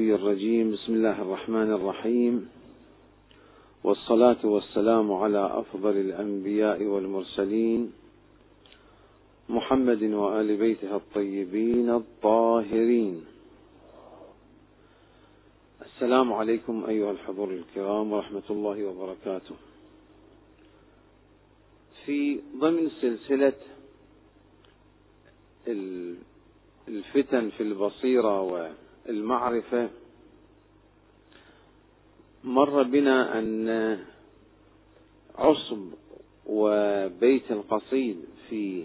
الغوي 0.00 0.14
الرجيم. 0.14 0.72
بسم 0.72 0.92
الله 0.92 1.22
الرحمن 1.22 1.72
الرحيم. 1.72 2.48
والصلاة 3.84 4.42
والسلام 4.44 5.12
على 5.12 5.46
أفضل 5.60 5.96
الأنبياء 5.96 6.82
والمرسلين 6.82 7.92
محمد 9.48 10.02
وآل 10.02 10.56
بيته 10.56 10.96
الطيبين 10.96 11.90
الطاهرين. 11.90 13.24
السلام 15.86 16.32
عليكم 16.32 16.84
أيها 16.88 17.10
الحضور 17.10 17.50
الكرام 17.50 18.12
ورحمة 18.12 18.48
الله 18.50 18.84
وبركاته. 18.84 19.56
في 22.06 22.40
ضمن 22.56 22.90
سلسلة 23.00 23.58
الفتن 26.88 27.50
في 27.50 27.62
البصيرة 27.62 28.42
والمعرفة 29.06 29.88
مر 32.44 32.82
بنا 32.82 33.38
أن 33.38 33.98
عصب 35.38 35.86
وبيت 36.46 37.50
القصيد 37.50 38.24
في 38.48 38.84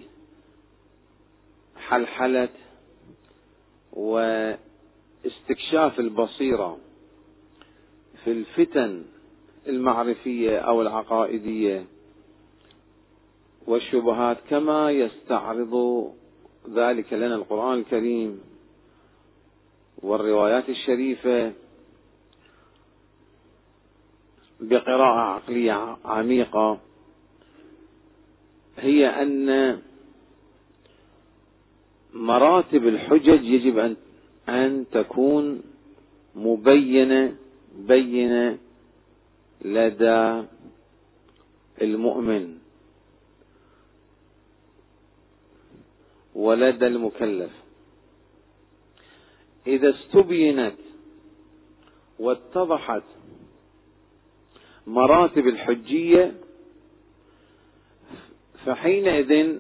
حلحلة 1.77 2.49
واستكشاف 3.93 4.59
البصيرة 5.99 6.77
في 8.23 8.31
الفتن 8.31 9.03
المعرفية 9.67 10.59
أو 10.59 10.81
العقائدية 10.81 11.85
والشبهات 13.67 14.37
كما 14.49 14.91
يستعرض 14.91 16.05
ذلك 16.69 17.13
لنا 17.13 17.35
القرآن 17.35 17.79
الكريم. 17.79 18.41
والروايات 20.03 20.69
الشريفة 20.69 21.53
بقراءة 24.59 25.19
عقلية 25.19 25.97
عميقة 26.05 26.79
هي 28.77 29.07
أن 29.07 29.81
مراتب 32.13 32.87
الحجج 32.87 33.43
يجب 33.43 33.77
أن 33.79 33.95
أن 34.49 34.85
تكون 34.91 35.61
مبينة 36.35 37.35
بينة 37.77 38.57
لدى 39.61 40.43
المؤمن 41.81 42.57
ولدى 46.35 46.87
المكلف. 46.87 47.51
إذا 49.67 49.89
استبينت 49.89 50.75
واتضحت 52.19 53.03
مراتب 54.87 55.47
الحجية 55.47 56.35
فحينئذ 58.65 59.59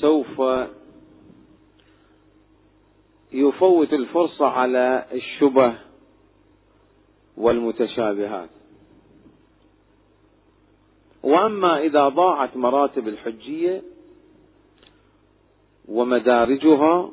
سوف 0.00 0.42
يفوت 3.32 3.92
الفرصة 3.92 4.46
على 4.46 5.06
الشبه 5.12 5.74
والمتشابهات. 7.36 8.50
وأما 11.22 11.78
إذا 11.78 12.08
ضاعت 12.08 12.56
مراتب 12.56 13.08
الحجية 13.08 13.82
ومدارجها 15.88 17.10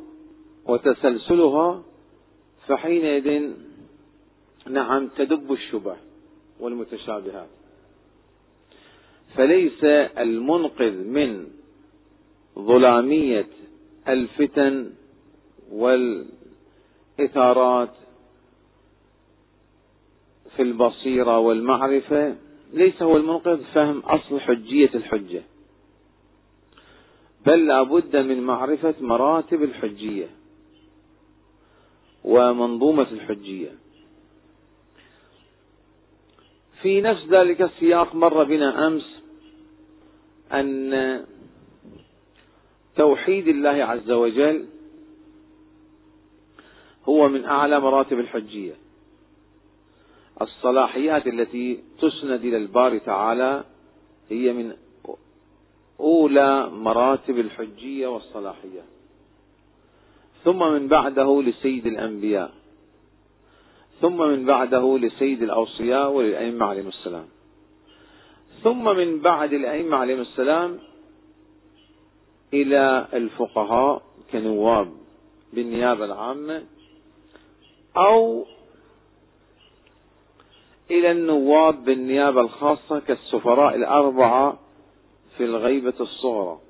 وتسلسلها 0.65 1.83
فحينئذ 2.67 3.51
نعم 4.69 5.07
تدب 5.07 5.51
الشبه 5.51 5.95
والمتشابهات. 6.59 7.49
فليس 9.35 9.83
المنقذ 10.17 11.07
من 11.07 11.47
ظلامية 12.59 13.47
الفتن 14.07 14.89
والإثارات 15.71 17.89
في 20.55 20.61
البصيرة 20.61 21.39
والمعرفة 21.39 22.35
ليس 22.73 23.01
هو 23.01 23.17
المنقذ 23.17 23.63
فهم 23.73 23.99
أصل 23.99 24.39
حجية 24.39 24.89
الحجة 24.95 25.41
بل 27.45 27.67
لابد 27.67 28.15
من 28.15 28.41
معرفة 28.41 28.95
مراتب 29.01 29.63
الحجية. 29.63 30.27
ومنظومة 32.27 33.07
الحجية. 33.11 33.71
في 36.81 37.01
نفس 37.01 37.25
ذلك 37.29 37.61
السياق 37.61 38.15
مر 38.15 38.43
بنا 38.43 38.87
أمس 38.87 39.21
أن 40.53 41.25
توحيد 42.95 43.47
الله 43.47 43.69
عز 43.69 44.11
وجل 44.11 44.65
هو 47.05 47.29
من 47.29 47.45
أعلى 47.45 47.79
مراتب 47.79 48.19
الحجية. 48.19 48.73
الصلاحيات 50.41 51.27
التي 51.27 51.83
تسند 52.01 52.45
إلى 52.45 52.57
الباري 52.57 52.99
تعالى 52.99 53.63
هي 54.29 54.53
من 54.53 54.73
أولى 55.99 56.69
مراتب 56.69 57.39
الحجية 57.39 58.07
والصلاحية 58.07 58.96
ثم 60.47 60.59
من 60.59 60.87
بعده 60.87 61.41
لسيد 61.41 61.87
الأنبياء. 61.87 62.51
ثم 64.01 64.17
من 64.17 64.45
بعده 64.45 64.97
لسيد 64.97 65.43
الأوصياء 65.43 66.11
وللأئمة 66.11 66.65
عليهم 66.65 66.87
السلام. 66.87 67.25
ثم 68.63 68.83
من 68.83 69.19
بعد 69.19 69.53
الأئمة 69.53 69.97
عليهم 69.97 70.19
السلام 70.19 70.79
إلى 72.53 73.07
الفقهاء 73.13 74.01
كنواب 74.31 74.91
بالنيابة 75.53 76.05
العامة 76.05 76.63
أو 77.97 78.45
إلى 80.91 81.11
النواب 81.11 81.85
بالنيابة 81.85 82.41
الخاصة 82.41 82.99
كالسفراء 82.99 83.75
الأربعة 83.75 84.59
في 85.37 85.45
الغيبة 85.45 85.93
الصغرى. 85.99 86.66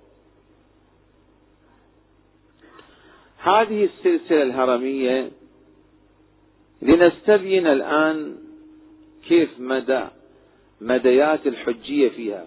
هذه 3.38 3.84
السلسلة 3.86 4.44
الهرمية 4.44 5.31
لنستبين 6.81 7.68
الآن 7.68 8.38
كيف 9.28 9.59
مدى 9.59 10.06
مديات 10.81 11.48
الحجية 11.48 12.09
فيها 12.09 12.46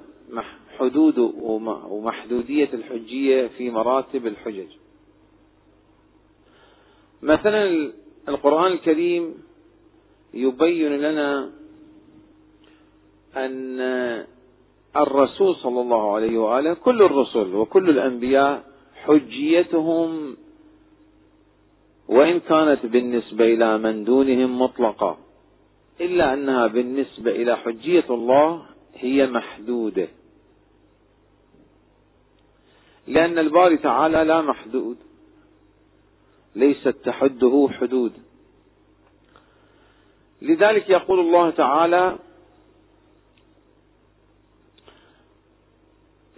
حدود 0.78 1.18
ومحدودية 1.88 2.68
الحجية 2.74 3.46
في 3.46 3.70
مراتب 3.70 4.26
الحجج. 4.26 4.68
مثلا 7.22 7.92
القرآن 8.28 8.72
الكريم 8.72 9.34
يبين 10.34 10.96
لنا 10.96 11.50
أن 13.36 13.80
الرسول 14.96 15.56
صلى 15.56 15.80
الله 15.80 16.14
عليه 16.14 16.38
وآله 16.38 16.74
كل 16.74 17.02
الرسل 17.02 17.54
وكل 17.54 17.90
الأنبياء 17.90 18.64
حجيتهم 18.94 20.36
وإن 22.10 22.40
كانت 22.40 22.86
بالنسبة 22.86 23.44
إلى 23.44 23.78
من 23.78 24.04
دونهم 24.04 24.62
مطلقة 24.62 25.18
إلا 26.00 26.34
أنها 26.34 26.66
بالنسبة 26.66 27.30
إلى 27.30 27.56
حجية 27.56 28.04
الله 28.10 28.66
هي 28.94 29.26
محدودة. 29.26 30.08
لأن 33.06 33.38
الباري 33.38 33.76
تعالى 33.76 34.24
لا 34.24 34.42
محدود 34.42 34.96
ليست 36.54 36.88
تحده 36.88 37.68
حدود. 37.72 38.12
لذلك 40.42 40.90
يقول 40.90 41.20
الله 41.20 41.50
تعالى 41.50 42.18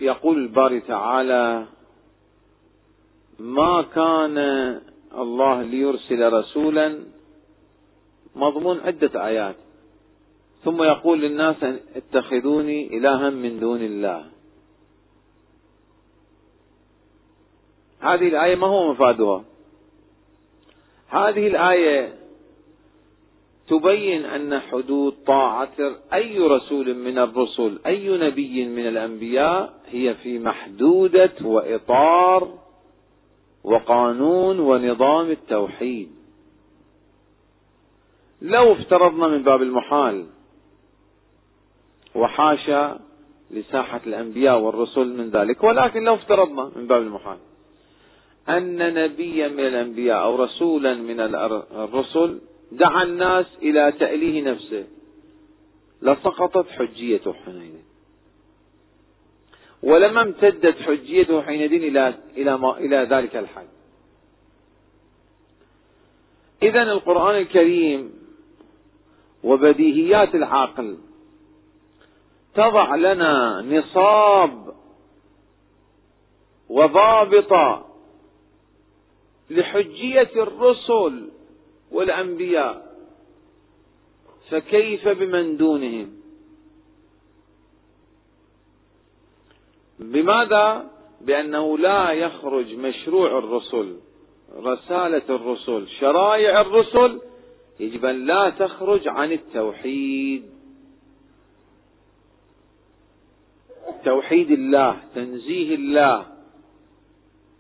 يقول 0.01 0.39
الباري 0.39 0.81
تعالى 0.81 1.67
ما 3.39 3.83
كان 3.83 4.92
الله 5.19 5.63
ليرسل 5.63 6.33
رسولا 6.33 6.99
مضمون 8.37 8.81
عدة 8.81 9.27
آيات. 9.27 9.57
ثم 10.65 10.83
يقول 10.83 11.21
للناس 11.21 11.57
اتخذوني 11.97 12.99
إلها 12.99 13.31
من 13.31 13.61
دون 13.61 13.83
الله. 13.83 14.25
هذه 18.01 18.29
الآية 18.29 18.55
ما 18.55 18.67
هو 18.67 18.93
مفادها؟ 18.93 19.45
هذه 21.09 21.47
الآية 21.47 22.15
تبين 23.69 24.25
أن 24.25 24.61
حدود 24.61 25.15
طاعة 25.27 25.97
أي 26.13 26.39
رسول 26.39 26.95
من 26.95 27.19
الرسل 27.19 27.79
أي 27.87 28.09
نبي 28.09 28.67
من 28.67 28.89
الأنبياء 28.89 29.81
هي 29.91 30.15
في 30.15 30.39
محدودة 30.39 31.33
وإطار 31.43 32.49
وقانون 33.65 34.61
ونظام 34.61 35.31
التوحيد. 35.31 36.11
لو 38.43 38.73
افترضنا 38.73 39.29
من 39.29 39.43
باب 39.43 39.63
المحال 39.63 40.27
وحاشا 42.15 43.01
لساحة 43.51 44.01
الأنبياء 44.07 44.59
والرسل 44.59 45.17
من 45.17 45.31
ذلك 45.31 45.65
ولكن 45.65 46.03
لو 46.05 46.15
افترضنا 46.15 46.71
من 46.77 46.87
باب 46.87 47.03
المحال 47.03 47.39
أن 48.49 48.95
نبيا 48.95 49.49
من 49.49 49.61
الأنبياء 49.61 50.23
أو 50.23 50.37
رسولا 50.37 50.95
من 50.95 51.21
الرسل 51.21 52.41
دعا 52.73 53.03
الناس 53.03 53.47
إلى 53.63 53.93
تأليه 53.93 54.43
نفسه 54.43 54.85
لسقطت 56.03 56.69
حجيته 56.69 57.33
حينئذ 57.33 57.92
ولما 59.83 60.23
امتدت 60.23 60.79
حجيته 60.79 61.43
حينئذ 61.43 61.73
إلى 61.73 62.15
إلى 62.37 62.55
إلى 62.79 62.97
ذلك 62.97 63.37
الحد 63.37 63.69
إذا 66.63 66.83
القرآن 66.83 67.35
الكريم 67.35 68.13
وبديهيات 69.45 70.35
العقل 70.35 70.99
تضع 72.55 72.95
لنا 72.95 73.61
نصاب 73.61 74.75
وضابط 76.69 77.83
لحجية 79.51 80.31
الرسل 80.37 81.31
والأنبياء 81.91 82.93
فكيف 84.51 85.09
بمن 85.09 85.57
دونهم؟ 85.57 86.22
بماذا؟ 90.03 90.91
بأنه 91.21 91.79
لا 91.79 92.11
يخرج 92.11 92.75
مشروع 92.75 93.39
الرسل 93.39 93.97
رسالة 94.57 95.23
الرسل 95.29 95.89
شرائع 95.89 96.61
الرسل 96.61 97.21
يجب 97.81 98.05
أن 98.05 98.27
لا 98.27 98.51
تخرج 98.51 99.09
عن 99.09 99.33
التوحيد. 99.33 100.53
توحيد 104.05 104.51
الله 104.51 104.97
تنزيه 105.15 105.75
الله 105.75 106.27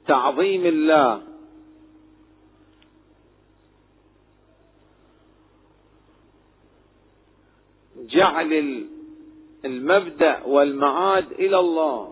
تعظيم 0.06 0.66
الله. 0.66 1.22
جعل 7.96 8.86
المبدأ 9.64 10.42
والمعاد 10.44 11.32
إلى 11.32 11.58
الله. 11.58 12.11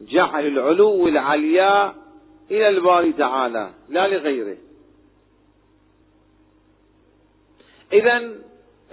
جعل 0.00 0.46
العلو 0.46 1.08
العلياء 1.08 1.94
إلى 2.50 2.68
الباري 2.68 3.12
تعالى 3.12 3.70
لا 3.88 4.08
لغيره. 4.08 4.56
اذا 7.92 8.34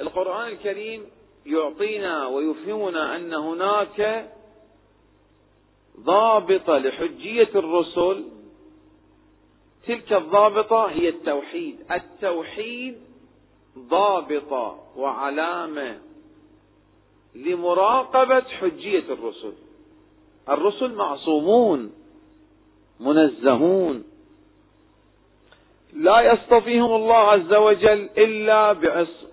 القرآن 0.01 0.47
الكريم 0.47 1.05
يعطينا 1.45 2.27
ويفهمنا 2.27 3.15
أن 3.15 3.33
هناك 3.33 4.29
ضابطه 5.99 6.77
لحجية 6.77 7.49
الرسل. 7.55 8.23
تلك 9.87 10.13
الضابطة 10.13 10.85
هي 10.85 11.09
التوحيد. 11.09 11.91
التوحيد 11.91 12.97
ضابطه 13.77 14.83
وعلامة 14.95 15.99
لمراقبة 17.35 18.41
حجية 18.41 19.13
الرسل. 19.13 19.53
الرسل 20.49 20.95
معصومون 20.95 21.91
منزهون. 22.99 24.03
لا 25.93 26.21
يصطفيهم 26.21 26.95
الله 26.95 27.15
عز 27.15 27.53
وجل 27.53 28.09
إلا 28.17 28.75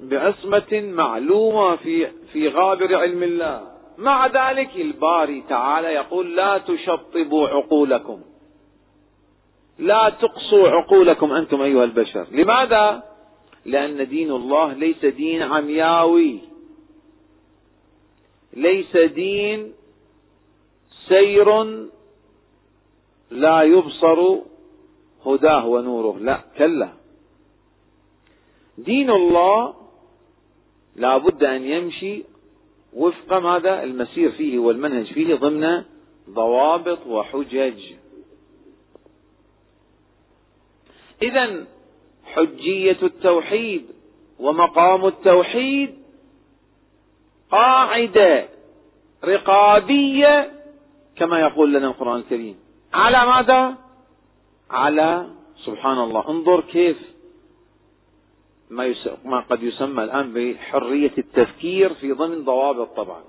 بعصمة 0.00 0.72
معلومة 0.72 1.76
في 1.76 2.08
في 2.32 2.48
غابر 2.48 2.96
علم 2.96 3.22
الله. 3.22 3.62
مع 3.98 4.26
ذلك 4.26 4.76
الباري 4.76 5.44
تعالى 5.48 5.88
يقول 5.88 6.36
لا 6.36 6.58
تشطبوا 6.58 7.48
عقولكم. 7.48 8.20
لا 9.78 10.12
تقصوا 10.20 10.68
عقولكم 10.68 11.32
أنتم 11.32 11.60
أيها 11.62 11.84
البشر. 11.84 12.26
لماذا؟ 12.30 13.02
لأن 13.64 14.08
دين 14.08 14.30
الله 14.30 14.72
ليس 14.72 15.04
دين 15.04 15.42
عمياوي. 15.42 16.38
ليس 18.52 18.96
دين 18.96 19.72
سير 21.08 21.62
لا 23.30 23.62
يبصر 23.62 24.36
هداه 25.26 25.66
ونوره. 25.66 26.18
لا 26.18 26.40
كلا. 26.58 26.88
دين 28.78 29.10
الله 29.10 29.74
لا 30.96 31.18
بد 31.18 31.44
أن 31.44 31.62
يمشي 31.62 32.22
وفق 32.92 33.32
ماذا؟ 33.32 33.82
المسير 33.82 34.30
فيه 34.32 34.58
والمنهج 34.58 35.12
فيه 35.12 35.34
ضمن 35.34 35.82
ضوابط 36.30 37.06
وحجج. 37.06 37.82
إذا 41.22 41.64
حجية 42.24 42.98
التوحيد 43.02 43.86
ومقام 44.38 45.06
التوحيد 45.06 45.94
قاعدة 47.50 48.48
رقابية 49.24 50.63
كما 51.16 51.40
يقول 51.40 51.72
لنا 51.72 51.86
القرآن 51.86 52.20
الكريم. 52.20 52.58
على 52.94 53.26
ماذا؟ 53.26 53.76
على 54.70 55.26
سبحان 55.64 55.98
الله 55.98 56.28
انظر 56.28 56.60
كيف 56.60 56.96
ما, 58.70 58.94
ما 59.24 59.40
قد 59.40 59.62
يسمى 59.62 60.04
الآن 60.04 60.32
بحرية 60.32 61.12
التفكير 61.18 61.94
في 61.94 62.12
ضمن 62.12 62.44
ضوابط 62.44 62.96
طبعا. 62.96 63.22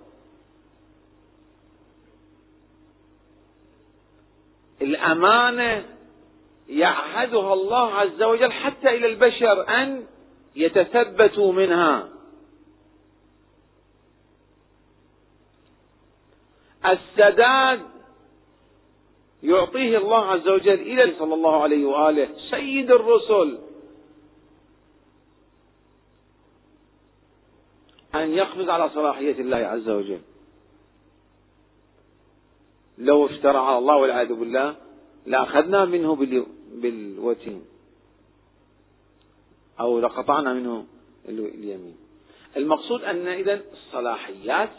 الأمانة 4.82 5.86
يعهدها 6.70 7.54
الله 7.54 7.94
عز 7.94 8.24
وجل 8.24 8.52
حتى 8.52 8.90
إلى 8.90 9.08
البشر 9.08 9.70
أن 9.70 10.04
يتثبتوا 10.56 11.54
منها. 11.54 12.15
السداد 16.92 17.82
يعطيه 19.44 19.98
الله 19.98 20.26
عز 20.26 20.48
وجل 20.48 20.82
إلى 20.82 21.16
صلى 21.20 21.34
الله 21.34 21.64
عليه 21.64 21.86
وآله 21.86 22.30
سيد 22.52 22.92
الرسل. 22.92 23.58
أن 28.16 28.34
يقفز 28.34 28.70
على 28.70 28.90
صلاحية 28.90 29.42
الله 29.42 29.58
عز 29.58 29.90
وجل. 29.90 30.22
لو 32.98 33.26
افترى 33.26 33.58
على 33.58 33.78
الله 33.78 33.96
والعياذ 33.96 34.34
بالله 34.34 34.76
لأخذنا 35.26 35.86
منه 35.86 36.16
بالوتين. 36.74 37.66
أو 39.80 40.00
لقطعنا 40.00 40.54
منه 40.54 40.86
اليمين. 41.30 41.98
المقصود 42.58 43.04
أن 43.04 43.28
إذا 43.28 43.62
الصلاحيات 43.74 44.70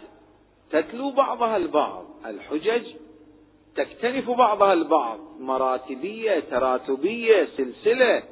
تتلو 0.71 1.11
بعضها 1.11 1.57
البعض. 1.57 2.05
الحجج 2.27 2.87
تكتنف 3.77 4.31
بعضها 4.31 4.73
البعض. 4.73 5.19
مراتبية 5.41 6.41
تراتبية 6.41 7.49
سلسلة. 7.57 8.23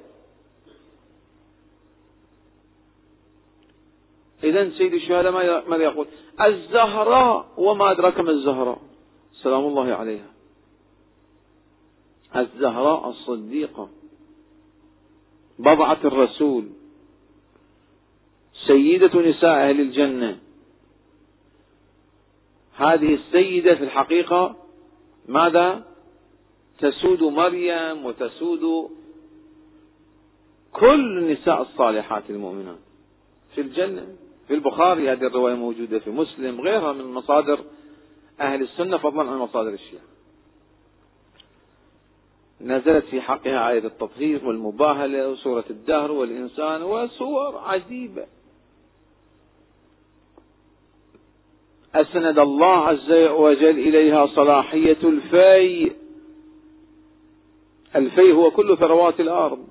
إذا 4.45 4.71
سيد 4.71 4.95
الشهداء 4.95 5.33
ماذا 5.69 5.83
يقول؟ 5.83 6.07
الزهراء 6.41 7.47
وما 7.57 7.91
أدراك 7.91 8.21
ما 8.21 8.31
الزهراء. 8.31 8.79
سلام 9.43 9.64
الله 9.67 9.95
عليها. 9.95 10.31
الزهراء 12.37 13.09
الصديقة. 13.09 13.88
بضعة 15.59 15.99
الرسول. 16.05 16.69
سيدة 18.67 19.21
نساء 19.21 19.50
أهل 19.50 19.81
الجنة. 19.81 20.44
هذه 22.76 23.14
السيدة 23.14 23.75
في 23.75 23.85
الحقيقة 23.85 24.57
ماذا؟ 25.28 25.85
تسود 26.78 27.23
مريم 27.23 28.07
وتسود 28.07 28.90
كل 30.73 31.19
النساء 31.19 31.62
الصالحات 31.62 32.31
المؤمنات. 32.31 32.78
في 33.54 33.61
الجنة 33.61 34.07
في 34.49 34.54
البخاري 34.54 35.12
هذه 35.12 35.26
الرواية 35.26 35.54
موجودة 35.54 35.99
في 35.99 36.11
مسلم 36.11 36.61
غيرها 36.61 36.93
من 36.93 37.04
مصادر 37.04 37.61
أهل 38.40 38.62
السنة 38.62 38.99
فضلا 38.99 39.31
عن 39.31 39.38
مصادر 39.38 39.73
الشيعة. 39.73 40.02
نزلت 42.61 43.04
في 43.04 43.21
حقها 43.21 43.71
آية 43.71 43.87
التطهير 43.87 44.47
والمباهلة 44.47 45.28
وسورة 45.28 45.64
الدهر 45.71 46.12
والإنسان 46.12 46.83
وسور 46.83 47.59
عجيبة. 47.59 48.26
أسند 51.95 52.39
الله 52.39 52.77
عز 52.87 53.13
وجل 53.13 53.79
إليها 53.79 54.27
صلاحية 54.27 54.99
الفي. 55.05 55.93
الفي 57.97 58.33
هو 58.33 58.51
كل 58.51 58.77
ثروات 58.77 59.21
الأرض. 59.21 59.67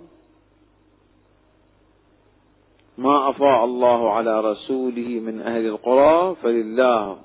ما 2.97 3.29
أفاء 3.29 3.65
الله 3.65 4.11
على 4.11 4.41
رسوله 4.41 5.07
من 5.07 5.41
أهل 5.41 5.65
القرى 5.65 6.35
فلله 6.35 7.17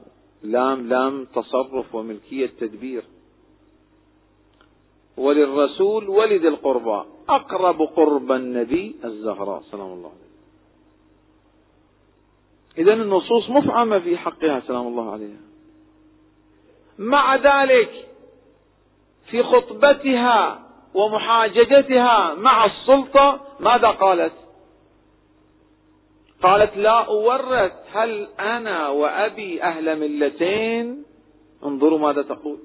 لام 0.43 0.89
لام 0.89 1.25
تصرف 1.25 1.95
وملكية 1.95 2.47
تدبير 2.61 3.05
وللرسول 5.17 6.09
ولد 6.09 6.45
القربى 6.45 7.05
أقرب 7.29 7.83
قرب 7.83 8.33
النبي 8.33 8.97
الزهراء 9.05 9.63
سلام 9.71 9.93
الله 9.93 10.09
عليه 10.09 10.28
إذا 12.79 12.93
النصوص 12.93 13.51
مفعمة 13.51 13.99
في 13.99 14.17
حقها 14.17 14.63
سلام 14.67 14.87
الله 14.87 15.13
عليها. 15.13 15.41
مع 16.99 17.37
ذلك 17.37 17.91
في 19.31 19.43
خطبتها 19.43 20.61
ومحاججتها 20.95 22.35
مع 22.35 22.67
السلطة 22.67 23.41
ماذا 23.61 23.89
قالت؟ 23.89 24.33
قالت 26.43 26.77
لا 26.77 27.07
أورث 27.07 27.73
هل 27.93 28.29
أنا 28.41 28.89
وأبي 28.89 29.63
أهل 29.63 30.01
ملتين؟ 30.01 31.05
انظروا 31.65 31.99
ماذا 31.99 32.23
تقول. 32.23 32.59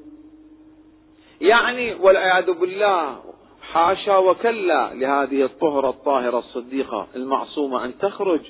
يعني 1.42 1.94
والعياذ 1.94 2.52
بالله 2.52 3.20
حاشا 3.62 4.18
وكلا 4.18 4.94
لهذه 4.94 5.44
الطهرة 5.44 5.90
الطاهرة 5.90 6.40
الصديقة 6.40 7.08
المعصومة 7.16 7.86
أن 7.86 7.98
تخرج. 7.98 8.42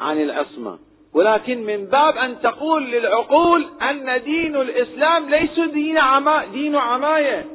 عن 0.00 0.22
العصمة 0.22 0.78
ولكن 1.14 1.64
من 1.64 1.84
باب 1.84 2.16
أن 2.16 2.40
تقول 2.42 2.90
للعقول 2.90 3.66
أن 3.82 4.22
دين 4.22 4.56
الإسلام 4.56 5.30
ليس 5.30 5.60
دين, 5.72 5.98
عما 5.98 6.44
دين 6.44 6.76
عماية. 6.76 7.46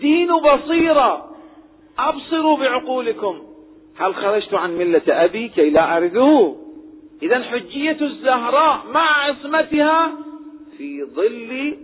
دين 0.00 0.28
بصيرة. 0.36 1.30
أبصروا 1.98 2.56
بعقولكم. 2.56 3.42
هل 3.96 4.14
خرجت 4.14 4.54
عن 4.54 4.76
ملة 4.76 5.02
أبي 5.08 5.48
كي 5.48 5.70
لا 5.70 5.96
أرثه 5.96 6.56
إذا 7.22 7.42
حجية 7.42 7.98
الزهراء 8.00 8.86
مع 8.92 9.24
عصمتها 9.24 10.12
في 10.78 11.04
ظل 11.04 11.76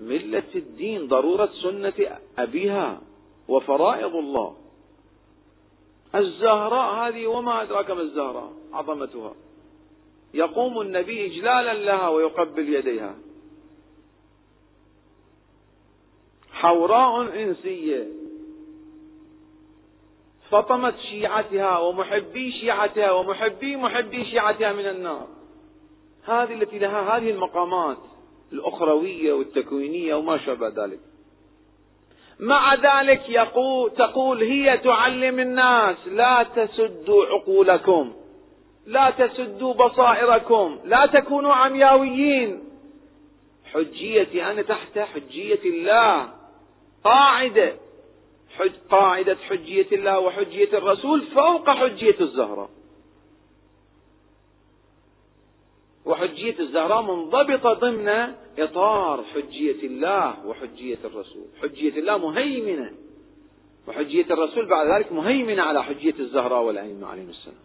ملة 0.00 0.42
الدين 0.54 1.06
ضرورة 1.06 1.48
سنة 1.62 2.06
أبيها 2.38 3.00
وفرائض 3.48 4.16
الله. 4.16 4.54
الزهراء 6.14 6.94
هذه 6.94 7.26
وما 7.26 7.62
أدراك 7.62 7.90
ما 7.90 8.00
الزهراء؟ 8.00 8.52
عظمتها. 8.72 9.34
يقوم 10.34 10.80
النبي 10.80 11.26
إجلالا 11.26 11.74
لها 11.74 12.08
ويقبل 12.08 12.74
يديها. 12.74 13.14
حوراء 16.52 17.42
إنسية. 17.42 18.08
فطمت 20.50 20.98
شيعتها 20.98 21.78
ومحبي 21.78 22.52
شيعتها 22.52 23.10
ومحبي 23.10 23.76
محبي 23.76 24.24
شيعتها 24.24 24.72
من 24.72 24.86
النار. 24.86 25.28
هذه 26.24 26.54
التي 26.54 26.78
لها 26.78 27.16
هذه 27.16 27.30
المقامات 27.30 27.98
الأخروية 28.52 29.32
والتكوينية 29.32 30.14
وما 30.14 30.38
شابه 30.38 30.68
ذلك. 30.68 31.00
مع 32.40 32.74
ذلك 32.74 33.28
يقول 33.28 33.90
تقول 33.90 34.42
هي 34.42 34.78
تعلم 34.78 35.40
الناس 35.40 35.96
لا 36.06 36.46
تسدوا 36.56 37.26
عقولكم 37.26 38.12
لا 38.86 39.10
تسدوا 39.10 39.74
بصائركم 39.74 40.78
لا 40.84 41.06
تكونوا 41.06 41.54
عمياويين. 41.54 42.64
حجيتي 43.72 44.44
أنا 44.44 44.62
تحت 44.62 44.98
حجية 44.98 45.60
الله. 45.64 46.28
قاعدة 47.04 47.72
حج 48.58 48.72
قاعدة 48.90 49.36
حجية 49.48 49.86
الله 49.92 50.18
وحجية 50.18 50.78
الرسول 50.78 51.22
فوق 51.22 51.70
حجية 51.70 52.16
الزهراء 52.20 52.70
وحجية 56.04 56.58
الزهراء 56.58 57.02
منضبطة 57.02 57.72
ضمن 57.72 58.08
إطار 58.58 59.24
حجية 59.34 59.86
الله 59.86 60.46
وحجية 60.46 60.98
الرسول. 61.04 61.46
حجية 61.62 61.98
الله 61.98 62.18
مهيمنة 62.18 62.92
وحجية 63.88 64.26
الرسول 64.30 64.66
بعد 64.66 64.86
ذلك 64.86 65.12
مهيمنة 65.12 65.62
على 65.62 65.84
حجية 65.84 66.14
الزهراء 66.18 66.62
والأئمة 66.62 67.06
عليهم 67.06 67.28
السلام. 67.28 67.64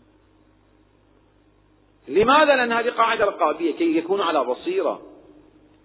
لماذا؟ 2.08 2.56
لأن 2.56 2.72
هذه 2.72 2.90
قاعدة 2.90 3.26
رقابية 3.26 3.74
كي 3.74 3.98
يكونوا 3.98 4.26
على 4.26 4.44
بصيرة. 4.44 5.02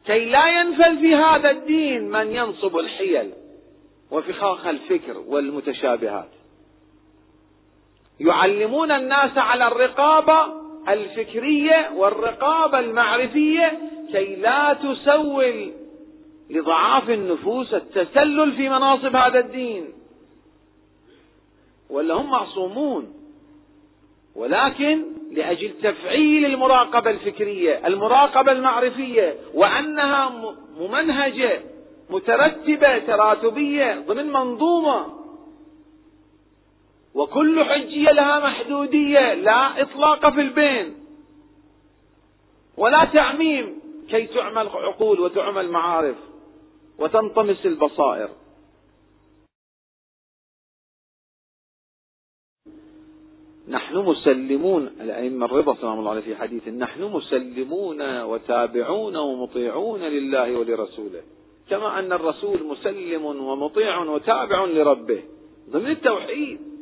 كي 0.07 0.25
لا 0.25 0.61
ينفل 0.61 0.99
في 0.99 1.15
هذا 1.15 1.51
الدين 1.51 2.11
من 2.11 2.35
ينصب 2.35 2.77
الحيل 2.77 3.33
وفخاخ 4.11 4.67
الفكر 4.67 5.19
والمتشابهات. 5.19 6.29
يعلمون 8.21 8.91
الناس 8.91 9.39
على 9.39 9.67
الرقابة 9.67 10.64
الفكرية 10.89 11.91
والرقابة 11.97 12.79
المعرفية 12.79 13.79
كي 14.13 14.37
لا 14.37 14.73
تسول 14.73 15.73
لضعاف 16.51 17.11
النفوس 17.11 17.75
التسلل 17.75 18.53
في 18.53 18.69
مناصب 18.69 19.17
هذا 19.17 19.39
الدين 19.39 19.93
ولا 21.91 22.15
هم 22.15 22.31
معصومون 22.31 23.15
ولكن 24.37 25.05
لأجل 25.33 25.71
تفعيل 25.83 26.45
المراقبة 26.45 27.11
الفكرية، 27.11 27.87
المراقبة 27.87 28.53
المعرفية، 28.53 29.35
وأنها 29.55 30.33
ممنهجة 30.81 31.61
مترتبة 32.11 32.99
تراتبية 32.99 34.05
ضمن 34.07 34.33
منظومة. 34.33 35.24
وكل 37.15 37.65
حجية 37.65 38.13
لها 38.13 38.41
محدودية، 38.41 39.35
لا 39.35 39.83
إطلاق 39.83 40.31
في 40.31 40.41
البين. 40.41 40.95
ولا 42.77 43.05
تعميم 43.05 43.81
كي 44.11 44.27
تعمل 44.27 44.69
عقول 44.69 45.21
وتعمل 45.21 45.71
معارف 45.71 46.17
وتنطمس 46.99 47.67
البصائر. 47.67 48.29
نحن 53.69 53.97
مسلمون 53.97 54.87
الأئمة 55.01 55.47
الرضا 55.47 55.75
سلام 55.75 55.99
الله 55.99 56.11
عليه 56.11 56.21
في 56.21 56.37
حديث 56.37 56.69
نحن 56.69 57.03
مسلمون 57.03 58.23
وتابعون 58.23 59.17
ومطيعون 59.17 60.01
لله 60.01 60.57
ولرسوله 60.57 61.23
كما 61.71 61.99
أن 61.99 62.13
الرسول 62.13 62.67
مسلم 62.67 63.25
ومطيع 63.25 63.99
وتابع 63.99 64.65
لربه 64.65 65.23
ضمن 65.71 65.91
التوحيد 65.91 66.74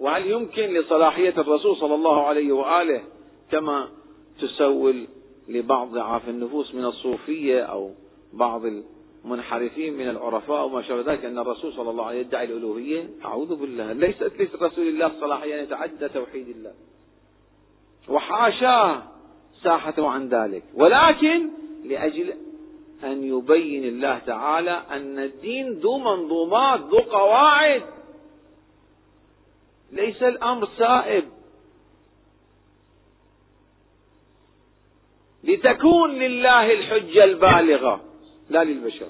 وهل 0.00 0.30
يمكن 0.30 0.62
لصلاحية 0.62 1.34
الرسول 1.38 1.76
صلى 1.76 1.94
الله 1.94 2.26
عليه 2.26 2.52
وآله 2.52 3.02
كما 3.50 3.88
تسول 4.40 5.06
لبعض 5.48 5.88
ضعاف 5.88 6.28
النفوس 6.28 6.74
من 6.74 6.84
الصوفية 6.84 7.62
أو 7.62 7.90
بعض 8.32 8.62
منحرفين 9.24 9.94
من 9.94 10.08
العرفاء 10.08 10.66
وما 10.66 10.82
شابه 10.82 11.12
ذلك 11.12 11.24
أن 11.24 11.38
الرسول 11.38 11.72
صلى 11.72 11.90
الله 11.90 12.04
عليه 12.04 12.18
وسلم 12.18 12.28
يدعي 12.28 12.44
الألوهية؟ 12.44 13.08
أعوذ 13.24 13.54
بالله 13.54 13.92
ليست 13.92 14.32
ليس 14.38 14.54
رسول 14.62 14.88
الله 14.88 15.12
صلاحية 15.20 15.54
أن 15.54 15.64
يتعدى 15.64 16.08
توحيد 16.08 16.48
الله. 16.48 16.72
وحاشاه 18.08 19.02
ساحته 19.62 20.08
عن 20.08 20.28
ذلك. 20.28 20.62
ولكن 20.74 21.48
لأجل 21.84 22.34
أن 23.04 23.24
يبين 23.24 23.84
الله 23.84 24.18
تعالى 24.18 24.82
أن 24.90 25.18
الدين 25.18 25.72
ذو 25.72 25.98
منظومات 25.98 26.80
ذو 26.80 26.98
قواعد. 26.98 27.82
ليس 29.94 30.22
الأمر 30.22 30.68
سائب 30.78 31.24
لتكون 35.44 36.10
لله 36.10 36.72
الحجة 36.72 37.24
البالغة. 37.24 38.00
لا 38.50 38.64
للبشر. 38.64 39.08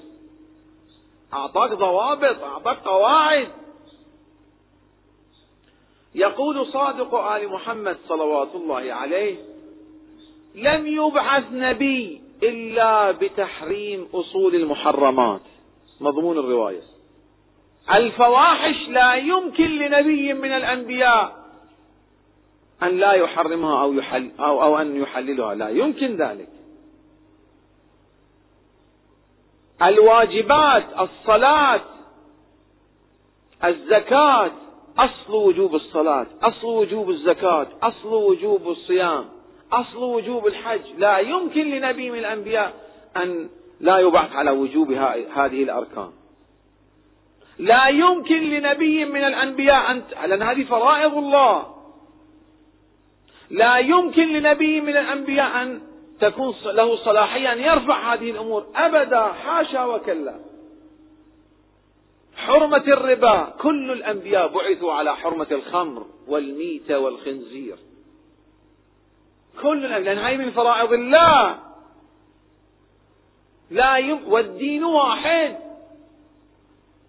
أعطاك 1.33 1.71
ضوابط 1.71 2.43
أعطاك 2.43 2.77
قواعد. 2.77 3.47
يقول 6.15 6.67
صادق 6.73 7.15
آل 7.15 7.49
محمد 7.49 7.97
صلوات 8.07 8.55
الله 8.55 8.93
عليه 8.93 9.37
لم 10.55 10.87
يبعث 10.87 11.43
نبي 11.51 12.21
إلا 12.43 13.11
بتحريم 13.11 14.07
أصول 14.13 14.55
المحرمات. 14.55 15.41
مضمون 16.01 16.37
الرواية. 16.37 16.94
الفواحش 17.93 18.89
لا 18.89 19.13
يمكن 19.13 19.67
لنبي 19.67 20.33
من 20.33 20.51
الأنبياء 20.51 21.45
أن 22.83 22.97
لا 22.97 23.13
يحرمها 23.13 23.81
أو, 23.81 23.93
يحل 23.93 24.31
أو, 24.39 24.63
أو 24.63 24.77
أن 24.77 24.95
يحللها. 25.01 25.55
لا 25.55 25.69
يمكن 25.69 26.15
ذلك. 26.15 26.49
الواجبات 29.81 30.85
الصلاة 30.99 31.81
الزكاة 33.63 34.51
أصل 34.97 35.33
وجوب 35.33 35.75
الصلاة 35.75 36.27
أصل 36.43 36.67
وجوب 36.67 37.09
الزكاة 37.09 37.67
أصل 37.83 38.13
وجوب 38.13 38.69
الصيام 38.69 39.25
أصل 39.71 40.03
وجوب 40.03 40.47
الحج. 40.47 40.81
لا 40.97 41.17
يمكن 41.17 41.69
لنبي 41.69 42.11
من 42.11 42.19
الأنبياء 42.19 42.73
أن 43.17 43.49
لا 43.79 43.97
يبعث 43.97 44.31
على 44.31 44.51
وجوب 44.51 44.91
هذه 45.35 45.63
الأركان. 45.63 46.11
لا 47.59 47.87
يمكن 47.87 48.41
لنبي 48.49 49.05
من 49.05 49.23
الأنبياء 49.23 49.91
أن 49.91 50.03
لأن 50.25 50.41
هذه 50.41 50.63
فرائض 50.63 51.17
الله. 51.17 51.75
لا 53.49 53.77
يمكن 53.77 54.33
لنبي 54.33 54.81
من 54.81 54.97
الأنبياء 54.97 55.61
أن 55.61 55.81
تكون 56.19 56.53
له 56.65 56.95
صلاحية 56.95 57.53
أن 57.53 57.59
يرفع 57.59 58.13
هذه 58.13 58.31
الأمور 58.31 58.67
أبدا 58.75 59.27
حاشا 59.27 59.85
وكلا. 59.85 60.39
حرمة 62.35 62.83
الربا 62.87 63.55
كل 63.61 63.91
الأنبياء 63.91 64.47
بعثوا 64.47 64.93
على 64.93 65.15
حرمة 65.15 65.47
الخمر 65.51 66.05
والميتة 66.27 66.99
والخنزير. 66.99 67.77
كل 69.61 69.81
لأن 69.81 70.17
هاي 70.17 70.37
من 70.37 70.51
فرائض 70.51 70.93
الله. 70.93 71.59
لا 73.71 73.97
يم 73.97 74.19
والدين 74.27 74.83
واحد. 74.83 75.64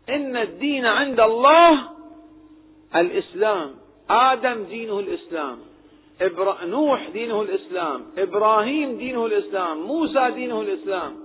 إن 0.08 0.36
الدين 0.36 0.86
عند 0.86 1.20
الله 1.20 1.88
الإسلام. 2.96 3.70
آدم 4.10 4.64
دينه 4.64 4.98
الإسلام. 4.98 5.58
إبرا... 6.20 6.64
نوح 6.64 7.08
دينه 7.08 7.42
الإسلام. 7.42 8.06
إبراهيم 8.18 8.96
دينه 8.96 9.26
الإسلام. 9.26 9.82
موسى 9.82 10.30
دينه 10.30 10.60
الإسلام. 10.60 11.16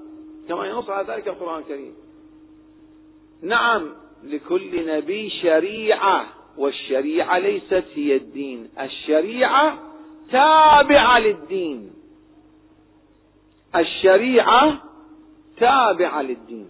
كما 0.48 0.68
ينص 0.68 0.90
على 0.90 1.14
ذلك 1.14 1.28
القرآن 1.28 1.60
الكريم. 1.60 1.94
نعم 3.42 3.94
لكل 4.24 4.88
نبي 4.88 5.30
شريعة 5.30 6.26
والشريعة 6.58 7.38
ليست 7.38 7.86
هي 7.96 8.16
الدين. 8.16 8.70
الشريعة 8.80 9.78
تابعة 10.32 11.20
للدين. 11.20 11.94
الشريعة 13.76 14.78
تابعة 15.58 16.22
للدين. 16.22 16.70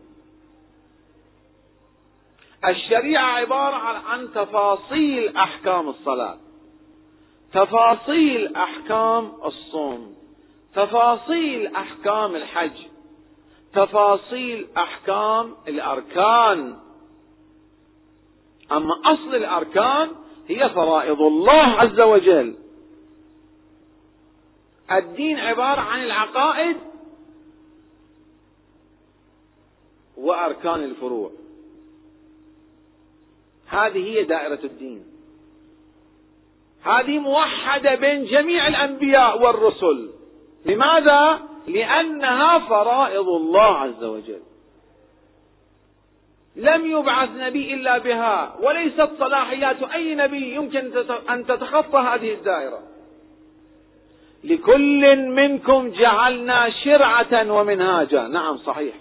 الشريعة 2.68 3.26
عبارة 3.26 3.76
عن 3.76 4.32
تفاصيل 4.34 5.38
أحكام 5.38 5.90
الصلاة. 5.90 6.38
تفاصيل 7.54 8.56
أحكام 8.56 9.32
الصوم. 9.46 10.16
تفاصيل 10.76 11.76
أحكام 11.76 12.36
الحج. 12.36 12.78
تفاصيل 13.74 14.68
أحكام 14.78 15.56
الأركان. 15.68 16.80
أما 18.72 18.94
أصل 19.06 19.36
الأركان 19.36 20.12
هي 20.48 20.70
فرائض 20.70 21.22
الله 21.22 21.64
عز 21.64 22.00
وجل. 22.00 22.56
الدين 24.92 25.40
عبارة 25.40 25.82
عن 25.82 26.04
العقائد 26.04 26.78
وأركان 30.18 30.84
الفروع. 30.84 31.32
هذه 33.72 34.04
هي 34.10 34.24
دائرة 34.24 34.60
الدين. 34.64 35.04
هذه 36.84 37.20
موحدة 37.20 37.96
بين 37.96 38.26
جميع 38.26 38.68
الأنبياء 38.68 39.42
والرسل. 39.42 40.10
لماذا؟ 40.66 41.40
لأنها 41.68 42.60
فرائض 42.60 43.30
الله 43.30 43.78
عز 43.78 44.04
وجل. 44.04 44.42
لم 46.56 46.92
يبعث 46.92 47.30
نبي 47.38 47.74
إلا 47.74 47.98
بها 47.98 48.56
وليست 48.62 49.10
صلاحيات 49.20 49.84
أي 49.84 50.16
نبي 50.16 50.56
يمكن 50.56 50.92
أن 51.30 51.46
تتخطى 51.46 51.98
هذه 51.98 52.34
الدائرة. 52.34 52.80
لكل 54.44 55.16
منكم 55.16 55.90
جعلنا 55.90 56.70
شرعة 56.70 57.52
ومنهاجا. 57.52 58.28
نعم 58.28 58.58
صحيح. 58.58 58.96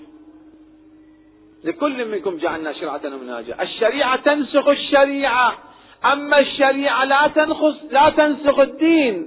لكل 1.65 2.09
منكم 2.09 2.37
جعلنا 2.37 2.73
شرعة 2.73 3.01
ومنهاجا. 3.05 3.63
الشريعة 3.63 4.17
تنسخ 4.17 4.69
الشريعة. 4.69 5.59
أما 6.05 6.39
الشريعة 6.39 7.05
لا 7.05 7.29
تنخص 7.35 7.75
لا 7.91 8.11
تنسخ 8.11 8.59
الدين. 8.59 9.27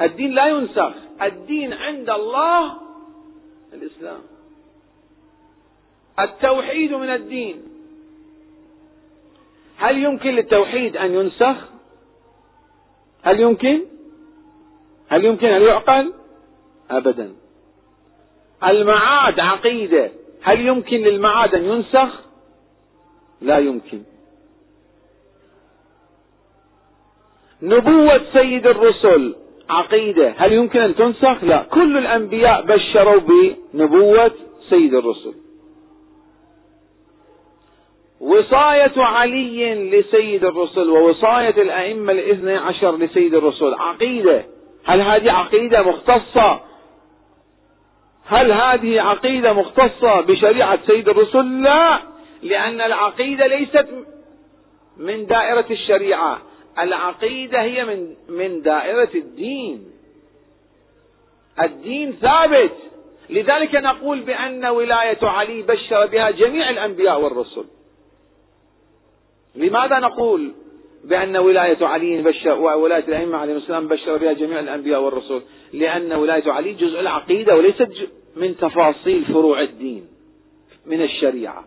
الدين 0.00 0.30
لا 0.30 0.46
ينسخ. 0.46 0.92
الدين 1.22 1.72
عند 1.72 2.10
الله 2.10 2.76
الإسلام. 3.72 4.20
التوحيد 6.20 6.92
من 6.92 7.10
الدين. 7.10 7.62
هل 9.76 9.98
يمكن 9.98 10.30
للتوحيد 10.30 10.96
أن 10.96 11.14
ينسخ؟ 11.14 11.56
هل 13.22 13.40
يمكن؟ 13.40 13.80
هل 15.08 15.24
يمكن 15.24 15.46
أن 15.46 15.62
يعقل؟ 15.62 16.12
أبدا. 16.90 17.34
المعاد 18.64 19.40
عقيدة. 19.40 20.10
هل 20.46 20.60
يمكن 20.60 20.96
للمعاد 20.96 21.54
أن 21.54 21.64
ينسخ؟ 21.64 22.20
لا 23.40 23.58
يمكن. 23.58 24.02
نبوة 27.62 28.20
سيد 28.32 28.66
الرسل 28.66 29.34
عقيدة 29.70 30.34
هل 30.36 30.52
يمكن 30.52 30.80
أن 30.80 30.94
تنسخ؟ 30.94 31.44
لا. 31.44 31.62
كل 31.62 31.96
الأنبياء 31.96 32.62
بشروا 32.62 33.20
بنبوة 33.20 34.30
سيد 34.70 34.94
الرسل. 34.94 35.34
وصاية 38.20 38.92
علي 38.96 39.90
لسيد 39.90 40.44
الرسل 40.44 40.90
ووصاية 40.90 41.62
الأئمة 41.62 42.12
الاثني 42.12 42.56
عشر 42.56 42.96
لسيد 42.96 43.34
الرسل 43.34 43.74
عقيدة. 43.74 44.44
هل 44.84 45.00
هذه 45.00 45.32
عقيدة 45.32 45.82
مختصة؟ 45.82 46.60
هل 48.28 48.52
هذه 48.52 49.00
عقيدة 49.00 49.52
مختصة 49.52 50.20
بشريعة 50.20 50.78
سيد 50.86 51.08
الرسل؟ 51.08 51.62
لا 51.62 52.02
لأن 52.42 52.80
العقيدة 52.80 53.46
ليست 53.46 53.86
من 54.96 55.26
دائرة 55.26 55.66
الشريعة. 55.70 56.42
العقيدة 56.78 57.62
هي 57.62 57.84
من 57.84 58.14
من 58.28 58.62
دائرة 58.62 59.10
الدين. 59.14 59.90
الدين 61.62 62.12
ثابت. 62.12 62.72
لذلك 63.30 63.74
نقول 63.74 64.20
بأن 64.20 64.66
ولاية 64.66 65.18
علي 65.22 65.62
بشر 65.62 66.06
بها 66.06 66.30
جميع 66.30 66.70
الأنبياء 66.70 67.20
والرسل. 67.20 67.64
لماذا 69.54 69.98
نقول؟ 69.98 70.52
بأن 71.06 71.36
ولاية 71.36 71.86
علي 71.86 72.22
بشر 72.22 72.60
وولاية 72.60 73.04
الأئمة 73.08 73.38
عليهم 73.38 73.56
السلام 73.56 73.88
بشر 73.88 74.16
بها 74.16 74.32
جميع 74.32 74.60
الأنبياء 74.60 75.00
والرسل 75.02 75.42
لأن 75.72 76.12
ولاية 76.12 76.52
علي 76.52 76.72
جزء 76.72 77.00
العقيدة 77.00 77.56
وليست 77.56 77.92
من 78.36 78.56
تفاصيل 78.56 79.24
فروع 79.24 79.60
الدين 79.60 80.06
من 80.86 81.02
الشريعة. 81.02 81.64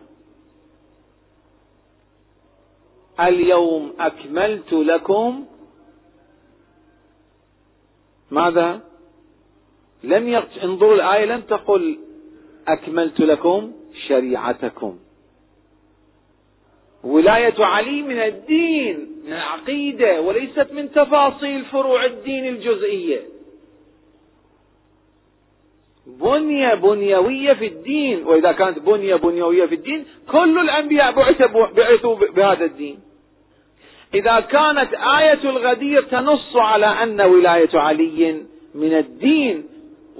اليوم 3.20 3.92
أكملت 4.00 4.72
لكم 4.72 5.44
ماذا؟ 8.30 8.80
لم 10.04 10.28
يقت... 10.28 10.58
انظروا 10.64 10.94
الآية 10.94 11.24
لم 11.24 11.40
تقل 11.40 11.98
أكملت 12.68 13.20
لكم 13.20 13.72
شريعتكم. 14.08 14.98
ولاية 17.04 17.64
علي 17.64 18.02
من 18.02 18.18
الدين 18.18 19.10
من 19.24 19.32
العقيدة 19.32 20.20
وليست 20.20 20.72
من 20.72 20.92
تفاصيل 20.92 21.64
فروع 21.64 22.04
الدين 22.04 22.48
الجزئية. 22.48 23.20
بنية 26.06 26.74
بنيوية 26.74 27.52
في 27.52 27.66
الدين 27.66 28.26
وإذا 28.26 28.52
كانت 28.52 28.78
بنية 28.78 29.14
بنيوية 29.14 29.66
في 29.66 29.74
الدين 29.74 30.04
كل 30.30 30.58
الأنبياء 30.58 31.12
بعثوا 31.74 32.14
بهذا 32.14 32.64
الدين. 32.64 32.98
إذا 34.14 34.40
كانت 34.40 34.94
آية 34.94 35.50
الغدير 35.50 36.02
تنص 36.02 36.56
على 36.56 36.86
أن 36.86 37.20
ولاية 37.20 37.78
علي 37.78 38.44
من 38.74 38.92
الدين 38.92 39.68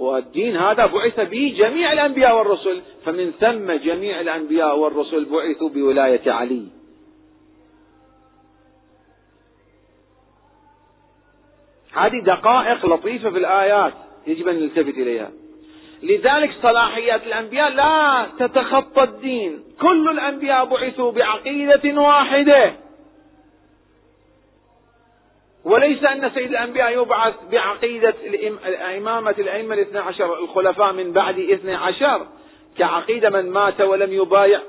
والدين 0.01 0.57
هذا 0.57 0.85
بعث 0.85 1.19
به 1.19 1.55
جميع 1.57 1.93
الأنبياء 1.93 2.37
والرسل 2.37 2.81
فمن 3.05 3.31
ثم 3.31 3.71
جميع 3.71 4.21
الأنبياء 4.21 4.77
والرسل 4.77 5.25
بعثوا 5.25 5.69
بولاية 5.69 6.31
علي. 6.31 6.65
هذه 11.93 12.19
دقائق 12.25 12.85
لطيفة 12.85 13.29
في 13.29 13.37
الآيات 13.37 13.93
يجب 14.27 14.47
أن 14.47 14.55
نلتفت 14.55 14.97
إليها. 14.97 15.31
لذلك 16.03 16.51
صلاحيات 16.61 17.23
الأنبياء 17.23 17.69
لا 17.69 18.27
تتخطى 18.39 19.03
الدين. 19.03 19.63
كل 19.81 20.09
الأنبياء 20.09 20.65
بعثوا 20.65 21.11
بعقيدة 21.11 22.01
واحدة. 22.01 22.73
وليس 25.65 26.03
أن 26.03 26.31
سيد 26.33 26.49
الأنبياء 26.49 27.01
يبعث 27.01 27.33
بعقيدة 27.51 28.13
إمامة 28.97 29.35
الأئمة 29.39 29.73
الاثنى 29.75 29.99
عشر 29.99 30.39
الخلفاء 30.39 30.93
من 30.93 31.11
بعد 31.11 31.39
اثنى 31.39 31.73
عشر 31.73 32.27
كعقيدة 32.77 33.29
من 33.29 33.49
مات 33.49 33.81
ولم 33.81 34.13
يبايع 34.13 34.61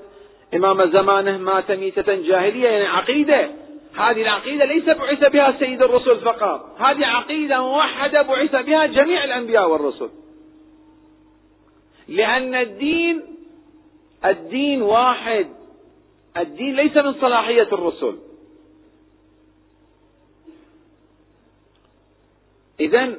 إمام 0.55 0.91
زمانه 0.91 1.39
مات 1.39 1.71
ميتة 1.71 2.15
جاهلية 2.15 2.69
يعني 2.69 2.87
عقيدة. 2.87 3.51
هذه 3.95 4.23
العقيدة 4.23 4.65
ليس 4.65 4.85
بعث 4.85 5.33
بها 5.33 5.57
سيد 5.59 5.83
الرسل 5.83 6.21
فقط. 6.21 6.77
هذه 6.81 7.07
عقيدة 7.07 7.61
موحدة 7.61 8.23
بعث 8.23 8.57
بها 8.57 8.87
جميع 8.87 9.25
الأنبياء 9.25 9.71
والرسل. 9.71 10.11
لأن 12.09 12.55
الدين 12.55 13.23
الدين 14.25 14.83
واحد. 14.83 15.47
الدين 16.37 16.77
ليس 16.77 16.97
من 16.97 17.15
صلاحية 17.21 17.69
الرسل. 17.73 18.19
إذا 22.83 23.15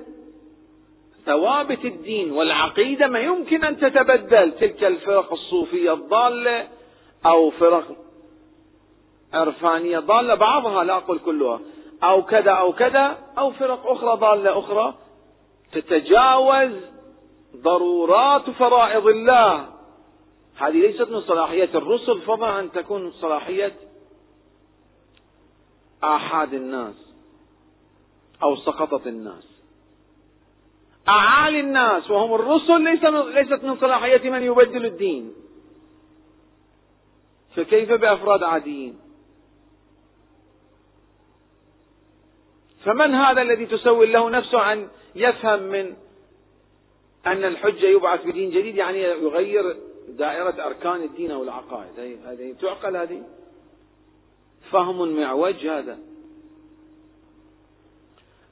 ثوابت 1.26 1.86
الدين 1.86 2.32
والعقيدة 2.32 3.08
ما 3.08 3.20
يمكن 3.20 3.64
أن 3.64 3.78
تتبدل 3.78 4.52
تلك 4.52 4.84
الفرق 4.84 5.34
الصوفية 5.34 5.94
الضالة 5.94 6.68
أو 7.26 7.50
فرق 7.50 7.96
عرفانية 9.34 10.00
ضالة 10.00 10.36
بعضها 10.36 10.84
لا 10.84 10.98
أقول 10.98 11.20
كلها 11.20 11.60
أو 12.04 12.24
كذا 12.24 12.52
أو 12.52 12.74
كذا 12.74 13.18
أو 13.38 13.52
فرق 13.52 13.88
أخرى 13.88 14.18
ضالة 14.18 14.60
أخرى 14.60 14.94
تتجاوز 15.72 16.72
ضرورات 17.56 18.50
فرائض 18.50 19.08
الله. 19.08 19.70
هذه 20.58 20.72
ليست 20.72 21.10
من 21.10 21.22
صلاحية 21.22 21.70
الرسل 21.76 22.22
فضلا 22.22 22.60
أن 22.60 22.72
تكون 22.72 23.12
صلاحية 23.12 23.76
آحاد 26.04 26.54
الناس 26.54 26.96
أو 28.44 28.56
سقطت 28.56 29.08
الناس. 29.08 29.53
أعالي 31.08 31.60
الناس 31.60 32.12
وهم 32.12 32.34
الرسل 32.34 32.82
ليس 32.82 33.04
ليست 33.04 33.64
من 33.64 33.78
صلاحية 33.78 34.30
من 34.30 34.44
يبدل 34.44 34.86
الدين. 34.86 35.34
فكيف 37.56 37.92
بأفراد 37.92 38.44
عاديين؟ 38.44 39.00
فمن 42.86 43.14
هذا 43.14 43.42
الذي 43.42 43.66
تسول 43.66 44.14
له 44.14 44.30
نفسه 44.30 44.74
أن 44.74 44.90
يفهم 45.16 45.64
من 45.64 45.96
أن 47.26 47.44
الحجة 47.44 47.86
يبعث 47.86 48.26
بدين 48.26 48.50
جديد؟ 48.50 48.76
يعني 48.76 49.02
يغير 49.02 49.78
دائرة 50.08 50.66
أركان 50.66 51.04
الدين 51.04 51.32
أو 51.32 51.44
العقائد. 51.44 52.20
هذه 52.26 52.56
تعقل 52.62 52.98
هذه؟ 52.98 53.24
فهم 54.72 55.16
معوج 55.20 55.68
هذا. 55.68 56.00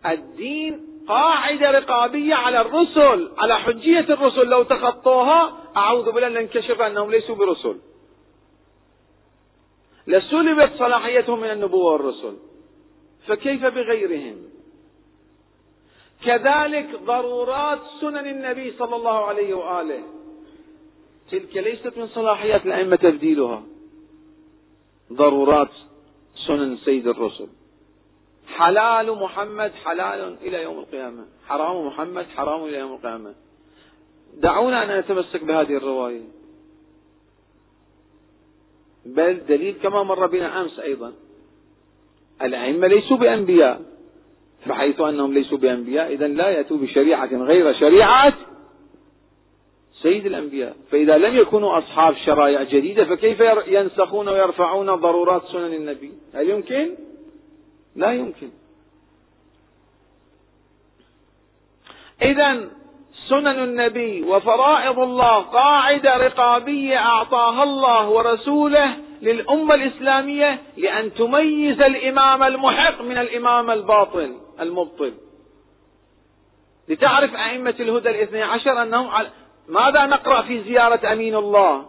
الدين 0.06 0.91
قاعدة 1.08 1.72
رقابية 1.72 2.36
على 2.36 2.62
الرسل 2.62 3.32
على 3.38 3.60
حجية 3.60 4.00
الرسل. 4.00 4.48
لو 4.48 4.64
تخطوها 4.64 5.58
أعوذ 5.78 6.12
بالله 6.12 6.28
لانكشف 6.28 6.82
أنهم 6.82 7.12
ليسوا 7.12 7.36
برسل. 7.36 7.78
لسلبت 10.08 10.72
صلاحيتهم 10.80 11.40
من 11.40 11.52
النبوة 11.52 11.92
والرسل. 11.92 12.38
فكيف 13.28 13.66
بغيرهم؟ 13.66 14.36
كذلك 16.26 17.00
ضرورات 17.06 17.80
سنن 18.02 18.28
النبي 18.28 18.74
صلى 18.80 18.96
الله 18.96 19.26
عليه 19.26 19.54
وآله. 19.54 20.04
تلك 21.32 21.58
ليست 21.58 21.98
من 21.98 22.08
صلاحيات 22.08 22.66
الأئمة 22.66 22.96
تبديلها. 22.96 23.64
ضرورات 25.14 25.70
سنن 26.48 26.78
سيد 26.78 27.08
الرسل. 27.08 27.48
حلال 28.52 29.12
محمد 29.12 29.72
حلال 29.84 30.38
إلى 30.42 30.64
يوم 30.64 30.80
القيامة. 30.80 31.26
حرام 31.48 31.88
محمد 31.88 32.26
حرام 32.36 32.64
إلى 32.64 32.78
يوم 32.78 32.94
القيامة. 32.94 33.34
دعونا 34.34 34.84
أن 34.84 35.00
نتمسك 35.00 35.44
بهذه 35.44 35.78
الرواية. 35.78 36.22
بل 39.06 39.46
دليل 39.46 39.76
كما 39.84 40.04
مر 40.04 40.28
بنا 40.28 40.62
أمس 40.62 40.80
أيضا. 40.80 41.14
الأئمة 42.42 42.88
ليسوا 42.88 43.18
بأنبياء. 43.18 43.82
فحيث 44.66 45.02
أنهم 45.02 45.34
ليسوا 45.34 45.58
بأنبياء 45.58 46.14
إذا 46.14 46.28
لا 46.28 46.50
يأتوا 46.50 46.78
بشريعة 46.78 47.36
غير 47.36 47.74
شريعة 47.74 48.34
سيد 50.02 50.26
الأنبياء. 50.26 50.76
فإذا 50.92 51.18
لم 51.18 51.36
يكونوا 51.38 51.78
أصحاب 51.78 52.16
شرائع 52.26 52.64
جديدة 52.64 53.06
فكيف 53.06 53.40
ينسخون 53.68 54.30
ويرفعون 54.30 54.96
ضرورات 54.96 55.46
سنن 55.46 55.74
النبي؟ 55.74 56.12
هل 56.34 56.50
يمكن؟ 56.50 56.96
لا 57.96 58.12
يمكن. 58.12 58.50
إذا 62.22 62.70
سنن 63.30 63.48
النبي 63.64 64.24
وفرائض 64.24 65.00
الله 65.00 65.40
قاعدة 65.40 66.18
رقابية 66.18 66.98
أعطاها 66.98 67.64
الله 67.64 68.10
ورسوله 68.10 68.98
للأمة 69.22 69.76
الإسلامية 69.76 70.62
لأن 70.78 71.14
تميز 71.14 71.82
الإمام 71.82 72.44
المحق 72.44 73.02
من 73.02 73.18
الإمام 73.18 73.72
الباطل 73.72 74.36
المبطل. 74.60 75.14
لتعرف 76.90 77.36
أئمة 77.36 77.76
الهدى 77.80 78.10
الاثني 78.10 78.42
عشر 78.42 78.82
أنهم 78.82 79.08
على 79.08 79.30
ماذا 79.68 80.06
نقرأ 80.06 80.42
في 80.42 80.64
زيارة 80.64 81.14
أمين 81.14 81.36
الله؟ 81.36 81.86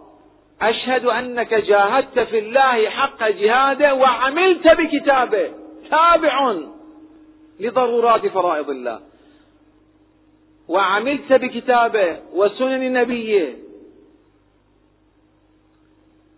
أشهد 0.63 1.05
أنك 1.05 1.55
جاهدت 1.55 2.19
في 2.19 2.39
الله 2.39 2.91
حق 2.91 3.29
جهاده 3.29 3.95
وعملت 3.95 4.69
بكتابه. 4.69 5.62
تابع 5.93 6.37
لضرورات 7.61 8.27
فرائض 8.27 8.71
الله. 8.71 9.01
وعملت 10.69 11.33
بكتابه 11.33 12.19
وسنن 12.33 12.93
نبيه 12.93 13.57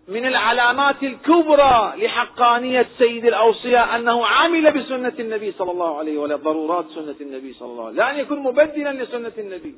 من 0.07 0.25
العلامات 0.25 1.03
الكبرى 1.03 1.93
لحقانية 1.97 2.87
سيد 2.97 3.25
الأوصياء 3.25 3.95
أنه 3.95 4.25
عمل 4.25 4.71
بسنة 4.71 5.13
النبي 5.19 5.51
صلى 5.51 5.71
الله 5.71 5.97
عليه 5.97 6.17
وسلم 6.17 6.37
ضرورات 6.37 6.85
سنة 6.95 7.15
النبي 7.21 7.53
صلى 7.53 7.71
الله 7.71 7.85
عليه 7.85 7.93
وسلم. 7.93 8.05
لا 8.05 8.11
أن 8.11 8.17
يكون 8.19 8.39
مبدلا 8.39 9.03
لسنة 9.03 9.35
النبي. 9.37 9.75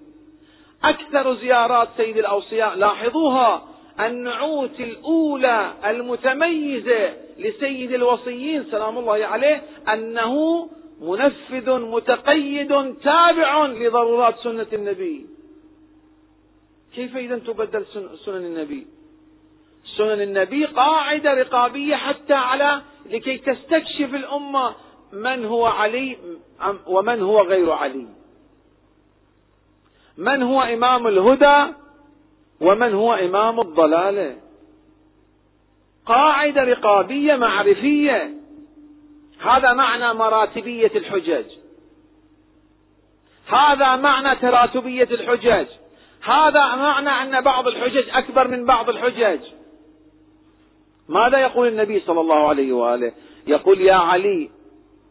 أكثر 0.84 1.36
زيارات 1.36 1.90
سيد 1.98 2.18
الأوصياء 2.18 2.76
لاحظوها 2.76 3.64
النعوت 4.00 4.80
الأولى 4.80 5.74
المتميزة 5.86 7.27
لسيد 7.38 7.92
الوصيين 7.92 8.64
سلام 8.72 8.98
الله 8.98 9.26
عليه 9.26 9.64
أنه 9.94 10.34
منفذ 11.02 11.80
متقيد 11.80 12.96
تابع 13.04 13.66
لضرورات 13.66 14.36
سنة 14.40 14.68
النبي. 14.74 15.26
كيف 16.96 17.18
إذا 17.18 17.38
تبدل 17.38 17.86
سنن 18.26 18.46
النبي؟ 18.46 18.88
سنن 19.98 20.22
النبي 20.22 20.66
قاعدة 20.66 21.34
رقابية 21.34 21.96
حتى 21.96 22.34
على 22.34 22.82
لكي 23.06 23.38
تستكشف 23.38 24.16
الأمة 24.16 24.76
من 25.14 25.46
هو 25.46 25.66
علي 25.66 26.18
ومن 26.88 27.22
هو 27.22 27.42
غير 27.42 27.72
علي. 27.72 28.08
من 30.18 30.44
هو 30.44 30.62
إمام 30.62 31.08
الهدى 31.08 31.74
ومن 32.62 32.94
هو 32.94 33.14
إمام 33.14 33.60
الضلالة. 33.60 34.47
قاعدة 36.08 36.64
رقابية 36.64 37.36
معرفية. 37.36 38.38
هذا 39.40 39.74
معنى 39.74 40.14
مراتبية 40.14 40.92
الحجج 40.96 41.46
هذا 43.48 43.96
معنى 43.96 44.36
تراتبية 44.36 45.04
الحجج 45.12 45.68
هذا 46.24 46.76
معنى 46.76 47.10
أن 47.10 47.42
بعض 47.42 47.68
الحجج 47.68 48.10
أكبر 48.10 48.48
من 48.48 48.66
بعض 48.66 48.90
الحجج 48.90 49.40
ماذا 51.10 51.38
يقول 51.38 51.68
النبي 51.68 52.00
صلى 52.00 52.22
الله 52.22 52.48
عليه 52.48 52.74
وآله؟ 52.74 53.12
يقول 53.48 53.82
يا 53.82 53.94
علي 53.94 54.50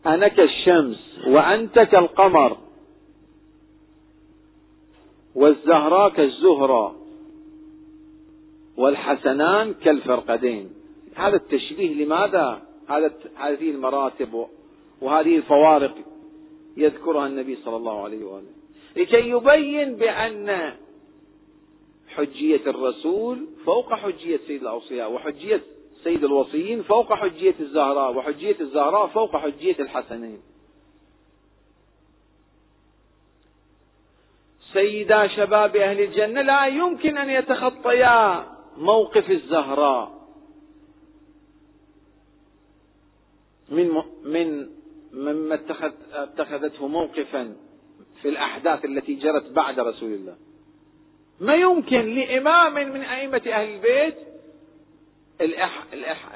أنا 0.07 0.29
كالشمس 0.29 1.19
وأنت 1.27 1.79
كالقمر 1.79 2.57
والزهراء 5.35 6.09
كالزهرة 6.09 6.97
والحسنان 8.77 9.75
كالفرقدين. 9.75 10.71
هذا 11.17 11.37
التشبيه 11.37 12.05
لماذا 12.05 12.63
هذا 12.89 13.15
هذه 13.37 13.71
المراتب 13.71 14.47
وهذه 15.01 15.37
الفوارق 15.37 15.95
يذكرها 16.77 17.27
النبي 17.27 17.57
صلى 17.65 17.77
الله 17.77 18.05
عليه 18.05 18.25
وآله. 18.25 18.47
لكي 18.97 19.29
يبين 19.29 19.97
بأن 19.97 20.73
حجية 22.09 22.61
الرسول 22.67 23.47
فوق 23.65 23.95
حجية 23.95 24.41
سيد 24.47 24.63
الأوصياء 24.63 25.13
وحجية 25.13 25.61
سيد 26.05 26.25
الوصيين 26.25 26.83
فوق 26.83 27.13
حجية 27.13 27.55
الزهراء 27.61 28.17
وحجية 28.17 28.57
الزهراء 28.61 29.07
فوق 29.07 29.37
حجية 29.37 29.77
الحسنين. 29.81 30.41
سيدا 34.73 35.27
شباب 35.27 35.77
أهل 35.77 36.01
الجنة 36.01 36.43
لا 36.43 36.67
يمكن 36.67 37.19
أن 37.19 37.31
يتخطيا 37.31 38.47
موقف 38.77 39.31
الزهراء. 39.31 40.16
من 43.71 44.03
من 44.25 44.69
مما 45.13 45.55
اتخذ 45.55 45.93
اتخذته 46.13 46.89
موقفا 46.89 47.57
في 48.23 48.29
الأحداث 48.29 48.85
التي 48.85 49.15
جرت 49.15 49.51
بعد 49.51 49.81
رسول 49.81 50.13
الله. 50.13 50.37
ما 51.41 51.55
يمكن 51.55 52.15
لإمام 52.15 52.75
من 52.75 53.01
أئمة 53.01 53.43
أهل 53.47 53.75
البيت 53.75 54.17
الأح 55.41 55.85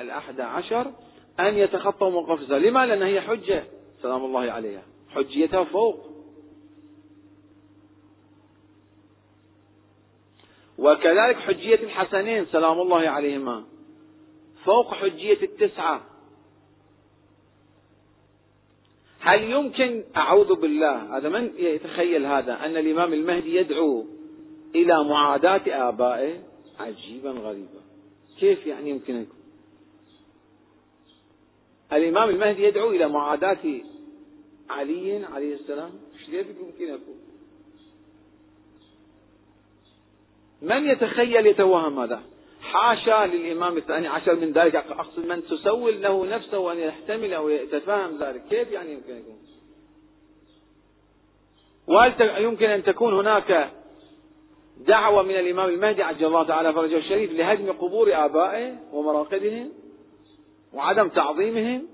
الأح 0.01 0.31
عشر 0.39 0.93
أن 1.41 1.55
يتخطوا 1.55 2.11
موقف 2.11 2.41
الزهراء 2.41 2.61
لما؟ 2.61 2.87
لأن 2.87 3.03
هي 3.03 3.21
حجة. 3.21 3.65
سلام 4.03 4.25
الله 4.25 4.53
عليها. 4.53 4.83
حجيتها 5.09 5.65
فوق. 5.65 6.11
وكذلك 10.79 11.37
حجية 11.37 11.75
الحسنين 11.75 12.47
سلام 12.47 12.81
الله 12.81 13.09
عليهما 13.09 13.65
فوق 14.65 14.95
حجية 14.95 15.43
التسعة. 15.43 16.03
هل 19.31 19.51
يمكن 19.51 20.05
أعوذ 20.17 20.55
بالله 20.55 21.17
هذا 21.17 21.29
من 21.29 21.51
يتخيل 21.57 22.27
هذا؟ 22.27 22.65
أن 22.67 22.77
الإمام 22.77 23.13
المهدي 23.13 23.57
يدعو 23.57 24.07
إلى 24.75 25.05
معاداة 25.05 25.89
آبائه 25.89 26.41
عجيبا 26.81 27.31
غريبا. 27.31 27.81
كيف 28.41 28.67
يعني 28.67 28.91
يمكن 28.91 29.15
أن 29.15 29.27
الإمام 31.93 32.31
المهدي 32.31 32.65
يدعو 32.65 32.91
إلى 32.91 33.09
معاداة 33.09 33.81
علي 34.71 35.25
عليه 35.25 35.55
السلام. 35.55 35.91
كيف 36.27 36.47
يمكن 36.49 36.95
يكون 36.95 37.21
من 40.63 40.85
يتخيل 40.85 41.47
يتوهم 41.47 42.01
هذا؟ 42.01 42.23
حاشا 42.73 43.27
للإمام 43.27 43.77
الثاني 43.77 44.09
عشر 44.09 44.35
من 44.35 44.53
ذلك. 44.53 44.77
أقصد 44.77 45.27
من 45.27 45.45
تسول 45.45 46.03
له 46.03 46.27
نفسه 46.27 46.73
أن 46.73 46.79
يحتمل 46.79 47.35
أو 47.35 47.49
يتفهم 47.49 48.19
ذلك. 48.21 48.43
كيف 48.51 48.73
يعني 48.73 48.93
يمكن 48.93 49.17
يكون؟ 49.17 49.39
وهل 51.87 52.43
يمكن 52.43 52.71
أن 52.71 52.83
تكون 52.83 53.15
هناك 53.15 53.71
دعوة 54.87 55.23
من 55.23 55.35
الإمام 55.35 55.69
المهدي 55.69 56.03
عجل 56.03 56.27
الله 56.27 56.45
تعالى 56.45 56.73
فرجه 56.73 56.97
الشريف 56.97 57.33
لهدم 57.33 57.73
قبور 57.73 58.25
آبائه 58.25 58.77
ومراقدهم 58.93 59.73
وعدم 60.73 61.09
تعظيمهم؟ 61.09 61.89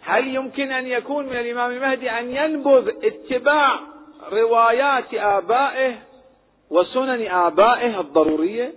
هل 0.00 0.34
يمكن 0.34 0.72
أن 0.72 0.86
يكون 0.86 1.26
من 1.26 1.36
الإمام 1.36 1.70
المهدي 1.70 2.10
أن 2.10 2.36
ينبذ 2.36 2.88
اتباع 3.04 3.80
روايات 4.32 5.14
آبائه 5.14 5.98
وسنن 6.70 7.26
آبائه 7.26 8.00
الضرورية؟ 8.00 8.74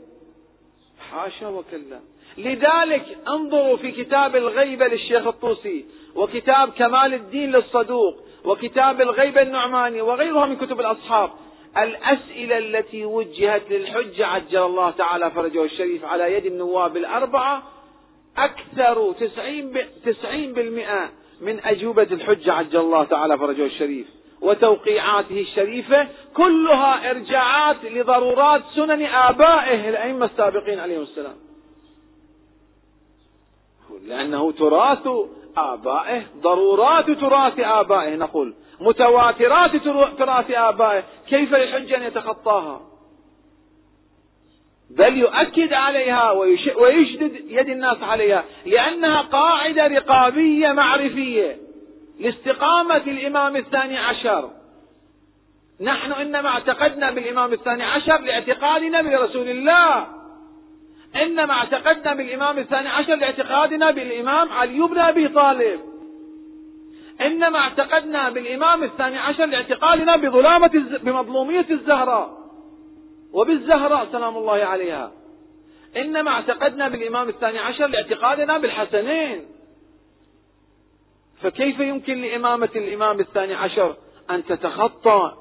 حاشا 1.12 1.48
وكلا. 1.48 2.00
لذلك 2.38 3.18
انظروا 3.28 3.78
في 3.78 3.92
كتاب 3.92 4.36
الغيبة 4.36 4.88
للشيخ 4.88 5.28
الطوسي 5.28 5.86
وكتاب 6.16 6.70
كمال 6.70 7.14
الدين 7.14 7.52
للصدوق 7.52 8.16
وكتاب 8.46 9.02
الغيبة 9.02 9.42
النعماني 9.42 10.02
وغيرها 10.02 10.46
من 10.46 10.56
كتب 10.56 10.80
الأصحاب. 10.80 11.30
الأسئلة 11.78 12.58
التي 12.58 13.06
وجهت 13.06 13.72
للحجة 13.72 14.26
عجل 14.26 14.64
الله 14.64 14.90
تعالى 14.92 15.32
فرجه 15.32 15.64
الشريف 15.64 16.06
على 16.06 16.34
يد 16.34 16.46
النواب 16.46 16.98
الأربعة 16.98 17.64
أكثر 18.38 19.14
تسعين, 20.06 20.54
بالمئة 20.54 21.10
من 21.42 21.60
أجوبة 21.60 22.08
الحجة 22.12 22.54
عجل 22.54 22.80
الله 22.80 23.04
تعالى 23.04 23.38
فرجه 23.38 23.66
الشريف. 23.66 24.08
وتوقيعاته 24.42 25.42
الشريفة 25.42 26.08
كلها 26.36 27.10
إرجاعات 27.10 27.86
لضرورات 27.86 28.62
سنن 28.76 29.06
آبائه 29.06 29.90
الأئمة 29.90 30.26
السابقين 30.26 30.80
عليهم 30.80 31.02
السلام. 31.02 31.36
لأنه 34.06 34.52
تراث 34.52 35.08
آبائه 35.58 36.24
ضرورات 36.42 37.12
تراث 37.12 37.60
آبائه 37.60 38.16
نقول 38.16 38.54
متواترات 38.80 39.76
تراث 40.18 40.52
آبائه 40.52 41.04
كيف 41.30 41.52
يحج 41.52 41.94
أن 41.94 42.04
يتخطاها؟ 42.04 42.82
بل 44.90 45.18
يؤكد 45.18 45.74
عليها 45.74 46.32
ويشدد 46.78 47.36
يد 47.48 47.70
الناس 47.70 47.98
عليها 48.04 48.44
لأنها 48.66 49.22
قاعدة 49.22 49.88
رقابية 49.88 50.72
معرفية. 50.72 51.69
لاستقامة 52.20 52.98
الإمام 52.98 53.56
الثاني 53.56 53.98
عشر. 53.98 54.50
نحن 55.82 56.12
إنما 56.12 56.50
اعتقدنا 56.50 57.12
بالإمام 57.12 57.54
الثاني 57.54 57.84
عشر 57.84 58.18
لاعتقادنا 58.22 59.02
برسول 59.02 59.50
الله. 59.50 60.08
إنما 61.16 61.54
اعتقدنا 61.54 62.14
بالإمام 62.14 62.58
الثاني 62.58 62.90
عشر 62.90 63.16
لاعتقادنا 63.16 63.92
بالإمام 63.92 64.50
علي 64.52 64.80
بن 64.80 64.98
أبي 64.98 65.28
طالب. 65.28 65.80
إنما 67.22 67.60
اعتقدنا 67.60 68.30
بالإمام 68.30 68.84
الثاني 68.84 69.18
عشر 69.18 69.46
لاعتقادنا 69.46 70.16
بظلامة 70.16 70.72
بمظلومية 71.04 71.66
الزهراء. 71.70 72.40
وبالزهراء 73.34 74.08
سلام 74.12 74.38
الله 74.38 74.66
عليها. 74.66 75.12
إنما 75.98 76.32
اعتقدنا 76.32 76.88
بالإمام 76.88 77.30
الثاني 77.30 77.60
عشر 77.60 77.88
لاعتقادنا 77.88 78.58
بالحسنين. 78.58 79.59
فكيف 81.42 81.80
يمكن 81.80 82.22
لإمامة 82.22 82.70
الإمام 82.76 83.20
الثاني 83.20 83.54
عشر 83.54 83.96
أن 84.30 84.46
تتخطى 84.46 85.34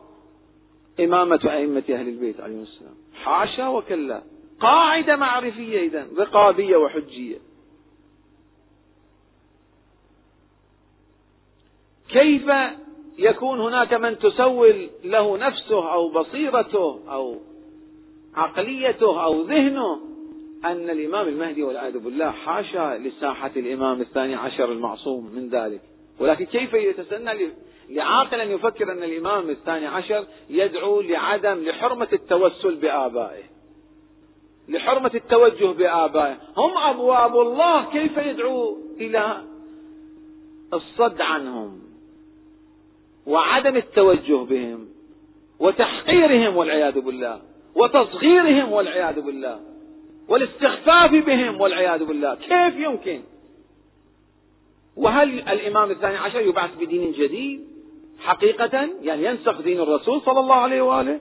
إمامة 1.00 1.40
أئمة 1.44 1.84
أهل 1.90 2.08
البيت 2.08 2.40
عليهم 2.40 2.62
السلام؟ 2.62 2.94
حاشا 3.14 3.68
وكلا. 3.68 4.22
قاعدة 4.60 5.16
معرفية 5.16 5.80
إذا 5.80 6.06
رقابية 6.18 6.76
وحجية. 6.76 7.38
كيف 12.08 12.50
يكون 13.18 13.60
هناك 13.60 13.92
من 13.92 14.18
تسول 14.18 14.90
له 15.04 15.36
نفسه 15.38 15.92
أو 15.92 16.08
بصيرته 16.08 17.00
أو 17.08 17.36
عقليته 18.34 19.24
أو 19.24 19.42
ذهنه 19.42 20.00
أن 20.64 20.90
الإمام 20.90 21.28
المهدي 21.28 21.62
والعياذ 21.62 21.98
بالله 21.98 22.30
حاشا 22.30 22.98
لساحة 22.98 23.50
الإمام 23.56 24.00
الثاني 24.00 24.34
عشر 24.34 24.72
المعصوم 24.72 25.30
من 25.34 25.48
ذلك؟ 25.48 25.80
ولكن 26.20 26.44
كيف 26.44 26.74
يتسنى 26.74 27.50
لعاقل 27.88 28.40
أن 28.40 28.50
يفكر 28.50 28.92
أن 28.92 29.02
الإمام 29.02 29.50
الثاني 29.50 29.86
عشر 29.86 30.26
يدعو 30.50 31.00
لعدم 31.00 31.62
لحرمة 31.64 32.08
التوسل 32.12 32.74
بآبائه. 32.74 33.42
لحرمة 34.68 35.10
التوجه 35.14 35.66
بآبائه. 35.66 36.36
هم 36.56 36.78
أبواب 36.78 37.40
الله 37.40 37.90
كيف 37.90 38.16
يدعو 38.16 38.78
إلى 39.00 39.42
الصد 40.72 41.20
عنهم؟ 41.20 41.80
وعدم 43.26 43.76
التوجه 43.76 44.44
بهم. 44.44 44.88
وتحقيرهم 45.58 46.56
والعياذ 46.56 47.00
بالله. 47.00 47.40
وتصغيرهم 47.74 48.72
والعياذ 48.72 49.20
بالله. 49.20 49.60
والاستخفاف 50.28 51.10
بهم 51.10 51.60
والعياذ 51.60 52.04
بالله. 52.04 52.34
كيف 52.34 52.76
يمكن؟ 52.76 53.22
وهل 54.98 55.48
الإمام 55.48 55.90
الثاني 55.90 56.16
عشر 56.16 56.40
يبعث 56.40 56.70
بدين 56.80 57.12
جديد؟ 57.12 57.68
حقيقة 58.18 58.88
يعني 59.02 59.24
ينسخ 59.24 59.60
دين 59.60 59.80
الرسول 59.80 60.22
صلى 60.22 60.40
الله 60.40 60.54
عليه 60.54 60.82
وآله؟ 60.82 61.20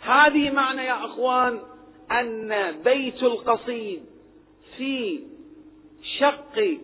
هذه 0.00 0.50
معنى 0.50 0.84
يا 0.84 1.04
أخوان 1.04 1.60
أن 2.10 2.72
بيت 2.84 3.22
القصيد 3.22 4.02
في 4.76 5.20
شق 6.18 6.78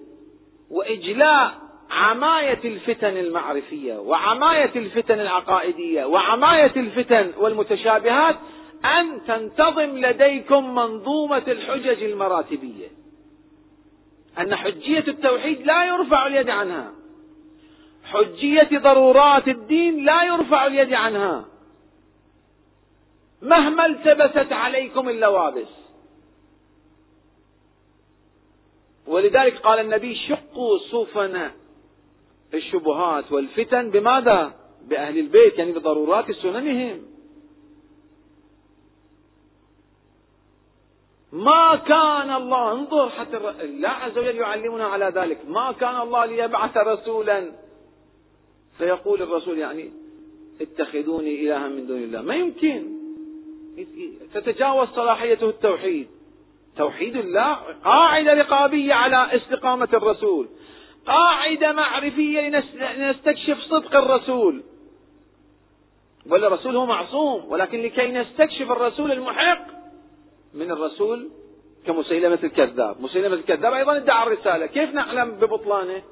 وإجلاء 0.70 1.55
عماية 1.90 2.61
الفتن 2.64 3.16
المعرفية 3.16 3.94
وعماية 3.99 4.73
الفتن 4.77 5.20
العقائدية 5.20 6.05
وعماية 6.05 6.73
الفتن 6.77 7.33
والمتشابهات 7.38 8.37
أن 8.85 9.20
تنتظم 9.27 9.99
لديكم 9.99 10.75
منظومة 10.75 11.42
الحجج 11.49 12.03
المراتبية. 12.03 12.99
أن 14.40 14.55
حجية 14.57 15.05
التوحيد 15.09 15.66
لا 15.66 15.85
يرفع 15.85 16.26
اليد 16.26 16.50
عنها. 16.50 16.92
حجية 18.05 18.79
ضرورات 18.79 19.48
الدين 19.48 20.05
لا 20.05 20.22
يرفع 20.24 20.66
اليد 20.66 20.92
عنها. 20.92 21.44
مهما 23.42 23.87
التبست 23.87 24.53
عليكم 24.53 25.09
اللوابس. 25.09 25.68
ولذلك 29.07 29.59
قال 29.59 29.79
النبي 29.81 30.14
شقوا 30.14 30.79
سفن 30.79 31.50
الشبهات 32.55 33.33
والفتن 33.33 33.90
بماذا؟ 33.90 34.55
بأهل 34.88 35.18
البيت 35.18 35.59
يعني 35.59 35.72
بضرورات 35.72 36.33
سننهم. 36.33 37.03
ما 41.32 41.76
كان 41.76 42.30
الله 42.36 42.72
انظر 42.72 43.10
حتى 43.10 43.36
الله 43.36 43.88
عز 43.88 44.18
وجل 44.18 44.36
يعلمنا 44.36 44.86
على 44.86 45.12
ذلك. 45.14 45.38
ما 45.48 45.72
كان 45.72 46.00
الله 46.00 46.24
ليبعث 46.24 46.76
رسولا. 46.76 47.52
فيقول 48.78 49.22
الرسول 49.22 49.58
يعني 49.58 49.90
اتخذوني 50.60 51.42
إلها 51.42 51.68
من 51.68 51.86
دون 51.86 51.98
الله. 51.98 52.22
ما 52.22 52.34
يمكن. 52.34 53.00
تتجاوز 54.34 54.88
صلاحيته 54.88 55.48
التوحيد. 55.48 56.08
توحيد 56.76 57.16
الله 57.16 57.54
قاعدة 57.84 58.34
رقابية 58.34 58.94
على 58.94 59.36
استقامة 59.36 59.88
الرسول. 59.92 60.48
قاعدة 61.06 61.72
معرفية 61.72 62.64
لنستكشف 62.96 63.58
صدق 63.60 63.96
الرسول. 63.96 64.62
ولا 66.26 66.46
الرسول 66.46 66.76
هو 66.76 66.86
معصوم 66.86 67.44
ولكن 67.48 67.82
لكي 67.82 68.12
نستكشف 68.12 68.70
الرسول 68.70 69.12
المحق. 69.12 69.79
من 70.54 70.70
الرسول 70.70 71.30
كمسيلمة 71.86 72.38
الكذاب. 72.44 73.00
مسيلمة 73.00 73.34
الكذاب 73.34 73.72
أيضا 73.72 73.96
ادعى 73.96 74.26
الرسالة. 74.26 74.66
كيف 74.66 74.94
نعلم 74.94 75.30
ببطلانه؟ 75.30 76.02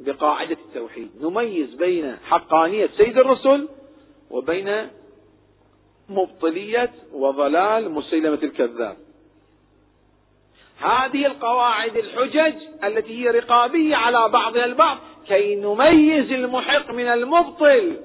بقاعدة 0.00 0.56
التوحيد. 0.66 1.10
نميز 1.20 1.74
بين 1.74 2.16
حقانية 2.16 2.88
سيد 2.96 3.18
الرسل 3.18 3.68
وبين 4.30 4.88
مبطلية 6.08 6.90
وضلال 7.12 7.90
مسيلمة 7.90 8.38
الكذاب. 8.42 8.96
هذه 10.78 11.26
القواعد 11.26 11.96
الحجج 11.96 12.54
التي 12.84 13.24
هي 13.24 13.30
رقابية 13.30 13.96
على 13.96 14.28
بعضها 14.28 14.64
البعض 14.64 14.98
كي 15.28 15.54
نميز 15.54 16.32
المحق 16.32 16.90
من 16.90 17.06
المبطل. 17.06 17.96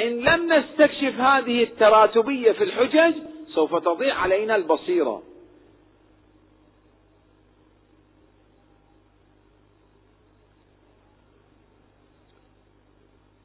إن 0.00 0.18
لم 0.20 0.52
نستكشف 0.52 1.20
هذه 1.20 1.62
التراتبية 1.62 2.52
في 2.52 2.64
الحجج 2.64 3.14
سوف 3.54 3.74
تضيع 3.76 4.14
علينا 4.14 4.56
البصيرة. 4.56 5.22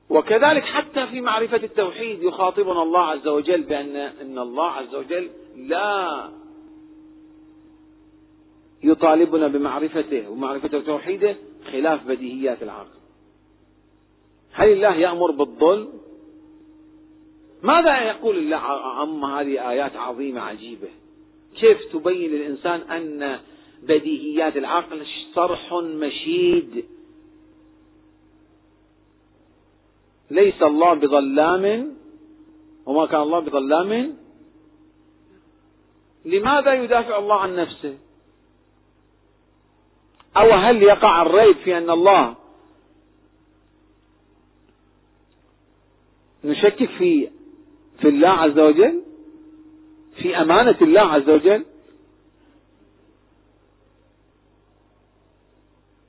وكذلك 0.10 0.64
حتى 0.64 1.08
في 1.08 1.22
معرفة 1.22 1.58
التوحيد 1.58 2.24
يخاطبنا 2.24 2.84
الله 2.84 3.00
عز 3.00 3.28
وجل 3.28 3.62
بأن 3.64 3.96
أن 3.96 4.40
الله 4.40 4.72
عز 4.72 4.96
وجل 4.96 5.30
لا 5.56 6.30
يطالبنا 8.84 9.48
بمعرفته 9.48 10.30
ومعرفة 10.30 10.80
توحيده 10.80 11.36
خلاف 11.72 12.08
بديهيات 12.08 12.64
العقل. 12.64 13.00
هل 14.54 14.70
الله 14.70 14.96
يأمر 14.96 15.32
بالظلم؟ 15.32 16.09
ماذا 17.64 18.02
يقول 18.02 18.38
الله 18.38 18.58
عم 18.58 19.26
هذه 19.26 19.70
آيات 19.70 19.96
عظيمة 19.96 20.42
عجيبة؟ 20.42 20.88
كيف 21.60 21.78
تبين 21.94 22.32
للإنسان 22.32 22.80
أن 22.82 23.40
بديهيات 23.84 24.58
العقل 24.58 25.06
صرح 25.36 25.74
مشيد؟ 25.74 26.86
ليس 30.32 30.62
الله 30.62 30.94
بظلام 30.94 31.96
وما 32.86 33.06
كان 33.06 33.22
الله 33.22 33.40
بظلام؟ 33.40 34.18
لماذا 36.26 36.74
يدافع 36.74 37.18
الله 37.18 37.36
عن 37.36 37.56
نفسه؟ 37.56 37.98
أو 40.38 40.52
هل 40.52 40.84
يقع 40.84 41.22
الريب 41.22 41.56
في 41.58 41.78
أن 41.78 41.90
الله 41.90 42.36
نشكك 46.44 46.90
في 46.98 47.30
في 48.02 48.08
الله 48.08 48.30
عز 48.30 48.60
وجل 48.60 49.02
في 50.22 50.42
أمانة 50.42 50.78
الله 50.82 51.02
عز 51.02 51.30
وجل. 51.30 51.66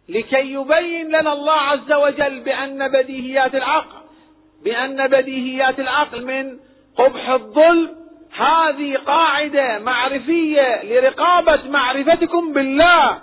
لكي 0.09 0.53
يبين 0.53 1.09
لنا 1.09 1.33
الله 1.33 1.53
عز 1.53 1.93
وجل 1.93 2.41
بأن 2.41 2.89
بديهيات 2.89 3.55
العقل 3.55 4.01
بأن 4.65 5.09
بديهيات 5.09 5.81
العقل 5.81 6.25
من 6.25 6.59
قبح 6.97 7.29
الظلم. 7.29 7.97
هذه 8.31 8.97
قاعدة 8.97 9.79
معرفية 9.79 10.85
لرقابة 10.85 11.69
معرفتكم 11.69 12.53
بالله. 12.53 13.23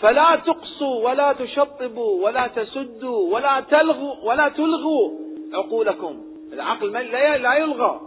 فلا 0.00 0.36
تقصوا 0.36 1.08
ولا 1.08 1.32
تشطبوا 1.32 2.24
ولا 2.24 2.46
تسدوا 2.46 3.34
ولا 3.34 3.60
تلغوا 3.60 4.14
ولا 4.24 4.48
تلغوا. 4.48 5.29
عقولكم. 5.52 6.24
العقل 6.52 6.92
لا 6.92 7.56
يلغى. 7.56 8.00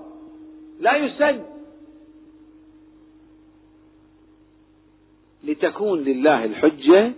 لا 0.79 0.95
يسد 0.95 1.45
لتكون 5.43 5.99
لله 5.99 6.45
الحجة 6.45 7.11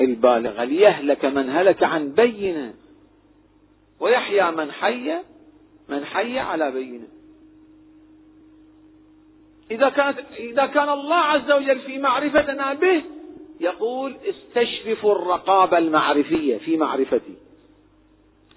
البالغة. 0.00 0.64
ليهلك 0.64 1.24
من 1.24 1.50
هلك 1.50 1.82
عن 1.82 2.12
بينة. 2.12 2.74
ويحيى 4.00 4.50
من 4.50 4.72
حي 4.72 5.18
من 5.88 6.04
حي 6.04 6.38
على 6.38 6.70
بينة. 6.70 7.06
إذا 9.70 9.88
كانت 9.88 10.18
إذا 10.38 10.66
كان 10.66 10.88
الله 10.88 11.16
عز 11.16 11.50
وجل 11.50 11.80
في 11.80 11.98
معرفتنا 11.98 12.74
به 12.74 13.02
يقول 13.60 14.16
استشرفوا 14.28 15.12
الرقابة 15.12 15.78
المعرفية 15.78 16.58
في 16.58 16.76
معرفتي. 16.76 17.47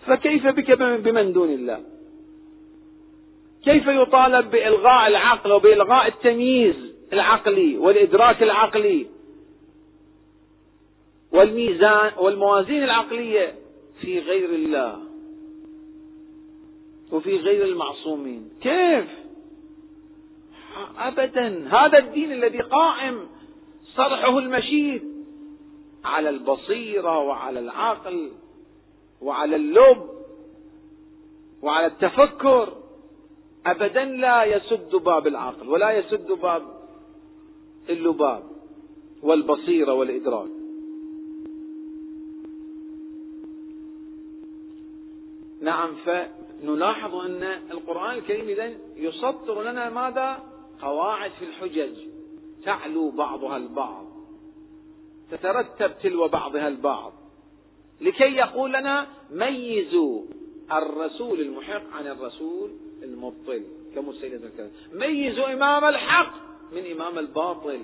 فكيف 0.07 0.47
بك 0.47 0.71
بمن 0.71 1.33
دون 1.33 1.49
الله؟ 1.49 1.83
كيف 3.63 3.87
يطالب 3.87 4.51
بإلغاء 4.51 5.07
العقل 5.07 5.51
وبإلغاء 5.51 6.07
التمييز 6.07 6.75
العقلي 7.13 7.77
والإدراك 7.77 8.43
العقلي؟ 8.43 9.07
والميزان 11.31 12.11
والموازين 12.19 12.83
العقلية 12.83 13.55
في 14.01 14.19
غير 14.19 14.49
الله 14.49 14.99
وفي 17.11 17.37
غير 17.37 17.65
المعصومين. 17.65 18.49
كيف؟ 18.61 19.05
أبدا. 20.97 21.67
هذا 21.71 21.97
الدين 21.97 22.31
الذي 22.31 22.59
قائم 22.59 23.27
صرحه 23.95 24.39
المشيد 24.39 25.03
على 26.05 26.29
البصيرة 26.29 27.17
وعلى 27.17 27.59
العقل. 27.59 28.31
وعلى 29.21 29.55
اللب 29.55 30.09
وعلى 31.61 31.85
التفكر 31.85 32.73
أبدا 33.65 34.05
لا 34.05 34.43
يسد 34.43 34.95
باب 34.95 35.27
العقل 35.27 35.69
ولا 35.69 35.91
يسد 35.91 36.31
باب 36.31 36.63
اللباب 37.89 38.43
والبصيرة 39.23 39.93
والإدراك. 39.93 40.49
نعم 45.61 45.95
فنلاحظ 45.95 47.15
أن 47.15 47.43
القرآن 47.71 48.17
الكريم 48.17 48.47
إذن 48.47 48.77
يسطر 48.95 49.63
لنا 49.63 49.89
ماذا؟ 49.89 50.43
قواعد 50.81 51.31
في 51.31 51.45
الحجج. 51.45 51.95
تعلو 52.63 53.09
بعضها 53.09 53.57
البعض 53.57 54.05
تترتب 55.31 55.97
تلو 56.03 56.27
بعضها 56.27 56.67
البعض. 56.67 57.13
لكي 58.01 58.35
يقول 58.35 58.73
لنا 58.73 59.07
ميزوا 59.31 60.21
الرسول 60.71 61.41
المحق 61.41 61.93
عن 61.93 62.07
الرسول 62.07 62.71
المبطل 63.03 63.63
كمسيلة 63.95 64.35
الكلام 64.35 64.71
ميزوا 64.93 65.53
إمام 65.53 65.85
الحق 65.85 66.33
من 66.71 66.91
إمام 66.91 67.19
الباطل. 67.19 67.81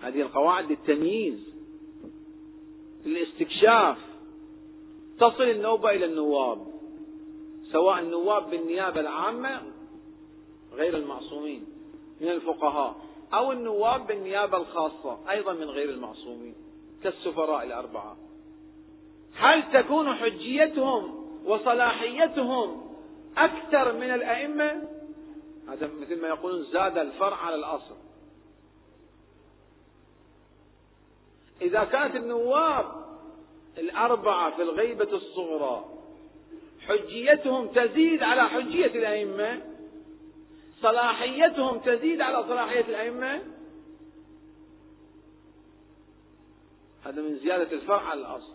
هذه 0.00 0.20
القواعد 0.22 0.70
للتمييز 0.70 1.54
للاستكشاف. 3.06 3.98
تصل 5.18 5.42
النوبة 5.42 5.90
إلى 5.90 6.04
النواب 6.04 6.66
سواء 7.72 8.00
النواب 8.00 8.50
بالنيابة 8.50 9.00
العامة 9.00 9.62
غير 10.72 10.96
المعصومين 10.96 11.64
من 12.20 12.28
الفقهاء 12.28 12.96
أو 13.34 13.52
النواب 13.52 14.06
بالنيابة 14.06 14.56
الخاصة 14.56 15.30
أيضا 15.30 15.52
من 15.52 15.70
غير 15.70 15.90
المعصومين. 15.90 16.54
كالسفراء 17.02 17.64
الأربعة. 17.64 18.16
هل 19.34 19.72
تكون 19.72 20.14
حجيتهم 20.14 21.26
وصلاحيتهم 21.44 22.96
أكثر 23.36 23.92
من 23.92 24.14
الأئمة؟ 24.14 24.88
هذا 25.68 25.90
مثل 26.00 26.20
ما 26.20 26.28
يقولون 26.28 26.62
زاد 26.62 26.98
الفرع 26.98 27.36
على 27.36 27.54
الأصل. 27.54 27.96
إذا 31.62 31.84
كانت 31.84 32.16
النواب 32.16 32.84
الأربعة 33.78 34.56
في 34.56 34.62
الغيبة 34.62 35.12
الصغرى 35.12 35.84
حجيتهم 36.80 37.68
تزيد 37.68 38.22
على 38.22 38.48
حجية 38.48 38.86
الأئمة 38.86 39.62
صلاحيتهم 40.82 41.78
تزيد 41.78 42.20
على 42.20 42.44
صلاحية 42.48 42.80
الأئمة 42.80 43.42
هذا 47.04 47.22
من 47.22 47.36
زيادة 47.36 47.72
الفرع 47.72 48.02
على 48.02 48.20
الأصل. 48.20 48.52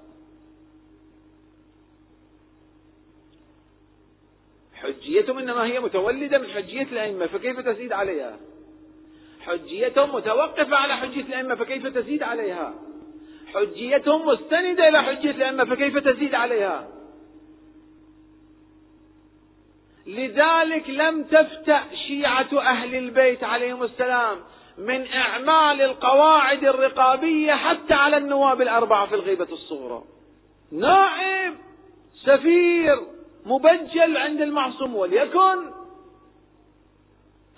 حجيتهم 4.73 5.37
إنما 5.37 5.65
هي 5.65 5.79
متولدة 5.79 6.37
من 6.37 6.47
حجية 6.47 6.83
الأئمة 6.83 7.27
فكيف 7.27 7.59
تزيد 7.59 7.91
عليها؟ 7.91 8.39
حجيتهم 9.41 10.15
متوقفة 10.15 10.75
على 10.75 10.97
حجية 10.97 11.21
الأئمة 11.21 11.55
فكيف 11.55 11.87
تزيد 11.87 12.23
عليها؟ 12.23 12.73
حجيتهم 13.53 14.27
مستندة 14.27 14.87
إلى 14.87 15.03
حجية 15.03 15.31
الأئمة 15.31 15.65
فكيف 15.65 15.97
تزيد 15.97 16.35
عليها؟ 16.35 16.87
لذلك 20.07 20.89
لم 20.89 21.23
تفتأ 21.23 21.83
شيعة 22.07 22.59
أهل 22.59 22.95
البيت 22.95 23.43
عليهم 23.43 23.83
السلام. 23.83 24.39
من 24.77 25.07
إعمال 25.07 25.81
القواعد 25.81 26.63
الرقابية 26.65 27.53
حتى 27.53 27.93
على 27.93 28.17
النواب 28.17 28.61
الأربعة 28.61 29.05
في 29.07 29.15
الغيبة 29.15 29.47
الصغرى. 29.51 30.03
نائب 30.71 31.53
سفير 32.25 33.01
مبجل 33.45 34.17
عند 34.17 34.41
المعصوم 34.41 34.95
وليكن 34.95 35.71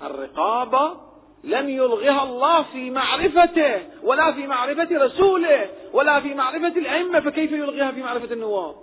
الرقابة 0.01 0.97
لم 1.43 1.69
يلغها 1.69 2.23
الله 2.23 2.63
في 2.63 2.89
معرفته 2.89 3.81
ولا 4.03 4.31
في 4.31 4.47
معرفة 4.47 4.87
رسوله 4.91 5.69
ولا 5.93 6.21
في 6.21 6.33
معرفة 6.33 6.67
الأئمة 6.67 7.19
فكيف 7.19 7.51
يلغيها 7.51 7.91
في 7.91 8.01
معرفة 8.01 8.33
النواب؟ 8.33 8.75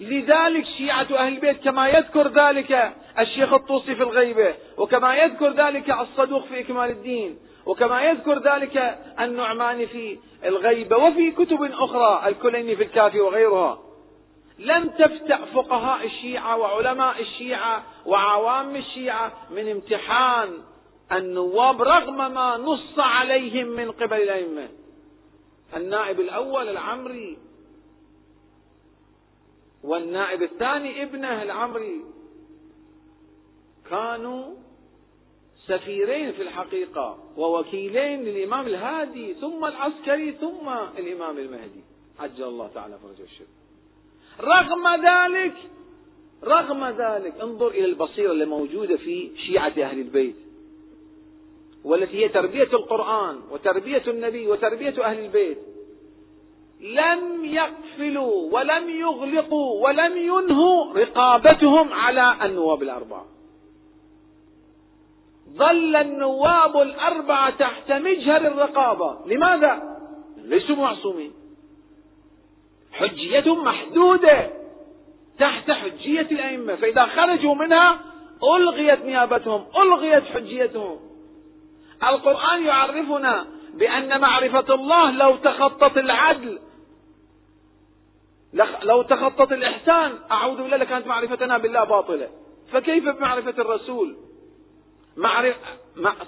لذلك 0.00 0.64
شيعة 0.78 1.06
أهل 1.18 1.32
البيت 1.32 1.64
كما 1.64 1.88
يذكر 1.88 2.28
ذلك 2.28 2.94
الشيخ 3.18 3.52
الطوسي 3.52 3.94
في 3.94 4.02
الغيبة 4.02 4.54
وكما 4.78 5.16
يذكر 5.16 5.50
ذلك 5.52 5.90
الصدوق 5.90 6.44
في 6.46 6.60
إكمال 6.60 6.90
الدين 6.90 7.38
وكما 7.66 8.02
يذكر 8.02 8.38
ذلك 8.38 8.98
النعمان 9.20 9.86
في 9.86 10.18
الغيبة 10.44 10.96
وفي 10.96 11.30
كتب 11.30 11.62
أخرى 11.62 12.22
الكليني 12.28 12.76
في 12.76 12.82
الكافي 12.82 13.20
وغيرها. 13.20 13.78
لم 14.58 14.88
تفتع 14.88 15.38
فقهاء 15.54 16.06
الشيعة 16.06 16.56
وعلماء 16.56 17.20
الشيعة 17.20 17.82
وعوام 18.06 18.76
الشيعة 18.76 19.32
من 19.50 19.70
امتحان 19.70 20.48
النواب 21.12 21.82
رغم 21.82 22.34
ما 22.34 22.56
نص 22.56 22.98
عليهم 22.98 23.66
من 23.66 23.90
قبل 23.90 24.16
الأئمة. 24.16 24.68
النائب 25.76 26.20
الأول 26.20 26.68
العمري 26.68 27.38
والنائب 29.86 30.42
الثاني 30.42 31.02
ابنه 31.02 31.42
العمري 31.42 32.04
كانوا 33.90 34.54
سفيرين 35.66 36.32
في 36.32 36.42
الحقيقة 36.42 37.18
ووكيلين 37.36 38.24
للإمام 38.24 38.66
الهادي 38.66 39.34
ثم 39.34 39.64
العسكري 39.64 40.32
ثم 40.32 40.68
الإمام 40.98 41.38
المهدي. 41.38 41.84
عجل 42.18 42.44
الله 42.44 42.70
تعالى 42.74 42.98
فرجه 42.98 43.22
الشرك. 43.24 43.48
رغم 44.40 45.06
ذلك 45.06 45.54
رغم 46.44 46.84
ذلك 46.84 47.40
انظر 47.40 47.68
إلى 47.68 47.84
البصيرة 47.84 48.32
الموجودة 48.32 48.96
في 48.96 49.30
شيعة 49.46 49.72
أهل 49.78 49.98
البيت 49.98 50.36
والتي 51.84 52.24
هي 52.24 52.28
تربية 52.28 52.62
القرآن 52.62 53.40
وتربية 53.50 54.02
النبي 54.06 54.46
وتربية 54.46 55.04
أهل 55.04 55.18
البيت. 55.24 55.58
لم 56.80 57.44
يقفلوا 57.44 58.52
ولم 58.52 58.90
يغلقوا 58.90 59.84
ولم 59.86 60.16
ينهوا 60.16 60.94
رقابتهم 60.94 61.92
على 61.92 62.36
النواب 62.42 62.82
الأربعة. 62.82 63.26
ظل 65.56 65.96
النواب 65.96 66.76
الأربعة 66.76 67.50
تحت 67.50 67.92
مجهر 67.92 68.40
الرقابة. 68.40 69.18
لماذا؟ 69.26 69.98
ليسوا 70.36 70.76
معصومين. 70.76 71.32
حجيتهم 72.92 73.64
محدودة 73.64 74.50
تحت 75.38 75.70
حجية 75.70 76.20
الأئمة. 76.20 76.76
فإذا 76.76 77.06
خرجوا 77.06 77.54
منها 77.54 78.00
ألغيت 78.56 79.04
نيابتهم 79.04 79.64
ألغيت 79.76 80.24
حجيتهم. 80.24 80.98
القرآن 82.04 82.62
يعرفنا 82.62 83.46
بأن 83.78 84.20
معرفة 84.20 84.74
الله 84.74 85.10
لو 85.10 85.36
تخطط 85.36 85.96
العدل. 85.96 86.58
لو 88.82 89.02
تخطط 89.02 89.52
الإحسان 89.52 90.12
أعوذ 90.30 90.56
بالله 90.56 90.76
لكانت 90.76 91.06
معرفتنا 91.06 91.58
بالله 91.58 91.84
باطلة. 91.84 92.28
فكيف 92.72 93.08
بمعرفة 93.08 93.54
الرسول؟ 93.62 94.16
معرف... 95.16 95.56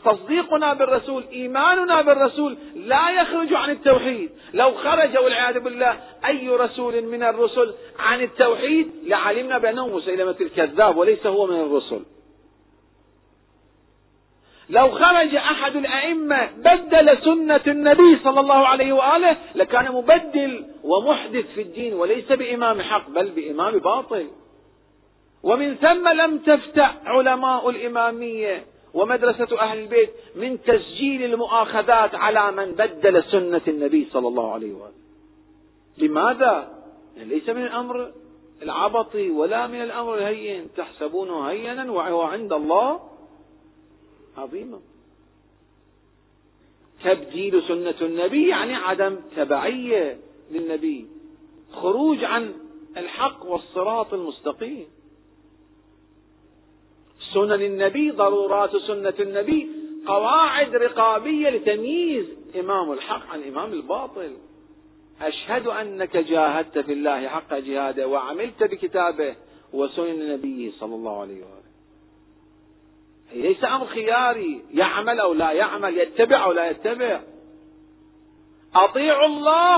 تصديقنا 0.05 0.75
بالرسول 0.75 1.25
إيماننا 1.33 2.03
بالرسول 2.03 2.59
لا 2.75 3.11
يخرج 3.11 3.55
عن 3.55 3.71
التوحيد. 3.71 4.31
لو 4.55 4.73
خرج 4.73 5.19
والعياذ 5.19 5.61
بالله 5.61 6.01
أي 6.27 6.49
رسول 6.49 7.03
من 7.03 7.23
الرسل 7.23 7.75
عن 7.99 8.23
التوحيد 8.23 8.91
لعلمنا 9.05 9.59
بأنه 9.59 9.89
مسيلمة 9.89 10.37
الكذاب 10.41 10.97
وليس 10.97 11.27
هو 11.27 11.47
من 11.47 11.61
الرسل. 11.61 12.01
لو 14.71 14.91
خرج 14.91 15.35
أحد 15.35 15.77
الأئمة 15.77 16.51
بدل 16.57 17.19
سنة 17.25 17.61
النبي 17.66 18.19
صلى 18.25 18.41
الله 18.41 18.66
عليه 18.66 18.93
وآله 18.93 19.37
لكان 19.55 19.93
مبدل 19.93 20.64
ومحدث 20.85 21.47
في 21.55 21.62
الدين 21.62 21.95
وليس 21.95 22.33
بإمام 22.33 22.83
حق 22.83 23.11
بل 23.11 23.31
بإمام 23.31 23.79
باطل. 23.79 24.27
ومن 25.43 25.75
ثم 25.75 26.09
لم 26.09 26.39
تفتح 26.39 26.97
علماء 27.05 27.71
الإمامية 27.71 28.64
ومدرسة 28.95 29.61
أهل 29.61 29.79
البيت 29.79 30.11
من 30.37 30.62
تسجيل 30.62 31.25
المؤاخذات 31.25 32.14
على 32.14 32.53
من 32.53 32.73
بدل 32.73 33.25
سنة 33.25 33.61
النبي 33.69 34.09
صلى 34.12 34.29
الله 34.29 34.53
عليه 34.53 34.73
وآله. 34.73 34.99
لماذا؟ 35.99 36.69
ليس 37.16 37.49
من 37.49 37.62
الأمر 37.62 38.11
العبطي 38.62 39.31
ولا 39.31 39.66
من 39.66 39.83
الأمر 39.83 40.14
الهين. 40.14 40.69
تحسبونه 40.77 41.47
هينا 41.47 41.93
وهو 41.93 42.23
عند 42.23 42.53
الله 42.53 43.01
عظيما 44.39 44.80
تبديل 47.05 47.62
سنة 47.68 47.95
النبي 48.01 48.49
يعني 48.49 48.74
عدم 48.74 49.16
تبعية 49.36 50.18
للنبي. 50.51 51.07
خروج 51.72 52.24
عن 52.24 52.55
الحق 52.97 53.47
والصراط 53.47 54.14
المستقيم. 54.14 54.86
سنن 57.34 57.62
النبي 57.62 58.11
ضرورات 58.11 58.76
سنة 58.76 59.14
النبي 59.20 59.68
قواعد 60.07 60.74
رقابية 60.76 61.51
لتمييز 61.51 62.26
إمام 62.61 62.93
الحق 62.93 63.26
عن 63.26 63.43
إمام 63.43 63.72
الباطل. 63.72 64.36
أشهد 65.20 65.66
أنك 65.66 66.16
جاهدت 66.16 66.78
في 66.78 66.93
الله 66.93 67.28
حق 67.28 67.55
جهاده 67.55 68.09
وعملت 68.09 68.62
بكتابه 68.62 69.36
وسنن 69.72 70.22
النبي 70.22 70.72
صلى 70.80 70.95
الله 70.95 71.20
عليه 71.20 71.34
وآله. 71.34 71.68
ليس 73.33 73.64
أمر 73.64 73.87
خياري. 73.87 74.64
يعمل 74.70 75.20
أو 75.20 75.35
لا 75.35 75.53
يعمل 75.53 75.99
يتبع 75.99 76.45
أو 76.45 76.53
لا 76.53 76.70
يتبع. 76.70 77.20
أطيعوا 78.74 79.26
الله 79.26 79.76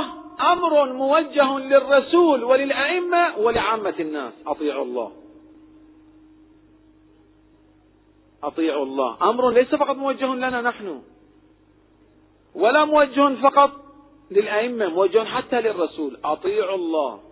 أمر 0.53 0.92
موجه 0.92 1.59
للرسول 1.59 2.44
وللأئمة 2.44 3.38
ولعامة 3.38 3.94
الناس. 4.01 4.32
أطيعوا 4.46 4.84
الله. 4.84 5.12
أطيعوا 8.42 8.84
الله. 8.84 9.30
أمر 9.30 9.51
ليس 9.51 9.74
فقط 9.74 9.96
موجه 9.96 10.34
لنا 10.34 10.61
نحن. 10.61 11.03
ولا 12.55 12.84
موجه 12.84 13.42
فقط 13.42 13.70
للأئمة 14.30 14.88
موجه 14.88 15.24
حتى 15.24 15.61
للرسول. 15.61 16.16
أطيعوا 16.24 16.76
الله. 16.76 17.30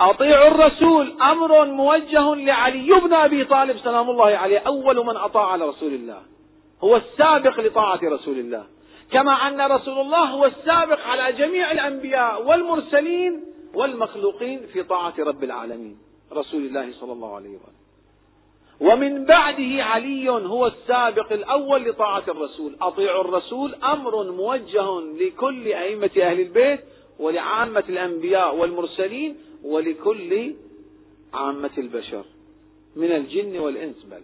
أطيعوا 0.00 0.48
الرسول 0.48 1.20
أمر 1.22 1.64
موجه 1.64 2.34
لعلي 2.34 3.00
بن 3.00 3.12
أبي 3.12 3.44
طالب 3.44 3.78
سلام 3.78 4.10
الله 4.10 4.26
عليه. 4.26 4.58
أول 4.58 5.06
من 5.06 5.16
أطاع 5.16 5.52
على 5.52 5.68
رسول 5.68 5.94
الله 5.94 6.22
هو 6.84 6.96
السابق 6.96 7.60
لطاعة 7.60 8.00
رسول 8.02 8.38
الله. 8.38 8.64
كما 9.12 9.32
أن 9.32 9.60
رسول 9.60 9.98
الله 10.00 10.24
هو 10.24 10.46
السابق 10.46 11.00
على 11.00 11.32
جميع 11.32 11.72
الأنبياء 11.72 12.46
والمرسلين 12.46 13.44
والمخلوقين 13.74 14.60
في 14.72 14.82
طاعة 14.82 15.14
رب 15.18 15.44
العالمين 15.44 15.98
رسول 16.32 16.60
الله 16.60 16.92
صلى 16.92 17.12
الله 17.12 17.36
عليه 17.36 17.48
وسلم. 17.48 17.80
ومن 18.80 19.24
بعده 19.24 19.84
علي 19.84 20.28
هو 20.28 20.66
السابق 20.66 21.32
الأول 21.32 21.84
لطاعة 21.88 22.24
الرسول. 22.28 22.76
أطيعوا 22.82 23.20
الرسول 23.20 23.74
أمر 23.74 24.32
موجه 24.32 25.00
لكل 25.00 25.66
أئمة 25.66 26.10
أهل 26.16 26.40
البيت 26.40 26.80
ولعامة 27.20 27.84
الأنبياء 27.88 28.56
والمرسلين 28.56 29.36
ولكل 29.64 30.54
عامة 31.34 31.70
البشر 31.78 32.24
من 32.96 33.12
الجن 33.12 33.58
والإنس 33.58 34.02
بل. 34.10 34.22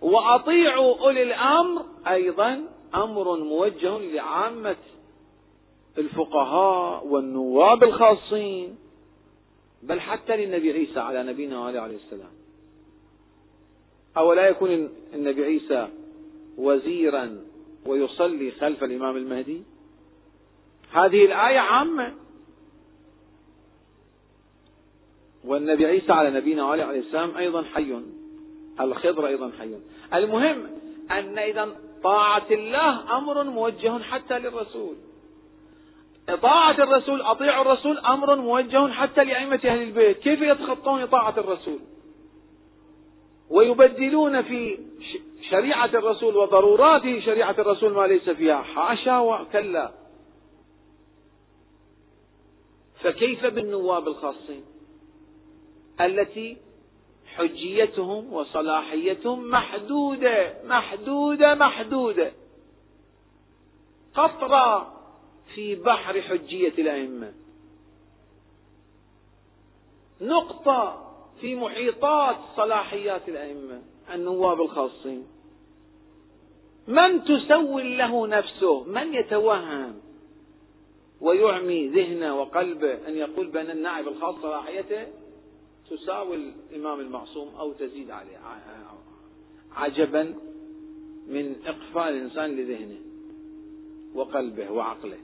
وأطيعوا 0.00 0.98
أولي 0.98 1.22
الأمر 1.22 1.84
أيضا 2.06 2.64
أمر 2.94 3.36
موجه 3.38 3.98
لعامة 3.98 4.76
الفقهاء 5.98 7.06
والنواب 7.06 7.84
الخاصين 7.84 8.76
بل 9.82 10.00
حتى 10.00 10.36
للنبي 10.36 10.72
عيسى 10.72 11.00
على 11.00 11.22
نبينا 11.22 11.64
عليه 11.64 11.96
السلام. 11.96 12.32
أولا 14.16 14.48
يكون 14.48 14.90
النبي 15.14 15.44
عيسى 15.44 15.88
وزيرا 16.58 17.40
ويصلي 17.86 18.50
خلف 18.50 18.84
الإمام 18.84 19.16
المهدي؟ 19.16 19.62
هذه 20.92 21.24
الآية 21.24 21.58
عامة. 21.58 22.12
والنبي 25.44 25.86
عيسى 25.86 26.12
على 26.12 26.30
نبينا 26.30 26.64
وعليه 26.64 26.84
عليه 26.84 27.00
السلام 27.00 27.36
أيضا 27.36 27.62
حي. 27.74 28.00
الخضر 28.80 29.26
أيضا 29.26 29.52
حي. 29.58 29.74
المهم 30.14 30.66
أن 31.10 31.38
إذا 31.38 31.68
طاعة 32.02 32.46
الله 32.50 33.18
أمر 33.18 33.44
موجه 33.44 33.98
حتى 33.98 34.38
للرسول. 34.38 34.94
طاعة 36.42 36.82
الرسول 36.82 37.22
أطيعوا 37.22 37.62
الرسول 37.62 37.98
أمر 37.98 38.36
موجه 38.36 38.88
حتى 38.88 39.24
لأئمة 39.24 39.60
أهل 39.64 39.82
البيت. 39.82 40.18
كيف 40.18 40.42
يتخطون 40.42 41.06
طاعة 41.06 41.34
الرسول؟ 41.38 41.78
ويبدلون 43.50 44.42
في 44.42 44.78
شريعة 45.50 45.90
الرسول 45.94 46.36
وضروراته 46.36 47.20
شريعة 47.20 47.54
الرسول 47.58 47.92
ما 47.92 48.06
ليس 48.06 48.30
فيها 48.30 48.62
حاشا 48.62 49.18
وكلا. 49.18 50.01
فكيف 53.02 53.46
بالنواب 53.46 54.08
الخاصين؟ 54.08 54.64
التي 56.00 56.56
حجيتهم 57.36 58.32
وصلاحيتهم 58.32 59.50
محدودة 59.50 60.54
محدودة 60.64 61.54
محدودة. 61.54 62.32
قطرة 64.14 64.94
في 65.54 65.74
بحر 65.74 66.22
حجية 66.22 66.74
الأئمة. 66.78 67.32
نقطة 70.20 71.12
في 71.40 71.54
محيطات 71.54 72.36
صلاحيات 72.56 73.28
الأئمة 73.28 73.82
النواب 74.14 74.60
الخاصين. 74.60 75.26
من 76.88 77.24
تسول 77.24 77.98
له 77.98 78.26
نفسه؟ 78.26 78.84
من 78.84 79.14
يتوهم؟ 79.14 80.01
ويعمي 81.22 81.88
ذهنه 81.88 82.40
وقلبه 82.40 83.08
أن 83.08 83.16
يقول 83.16 83.46
بأن 83.46 83.70
النائب 83.70 84.08
الخاص 84.08 84.34
صلاحيته 84.42 85.06
تساوي 85.90 86.52
الإمام 86.70 87.00
المعصوم 87.00 87.54
أو 87.58 87.72
تزيد 87.72 88.10
عليه 88.10 88.38
عجبا 89.76 90.34
من 91.26 91.56
إقفال 91.66 92.08
الإنسان 92.08 92.56
لذهنه 92.56 92.98
وقلبه 94.14 94.70
وعقله. 94.70 95.18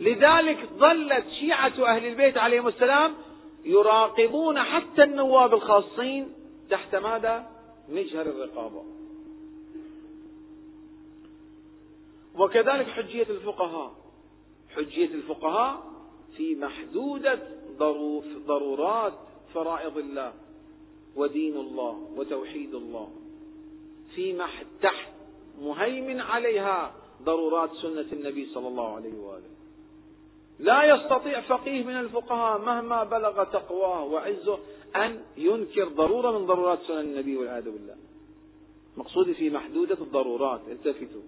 لذلك 0.00 0.68
ظلت 0.78 1.24
شيعة 1.40 1.86
أهل 1.86 2.06
البيت 2.06 2.36
عليهم 2.36 2.68
السلام 2.68 3.14
يراقبون 3.64 4.58
حتى 4.58 5.02
النواب 5.02 5.54
الخاصين 5.54 6.32
تحت 6.70 6.94
ماذا؟ 6.94 7.50
مجهر 7.88 8.26
الرقابة. 8.26 8.82
وكذلك 12.34 12.86
حجية 12.86 13.26
الفقهاء. 13.30 14.07
حجية 14.76 15.14
الفقهاء 15.14 15.82
في 16.36 16.54
محدودة 16.54 17.38
ضرورات 18.46 19.12
فرائض 19.54 19.98
الله 19.98 20.32
ودين 21.16 21.56
الله 21.56 22.08
وتوحيد 22.16 22.74
الله. 22.74 23.10
في 24.14 24.46
تحت 24.82 25.12
مهيمن 25.62 26.20
عليها 26.20 26.94
ضرورات 27.22 27.70
سنة 27.82 28.06
النبي 28.12 28.46
صلى 28.54 28.68
الله 28.68 28.94
عليه 28.94 29.18
وآله. 29.18 29.50
لا 30.58 30.94
يستطيع 30.94 31.40
فقيه 31.40 31.84
من 31.84 31.96
الفقهاء 31.96 32.58
مهما 32.60 33.04
بلغ 33.04 33.44
تقواه 33.44 34.04
وعزه 34.04 34.58
أن 34.96 35.20
ينكر 35.36 35.88
ضرورة 35.88 36.38
من 36.38 36.46
ضرورات 36.46 36.78
سنن 36.88 37.00
النبي 37.00 37.36
والعياذ 37.36 37.64
بالله. 37.64 37.96
مقصودي 38.96 39.34
في 39.34 39.50
محدودة 39.50 39.94
الضرورات 40.00 40.60
التفتوا. 40.68 41.22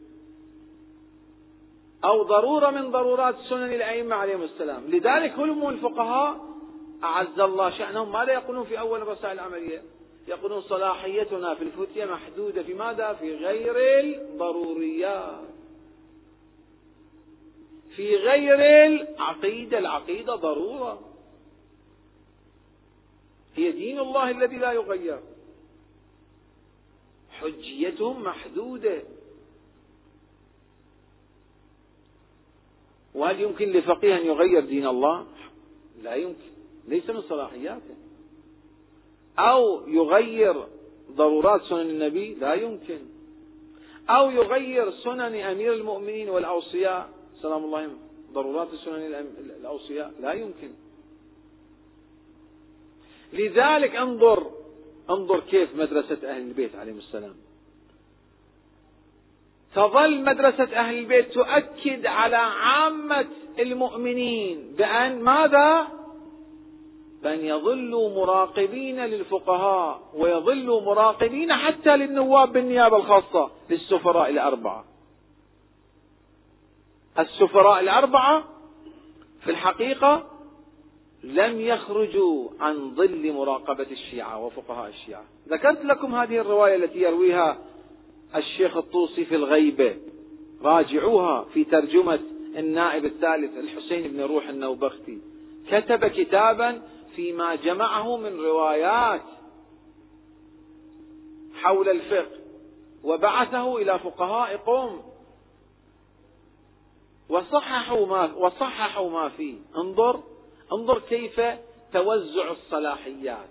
أو 2.05 2.23
ضرورة 2.23 2.71
من 2.71 2.91
ضرورات 2.91 3.35
سنن 3.49 3.73
الأئمة 3.73 4.17
عليهم 4.17 4.43
السلام. 4.43 4.87
لذلك 4.87 5.33
هم 5.33 5.69
الفقهاء 5.69 6.41
أعز 7.05 7.41
الله 7.41 7.71
شأنهم. 7.71 8.13
ماذا 8.13 8.33
يقولون 8.33 8.65
في 8.65 8.79
أول 8.79 9.03
الرسائل 9.03 9.39
العملية؟ 9.39 9.83
يقولون 10.29 10.63
صلاحيتنا 10.63 11.55
في 11.55 11.65
الفتية 11.65 12.05
محدودة 12.05 12.63
في 12.63 12.75
ماذا؟ 12.75 13.13
في 13.13 13.35
غير 13.35 13.75
الضروريات. 14.05 15.41
في 17.97 18.17
غير 18.17 18.87
العقيدة. 18.87 19.79
العقيدة 19.79 20.35
ضرورة. 20.35 21.01
هي 23.57 23.73
دين 23.73 23.99
الله 23.99 24.31
الذي 24.31 24.57
لا 24.57 24.73
يغير. 24.73 25.21
حجيتهم 27.31 28.23
محدودة. 28.23 29.03
وهل 33.21 33.41
يمكن 33.41 33.73
لفقيه 33.73 34.17
أن 34.17 34.27
يغير 34.27 34.65
دين 34.65 34.87
الله؟ 34.87 35.27
لا 36.03 36.15
يمكن. 36.15 36.51
ليس 36.89 37.11
من 37.11 37.23
صلاحياته. 37.23 37.95
أو 39.39 39.89
يغير 39.89 40.65
ضرورات 41.11 41.63
سنن 41.63 41.81
النبي؟ 41.81 42.35
لا 42.35 42.55
يمكن. 42.55 42.99
أو 44.09 44.31
يغير 44.31 44.91
سنن 44.91 45.35
أمير 45.35 45.73
المؤمنين 45.75 46.29
والأوصياء؟ 46.29 47.11
سلام 47.43 47.65
الله 47.65 47.79
عليهم. 47.79 47.99
ضرورات 48.33 48.69
السنن 48.73 49.27
الأوصياء؟ 49.61 50.13
لا 50.21 50.33
يمكن. 50.33 50.71
لذلك 53.33 53.97
انظر 53.97 54.51
انظر 55.11 55.41
كيف 55.41 55.77
مدرسة 55.77 56.31
أهل 56.31 56.43
البيت 56.43 56.77
عليهم 56.77 56.99
السلام. 56.99 57.35
تظل 59.75 60.25
مدرسة 60.25 60.77
أهل 60.77 60.99
البيت 60.99 61.33
تؤكد 61.33 62.07
على 62.07 62.37
عامة 62.37 63.27
المؤمنين 63.59 64.75
بأن 64.79 65.23
ماذا؟ 65.23 65.87
بأن 67.23 67.45
يظلوا 67.45 68.11
مراقبين 68.11 69.05
للفقهاء 69.05 70.01
ويظلوا 70.15 70.81
مراقبين 70.81 71.53
حتى 71.53 71.97
للنواب 71.97 72.53
بالنيابة 72.53 72.97
الخاصة 72.97 73.51
للسفراء 73.71 74.31
الأربعة 74.31 74.85
السفراء 77.19 77.81
الأربعة 77.81 78.45
في 79.45 79.51
الحقيقة 79.51 80.27
لم 81.25 81.61
يخرجوا 81.61 82.49
عن 82.61 82.95
ظل 82.95 83.33
مراقبة 83.33 83.87
الشيعة 83.91 84.45
وفقهاء 84.45 84.89
الشيعة 84.89 85.25
ذكرت 85.49 85.85
لكم 85.85 86.15
هذه 86.15 86.39
الرواية 86.39 86.77
التي 86.77 86.99
يرويها 86.99 87.59
الشيخ 88.37 88.77
الطوسي 88.77 89.25
في 89.25 89.35
الغيبة 89.35 89.97
راجعوها 90.63 91.45
في 91.45 91.65
ترجمة 91.65 92.21
النائب 92.57 93.05
الثالث 93.05 93.57
الحسين 93.59 94.09
بن 94.09 94.21
روح 94.21 94.49
النوبختي. 94.49 95.19
كتب 95.71 96.07
كتابا 96.07 96.83
فيما 97.17 97.55
جمعه 97.55 98.17
من 98.17 98.41
روايات 98.41 99.23
حول 101.55 101.89
الفقه 101.89 102.41
وبعثه 103.05 103.77
إلى 103.77 103.99
فقهاء 103.99 104.57
قوم. 104.57 105.03
وصححوا 107.29 108.07
ما 108.07 108.35
وصححوا 108.35 109.11
ما 109.11 109.29
فيه. 109.29 109.57
انظر 109.77 110.21
انظر 110.73 110.99
كيف 110.99 111.41
توزع 111.93 112.51
الصلاحيات. 112.51 113.49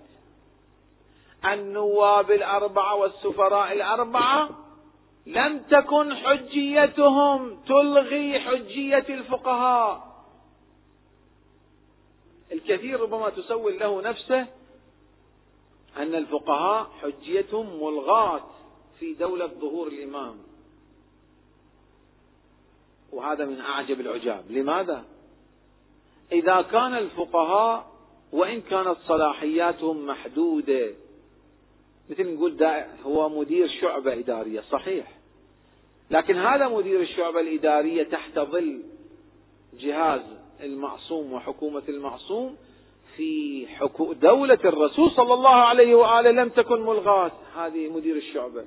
النواب 1.45 2.31
الأربعة 2.31 2.95
والسفراء 2.95 3.73
الأربعة 3.73 4.49
لم 5.25 5.59
تكن 5.59 6.15
حجيتهم 6.15 7.59
تلغي 7.67 8.39
حجية 8.39 9.05
الفقهاء. 9.09 10.09
الكثير 12.51 12.99
ربما 12.99 13.29
تسول 13.29 13.79
له 13.79 14.01
نفسه 14.01 14.47
أن 15.97 16.15
الفقهاء 16.15 16.89
حجيتهم 17.01 17.83
ملغاة 17.83 18.43
في 18.99 19.13
دولة 19.13 19.47
ظهور 19.47 19.87
الإمام. 19.87 20.35
وهذا 23.11 23.45
من 23.45 23.61
أعجب 23.61 23.99
العجاب. 23.99 24.51
لماذا؟ 24.51 25.05
إذا 26.31 26.61
كان 26.61 26.95
الفقهاء 26.95 27.91
وإن 28.31 28.61
كانت 28.61 28.97
صلاحياتهم 29.07 30.05
محدودة 30.05 30.93
مثل 32.09 32.33
نقول 32.33 32.65
هو 33.05 33.29
مدير 33.29 33.67
شعبة 33.81 34.13
إدارية 34.13 34.61
صحيح. 34.71 35.05
لكن 36.11 36.35
هذا 36.35 36.67
مدير 36.67 37.01
الشعبة 37.01 37.39
الإدارية 37.39 38.03
تحت 38.03 38.39
ظل 38.39 38.81
جهاز 39.79 40.21
المعصوم 40.63 41.33
وحكومة 41.33 41.83
المعصوم 41.89 42.55
في 43.15 43.65
دولة 44.21 44.59
الرسول 44.65 45.11
صلى 45.11 45.33
الله 45.33 45.55
عليه 45.55 45.95
وآله 45.95 46.31
لم 46.31 46.49
تكن 46.49 46.81
ملغاة 46.81 47.31
هذه 47.57 47.89
مدير 47.89 48.15
الشعبة. 48.15 48.65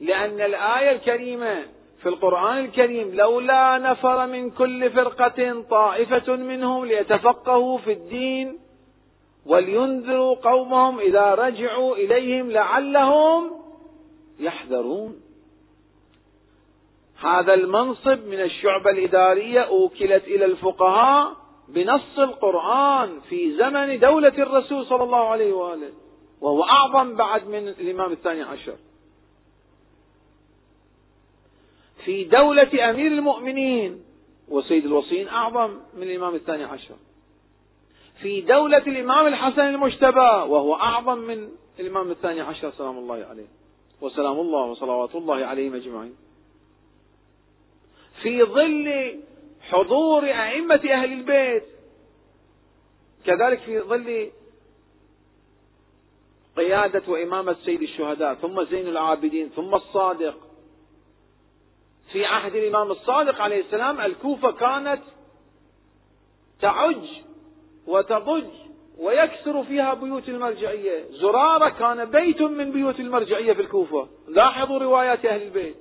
لأن 0.00 0.40
الآية 0.40 0.90
الكريمة 0.92 1.64
في 2.02 2.08
القرآن 2.08 2.64
الكريم 2.64 3.14
لولا 3.14 3.78
نفر 3.78 4.26
من 4.26 4.50
كل 4.50 4.90
فرقة 4.90 5.62
طائفة 5.70 6.36
منهم 6.36 6.84
ليتفقهوا 6.84 7.78
في 7.78 7.92
الدين 7.92 8.58
ولينذروا 9.46 10.34
قومهم 10.34 10.98
إذا 11.00 11.34
رجعوا 11.34 11.96
إليهم 11.96 12.50
لعلهم 12.50 13.50
يحذرون. 14.40 15.20
هذا 17.20 17.54
المنصب 17.54 18.26
من 18.26 18.40
الشعبة 18.40 18.90
الإدارية 18.90 19.60
أوكلت 19.60 20.24
إلى 20.24 20.44
الفقهاء 20.44 21.36
بنص 21.68 22.18
القرآن 22.18 23.20
في 23.20 23.56
زمن 23.56 23.98
دولة 23.98 24.28
الرسول 24.38 24.86
صلى 24.86 25.04
الله 25.04 25.28
عليه 25.28 25.52
وآله 25.52 25.92
وهو 26.40 26.64
أعظم 26.64 27.16
بعد 27.16 27.48
من 27.48 27.68
الإمام 27.68 28.12
الثاني 28.12 28.42
عشر. 28.42 28.76
في 32.04 32.24
دولة 32.24 32.90
أمير 32.90 33.12
المؤمنين 33.12 34.04
وسيد 34.48 34.84
الوصيين 34.84 35.28
أعظم 35.28 35.70
من 35.96 36.02
الإمام 36.02 36.34
الثاني 36.34 36.64
عشر. 36.64 36.94
في 38.22 38.40
دولة 38.40 38.78
الإمام 38.78 39.26
الحسن 39.26 39.60
المجتبى 39.60 40.30
وهو 40.52 40.74
أعظم 40.74 41.18
من 41.18 41.48
الإمام 41.80 42.10
الثاني 42.10 42.40
عشر 42.40 42.70
سلام 42.70 42.98
الله 42.98 43.24
عليه. 43.30 43.46
وسلام 44.00 44.40
الله 44.40 44.64
وصلوات 44.64 45.14
الله 45.14 45.46
عليهم 45.46 45.74
أجمعين. 45.74 46.16
في 48.22 48.42
ظل 48.42 49.20
حضور 49.60 50.24
أئمة 50.24 50.74
أهل 50.74 51.12
البيت 51.12 51.64
كذلك 53.24 53.60
في 53.60 53.80
ظل 53.80 54.30
قيادة 56.56 57.02
وإمامة 57.08 57.56
سيد 57.64 57.82
الشهداء 57.82 58.34
ثم 58.34 58.64
زين 58.64 58.88
العابدين 58.88 59.48
ثم 59.48 59.74
الصادق. 59.74 60.34
في 62.12 62.24
عهد 62.24 62.54
الإمام 62.54 62.90
الصادق 62.90 63.40
عليه 63.40 63.60
السلام 63.60 64.00
الكوفة 64.00 64.50
كانت 64.50 65.02
تعج 66.60 67.25
وتضج 67.86 68.46
ويكثر 68.98 69.64
فيها 69.64 69.94
بيوت 69.94 70.28
المرجعية. 70.28 71.04
زرارة 71.10 71.68
كان 71.68 72.04
بيت 72.04 72.42
من 72.42 72.72
بيوت 72.72 73.00
المرجعية 73.00 73.52
في 73.52 73.60
الكوفة. 73.60 74.08
لاحظوا 74.28 74.78
روايات 74.78 75.24
أهل 75.24 75.42
البيت. 75.42 75.76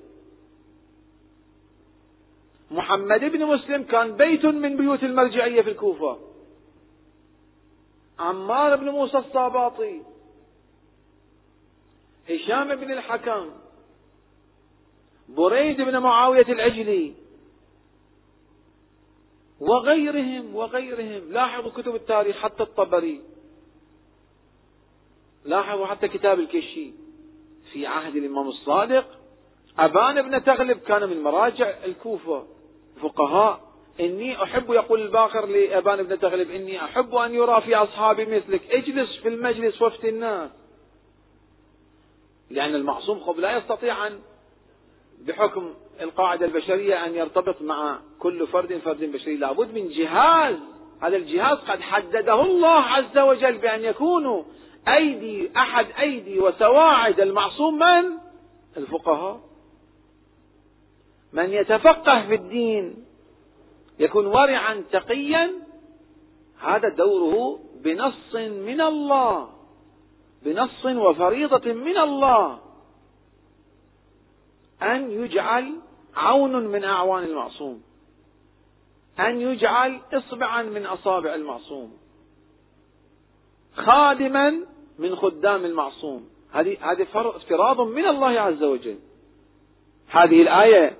محمد 2.71 3.19
بن 3.19 3.45
مسلم 3.45 3.83
كان 3.83 4.15
بيت 4.15 4.45
من 4.45 4.77
بيوت 4.77 5.03
المرجعية 5.03 5.61
في 5.61 5.69
الكوفة. 5.69 6.19
عمار 8.19 8.75
بن 8.75 8.89
موسى 8.89 9.17
الصاباطي. 9.17 10.01
هشام 12.29 12.75
بن 12.75 12.91
الحكم. 12.91 13.49
بريد 15.29 15.81
بن 15.81 15.97
معاوية 15.97 16.45
العجلي. 16.49 17.13
وغيرهم 19.59 20.55
وغيرهم. 20.55 21.31
لاحظوا 21.31 21.71
كتب 21.71 21.95
التاريخ 21.95 22.37
حتى 22.37 22.63
الطبري. 22.63 23.21
لاحظوا 25.45 25.85
حتى 25.85 26.07
كتاب 26.07 26.39
الكشي 26.39 26.91
في 27.73 27.87
عهد 27.87 28.15
الإمام 28.15 28.47
الصادق 28.47 29.05
أبان 29.79 30.21
بن 30.21 30.43
تغلب 30.43 30.77
كان 30.77 31.09
من 31.09 31.23
مراجع 31.23 31.73
الكوفة 31.85 32.45
فقهاء. 33.01 33.65
إني 33.99 34.43
أحب 34.43 34.71
يقول 34.71 35.01
الباقر 35.01 35.45
لأبان 35.45 36.03
بن 36.03 36.19
تغلب 36.19 36.51
إني 36.51 36.83
أحب 36.83 37.15
أن 37.15 37.33
يرى 37.33 37.61
في 37.61 37.75
أصحابي 37.75 38.25
مثلك. 38.25 38.71
اجلس 38.71 39.17
في 39.21 39.27
المجلس 39.27 39.81
وافت 39.81 40.05
الناس. 40.05 40.51
لأن 42.49 42.75
المعصوم 42.75 43.19
خب 43.19 43.39
لا 43.39 43.57
يستطيع 43.57 44.07
أن 44.07 44.19
بحكم 45.21 45.73
القاعدة 46.01 46.45
البشرية 46.45 47.05
أن 47.05 47.15
يرتبط 47.15 47.61
مع 47.61 47.99
كل 48.19 48.47
فرد 48.47 48.77
فرد 48.77 49.03
بشري. 49.03 49.37
لابد 49.37 49.73
من 49.73 49.89
جهاز. 49.89 50.55
هذا 51.01 51.15
الجهاز 51.15 51.57
قد 51.57 51.81
حدده 51.81 52.41
الله 52.41 52.79
عز 52.79 53.17
وجل 53.17 53.57
بأن 53.57 53.83
يكونوا 53.83 54.43
أيدي 54.87 55.51
أحد 55.57 55.87
أيدي 55.99 56.39
وسواعد. 56.39 57.19
المعصوم 57.19 57.79
من؟ 57.79 58.17
الفقهاء. 58.77 59.39
من 61.33 61.49
يتفقه 61.49 62.27
في 62.27 62.35
الدين. 62.35 63.05
يكون 63.99 64.25
ورعا 64.25 64.83
تقيا. 64.91 65.51
هذا 66.59 66.89
دوره 66.89 67.59
بنص 67.83 68.35
من 68.35 68.81
الله. 68.81 69.49
بنص 70.43 70.85
وفريضة 70.85 71.73
من 71.73 71.97
الله. 71.97 72.64
أن 74.81 75.11
يجعل 75.11 75.73
عون 76.15 76.67
من 76.67 76.83
أعوان 76.83 77.23
المعصوم. 77.23 77.81
أن 79.19 79.41
يجعل 79.41 79.99
إصبعا 80.13 80.63
من 80.63 80.85
أصابع 80.85 81.35
المعصوم. 81.35 81.93
خادما 83.75 84.59
من 84.99 85.15
خدام 85.15 85.65
المعصوم. 85.65 86.29
هذه 86.51 86.77
هذه 86.81 87.07
افتراض 87.15 87.81
من 87.81 88.05
الله 88.05 88.39
عز 88.39 88.63
وجل. 88.63 88.99
هذه 90.07 90.41
الآية 90.41 90.97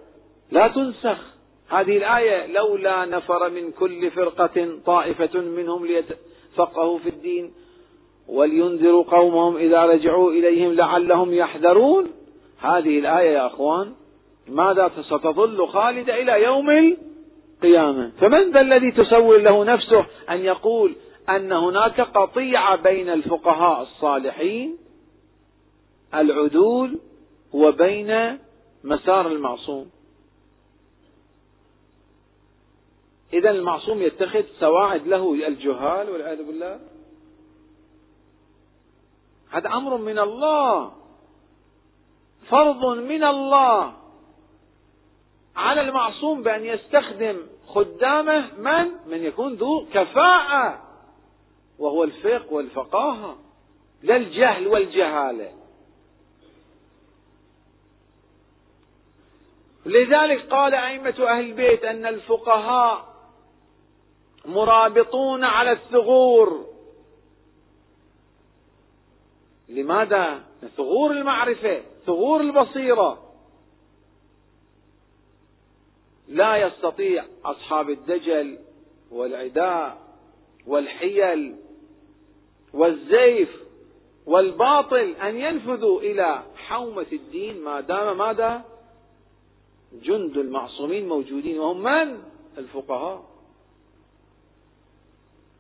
لا 0.52 0.68
تنسخ. 0.68 1.36
هذه 1.70 1.98
الآية 1.98 2.46
لولا 2.46 3.06
نفر 3.06 3.50
من 3.50 3.72
كل 3.72 4.12
فرقة 4.12 4.80
طائفة 4.86 5.42
منهم 5.42 5.86
ليتفقهوا 5.86 7.00
في 7.00 7.10
الدين 7.10 7.54
ولينذروا 8.28 9.04
قومهم 9.04 9.58
إذا 9.58 9.86
رجعوا 9.86 10.32
إليهم 10.32 10.74
لعلهم 10.74 11.34
يحذرون. 11.34 12.12
هذه 12.60 13.00
الآية 13.00 13.32
يا 13.32 13.48
أخوان 13.48 13.94
ماذا 14.48 14.92
ستظل 15.02 15.68
خالدة 15.68 16.22
إلى 16.22 16.44
يوم 16.44 16.70
القيامة؟ 16.70 18.12
فمن 18.20 18.52
ذا 18.52 18.62
الذي 18.62 18.92
تسول 18.92 19.44
له 19.44 19.64
نفسه 19.64 20.06
أن 20.30 20.40
يقول 20.40 20.96
أن 21.30 21.52
هناك 21.52 22.02
قطيعة 22.02 22.76
بين 22.76 23.10
الفقهاء 23.10 23.82
الصالحين؟ 23.82 24.78
العدول 26.14 27.00
وبين 27.54 28.40
مسار 28.84 29.28
المعصوم. 29.28 29.90
إذا 33.34 33.50
المعصوم 33.50 34.02
يتخذ 34.02 34.44
سواعد 34.60 35.08
له 35.08 35.48
الجهال 35.48 36.10
والعياذ 36.10 36.44
بالله. 36.44 36.80
هذا 39.52 39.70
أمر 39.70 39.98
من 39.98 40.20
الله. 40.20 40.92
فرض 42.50 42.86
من 42.98 43.24
الله 43.24 43.94
على 45.56 45.82
المعصوم 45.82 46.44
بأن 46.44 46.66
يستخدم 46.66 47.38
خدامه 47.68 48.52
من؟ 48.58 48.92
من 49.08 49.24
يكون 49.24 49.54
ذو 49.54 49.86
كفاءة 49.94 50.82
وهو 51.80 52.04
الفقه 52.04 52.54
والفقاهة 52.54 53.38
لا 54.04 54.16
الجهل 54.16 54.68
والجهالة 54.68 55.52
لذلك 59.86 60.50
قال 60.50 60.74
أئمة 60.74 61.16
أهل 61.20 61.46
البيت 61.46 61.84
أن 61.84 62.06
الفقهاء 62.06 63.16
مرابطون 64.46 65.44
على 65.44 65.72
الثغور 65.72 66.66
لماذا؟ 69.70 70.44
ثغور 70.78 71.12
المعرفة 71.12 71.82
ثغور 72.06 72.42
البصيرة. 72.42 73.22
لا 76.28 76.58
يستطيع 76.58 77.26
أصحاب 77.46 77.90
الدجل 77.90 78.60
والعداء 79.12 79.98
والحيل 80.68 81.56
والزيف 82.74 83.50
والباطل 84.26 85.16
أن 85.22 85.40
ينفذوا 85.40 86.02
إلى 86.02 86.44
حومة 86.56 87.06
الدين. 87.14 87.62
ما 87.62 87.82
دام 87.82 88.18
ماذا؟ 88.18 88.64
جند 89.94 90.38
المعصومين 90.38 91.08
موجودين. 91.08 91.60
وهم 91.60 91.84
من؟ 91.84 92.24
الفقهاء. 92.58 93.24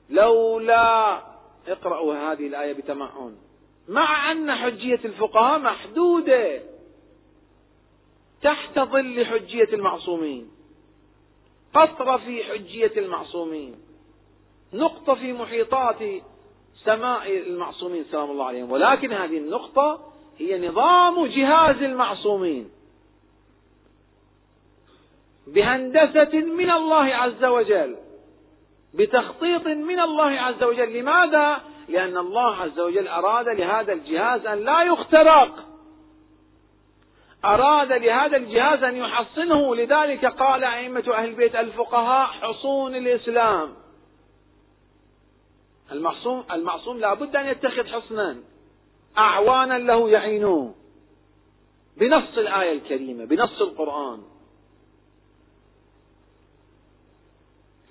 لولا 0.09 1.21
اقرأوا 1.67 2.15
هذه 2.15 2.47
الآية 2.47 2.73
بتمعن. 2.73 3.37
مع 3.89 4.31
أن 4.31 4.55
حجية 4.55 4.99
الفقهاء 5.05 5.59
محدودة 5.59 6.61
تحت 8.41 8.79
ظل 8.79 9.25
حجية 9.25 9.69
المعصومين. 9.73 10.51
قطرة 11.73 12.17
في 12.17 12.43
حجية 12.43 12.91
المعصومين. 12.97 13.75
نقطة 14.73 15.15
في 15.15 15.33
محيطات 15.33 15.99
سماء 16.83 17.37
المعصومين 17.37 18.05
سلام 18.11 18.31
الله 18.31 18.45
عليهم. 18.45 18.71
ولكن 18.71 19.13
هذه 19.13 19.37
النقطة 19.37 20.13
هي 20.37 20.67
نظام 20.67 21.25
جهاز 21.25 21.83
المعصومين. 21.83 22.69
بهندسة 25.47 26.33
من 26.33 26.69
الله 26.69 27.15
عز 27.15 27.43
وجل 27.43 27.97
بتخطيط 28.93 29.67
من 29.67 29.99
الله 29.99 30.29
عز 30.29 30.63
وجل. 30.63 30.99
لماذا؟ 30.99 31.74
لأن 31.89 32.17
الله 32.17 32.55
عز 32.55 32.79
وجل 32.79 33.07
أراد 33.07 33.47
لهذا 33.47 33.93
الجهاز 33.93 34.45
أن 34.45 34.65
لا 34.65 34.83
يخترق. 34.83 35.65
أراد 37.45 37.91
لهذا 37.91 38.37
الجهاز 38.37 38.83
أن 38.83 38.95
يحصنه. 38.95 39.75
لذلك 39.75 40.25
قال 40.25 40.63
أئمة 40.63 41.13
أهل 41.13 41.29
البيت 41.29 41.55
الفقهاء 41.55 42.27
حصون 42.27 42.95
الإسلام. 42.95 43.73
المعصوم 45.91 46.43
المعصوم 46.51 46.97
لابد 46.97 47.35
أن 47.35 47.47
يتخذ 47.47 47.87
حصنا. 47.87 48.37
أعوانا 49.17 49.77
له 49.77 50.09
يعينوه 50.09 50.75
بنص 51.97 52.37
الآية 52.37 52.73
الكريمة 52.73 53.25
بنص 53.25 53.61
القرآن. 53.61 54.34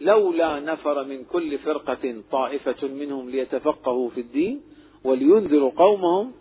لولا 0.05 0.61
نفر 0.61 1.05
من 1.05 1.24
كل 1.24 1.59
فرقة 1.59 2.22
طائفة 2.32 2.88
منهم 2.88 3.30
ليتفقهوا 3.30 4.11
في 4.11 4.20
الدين 4.20 4.62
ولينذروا 5.05 5.70
قومهم 5.76 6.32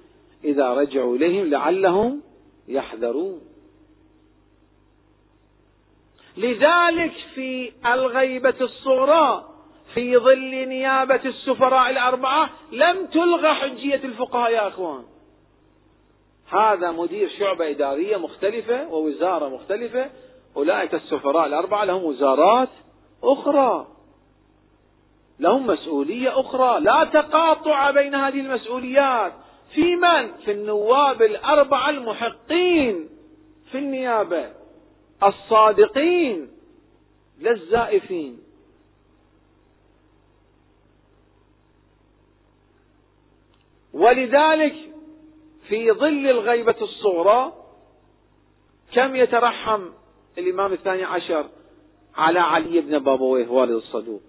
إذا 0.44 0.74
رجعوا 0.74 1.16
إليهم 1.16 1.50
لعلهم 1.50 2.22
يحذرون. 2.68 3.42
لذلك 6.38 7.14
في 7.36 7.72
الغيبة 7.86 8.56
الصغرى 8.62 9.50
في 9.94 10.18
ظل 10.18 10.68
نيابة 10.68 11.22
السفراء 11.26 11.90
الأربعة 11.90 12.50
لم 12.72 13.06
تلغى 13.06 13.54
حجية 13.54 14.02
الفقهاء 14.04 14.52
يا 14.52 14.68
أخوان. 14.68 15.04
هذا 16.50 16.92
مدير 16.92 17.30
شعبة 17.40 17.70
إدارية 17.70 18.18
مختلفة 18.18 18.88
ووزارة 18.88 19.50
مختلفة. 19.50 20.10
أولئك 20.58 20.94
السفراء 20.94 21.48
الأربعة 21.48 21.84
لهم 21.86 22.04
وزارات 22.04 22.70
أخرى. 23.24 23.88
لهم 25.40 25.68
مسؤولية 25.68 26.40
أخرى. 26.40 26.80
لا 26.80 27.04
تقاطع 27.14 27.92
بين 27.92 28.16
هذه 28.16 28.40
المسؤوليات. 28.40 29.34
في 29.74 29.96
من؟ 29.96 30.34
في 30.46 30.52
النواب 30.52 31.22
الأربعة 31.22 31.90
المحقين 31.90 33.10
في 33.72 33.78
النيابة. 33.78 34.50
الصادقين. 35.24 36.48
لا 37.40 37.52
الزائفين. 37.52 38.40
ولذلك 43.94 44.76
في 45.68 45.92
ظل 45.92 46.28
الغيبة 46.30 46.76
الصغرى 46.82 47.54
كم 48.94 49.16
يترحم 49.16 49.90
الإمام 50.38 50.74
الثاني 50.74 51.04
عشر؟ 51.04 51.50
على 52.16 52.40
علي 52.40 52.82
بن 52.82 53.00
بابويه 53.00 53.48
والد 53.48 53.72
الصدوق. 53.72 54.22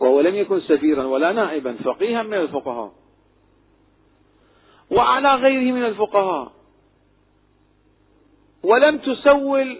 وهو 0.00 0.20
لم 0.20 0.34
يكن 0.34 0.60
سفيرا 0.60 1.04
ولا 1.04 1.32
نائبا 1.32 1.76
فقيها 1.84 2.22
من 2.22 2.34
الفقهاء. 2.34 2.92
وعلى 4.90 5.34
غيره 5.34 5.72
من 5.72 5.84
الفقهاء. 5.84 6.52
ولم 8.62 8.98
تسول 8.98 9.78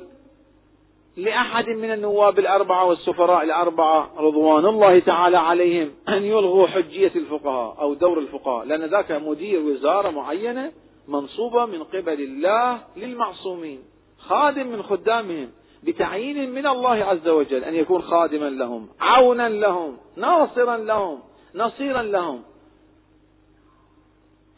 لأحد 1.16 1.68
من 1.68 1.92
النواب 1.92 2.38
الأربعة 2.38 2.84
والسفراء 2.84 3.44
الأربعة 3.44 4.10
رضوان 4.16 4.66
الله 4.66 4.98
تعالى 4.98 5.36
عليهم 5.36 5.90
أن 6.08 6.22
يلغوا 6.22 6.66
حجية 6.66 7.12
الفقهاء 7.16 7.80
أو 7.80 7.94
دور 7.94 8.18
الفقهاء 8.18 8.64
لأن 8.64 8.84
ذاك 8.84 9.10
مدير 9.12 9.60
وزارة 9.60 10.10
معينة 10.10 10.72
منصوبة 11.08 11.66
من 11.66 11.82
قبل 11.84 12.20
الله 12.20 12.80
للمعصومين. 12.96 13.82
خادم 14.28 14.66
من 14.66 14.82
خدامهم 14.82 15.50
بتعيين 15.82 16.50
من 16.50 16.66
الله 16.66 17.04
عز 17.04 17.28
وجل 17.28 17.64
أن 17.64 17.74
يكون 17.74 18.02
خادما 18.02 18.50
لهم 18.50 18.88
عونا 19.00 19.48
لهم 19.48 19.96
ناصرا 20.16 20.76
لهم 20.76 21.20
نصيرا 21.54 22.02
لهم. 22.02 22.42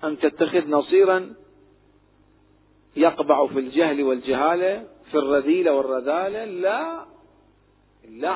أن 0.04 0.18
تتخذ 0.18 0.68
نصيرا 0.68 1.34
يقبع 2.96 3.46
في 3.46 3.58
الجهل 3.58 4.02
والجهالة 4.02 4.86
في 5.10 5.18
الرذيلة 5.18 5.72
والرذالة 5.72 6.44
لا 6.44 7.04
لا 8.08 8.30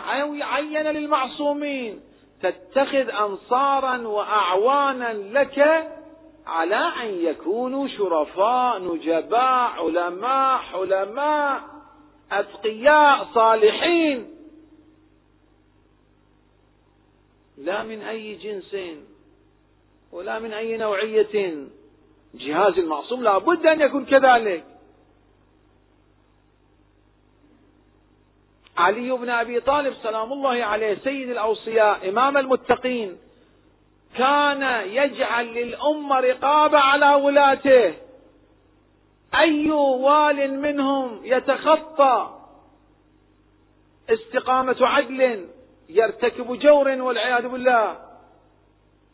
عين 0.44 0.82
للمعصومين. 0.82 2.00
تتخذ 2.42 3.10
أنصارا 3.10 3.98
وأعوانا 3.98 5.12
لك 5.12 5.88
على 6.48 6.92
أن 7.02 7.24
يكونوا 7.24 7.88
شرفاء 7.88 8.82
نجباء 8.82 9.84
علماء 9.84 10.58
حلماء 10.58 11.62
أتقياء 12.32 13.28
صالحين. 13.34 14.34
لا 17.58 17.82
من 17.82 18.02
أي 18.02 18.34
جنس 18.34 18.76
ولا 20.12 20.38
من 20.38 20.52
أي 20.52 20.76
نوعية. 20.76 21.66
جهاز 22.34 22.78
المعصوم 22.78 23.22
لا 23.22 23.38
بد 23.38 23.66
أن 23.66 23.80
يكون 23.80 24.04
كذلك. 24.04 24.64
علي 28.76 29.10
بن 29.10 29.28
أبي 29.28 29.60
طالب 29.60 29.94
سلام 30.02 30.32
الله 30.32 30.64
عليه 30.64 30.98
سيد 31.04 31.30
الأوصياء 31.30 32.08
إمام 32.08 32.36
المتقين. 32.36 33.18
كان 34.16 34.88
يجعل 34.88 35.46
للأمة 35.46 36.20
رقابة 36.20 36.78
على 36.78 37.14
ولاته. 37.14 37.94
أي 39.34 39.70
وال 39.70 40.60
منهم 40.60 41.20
يتخطى 41.24 42.38
استقامة 44.10 44.76
عدل 44.80 45.48
يرتكب 45.88 46.58
جور 46.58 46.88
والعياذ 46.88 47.48
بالله. 47.48 47.98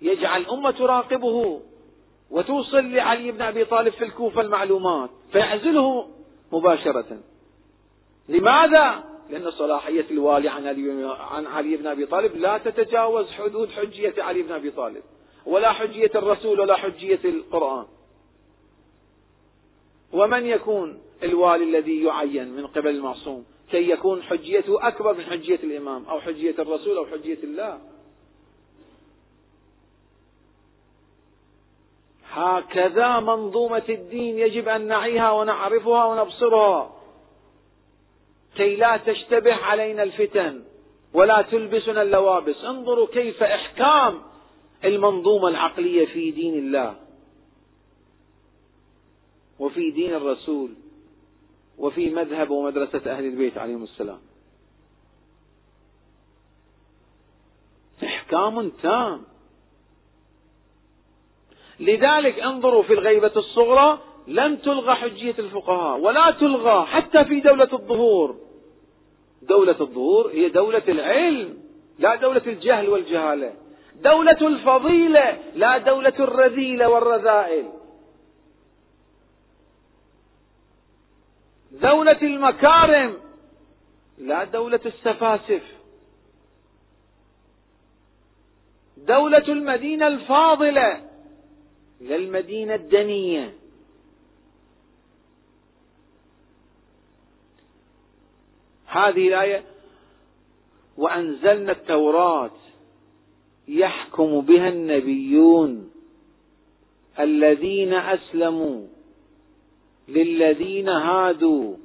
يجعل 0.02 0.40
الأمة 0.40 0.70
تراقبه 0.70 1.60
وتوصل 2.30 2.92
لعلي 2.92 3.32
بن 3.32 3.42
أبي 3.42 3.64
طالب 3.64 3.92
في 3.92 4.04
الكوفة 4.04 4.40
المعلومات 4.40 5.10
فيعزله 5.32 6.08
مباشرة. 6.52 7.20
لماذا؟ 8.28 9.13
لأن 9.30 9.50
صلاحية 9.50 10.06
الوالي 10.10 10.48
عن 10.48 10.66
علي, 10.66 11.16
عن 11.20 11.46
علي 11.46 11.76
بن 11.76 11.86
أبي 11.86 12.06
طالب 12.06 12.36
لا 12.36 12.58
تتجاوز 12.58 13.30
حدود 13.30 13.70
حجية 13.70 14.22
علي 14.22 14.42
بن 14.42 14.52
أبي 14.52 14.70
طالب 14.70 15.02
ولا 15.46 15.72
حجية 15.72 16.10
الرسول 16.14 16.60
ولا 16.60 16.76
حجية 16.76 17.20
القرآن. 17.24 17.86
ومن 20.12 20.46
يكون 20.46 21.02
الوالي 21.22 21.64
الذي 21.64 22.04
يعين 22.04 22.48
من 22.48 22.66
قبل 22.66 22.88
المعصوم؟ 22.88 23.44
كي 23.70 23.90
يكون 23.90 24.22
حجيته 24.22 24.88
أكبر 24.88 25.14
من 25.14 25.24
حجية 25.24 25.60
الإمام 25.64 26.04
أو 26.04 26.20
حجية 26.20 26.54
الرسول 26.58 26.96
أو 26.96 27.06
حجية 27.06 27.38
الله. 27.42 27.80
هكذا 32.30 33.20
منظومة 33.20 33.82
الدين 33.88 34.38
يجب 34.38 34.68
أن 34.68 34.86
نعيها 34.86 35.30
ونعرفها 35.30 36.04
ونبصرها. 36.04 37.03
كي 38.56 38.76
لا 38.76 38.96
تشتبه 38.96 39.54
علينا 39.54 40.02
الفتن 40.02 40.64
ولا 41.12 41.42
تلبسنا 41.42 42.02
اللوابس. 42.02 42.56
انظروا 42.64 43.06
كيف 43.06 43.42
إحكام 43.42 44.22
المنظومة 44.84 45.48
العقلية 45.48 46.06
في 46.06 46.30
دين 46.30 46.54
الله 46.54 46.96
وفي 49.58 49.90
دين 49.90 50.14
الرسول 50.14 50.70
وفي 51.78 52.10
مذهب 52.10 52.50
ومدرسة 52.50 53.12
أهل 53.12 53.24
البيت 53.24 53.58
عليهم 53.58 53.82
السلام. 53.82 54.20
إحكام 58.04 58.70
تام. 58.70 59.22
لذلك 61.80 62.38
انظروا 62.38 62.82
في 62.82 62.92
الغيبة 62.92 63.32
الصغرى 63.36 63.98
لم 64.26 64.56
تلغى 64.56 64.94
حجية 64.94 65.34
الفقهاء 65.38 66.00
ولا 66.00 66.30
تلغى 66.30 66.86
حتى 66.86 67.24
في 67.24 67.40
دولة 67.40 67.68
الظهور. 67.72 68.36
دولة 69.42 69.76
الظهور 69.80 70.30
هي 70.30 70.48
دولة 70.48 70.82
العلم 70.88 71.58
لا 71.98 72.14
دولة 72.14 72.42
الجهل 72.46 72.88
والجهالة. 72.88 73.54
دولة 73.94 74.46
الفضيلة 74.46 75.38
لا 75.54 75.78
دولة 75.78 76.14
الرذيلة 76.20 76.88
والرذائل. 76.88 77.68
دولة 81.70 82.18
المكارم 82.22 83.16
لا 84.18 84.44
دولة 84.44 84.80
السفاسف. 84.86 85.62
دولة 88.96 89.48
المدينة 89.48 90.06
الفاضلة 90.06 91.00
لا 92.00 92.16
المدينة 92.16 92.74
الدنية. 92.74 93.63
هذه 98.96 99.28
الآية 99.28 99.62
وأنزلنا 100.96 101.72
التوراة 101.72 102.50
يحكم 103.68 104.40
بها 104.40 104.68
النبيون 104.68 105.90
الذين 107.20 107.92
أسلموا 107.94 108.86
للذين 110.08 110.88
هادوا 110.88 111.76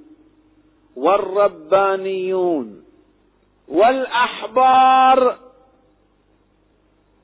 والربانيون 0.96 2.84
والأحبار 3.68 5.40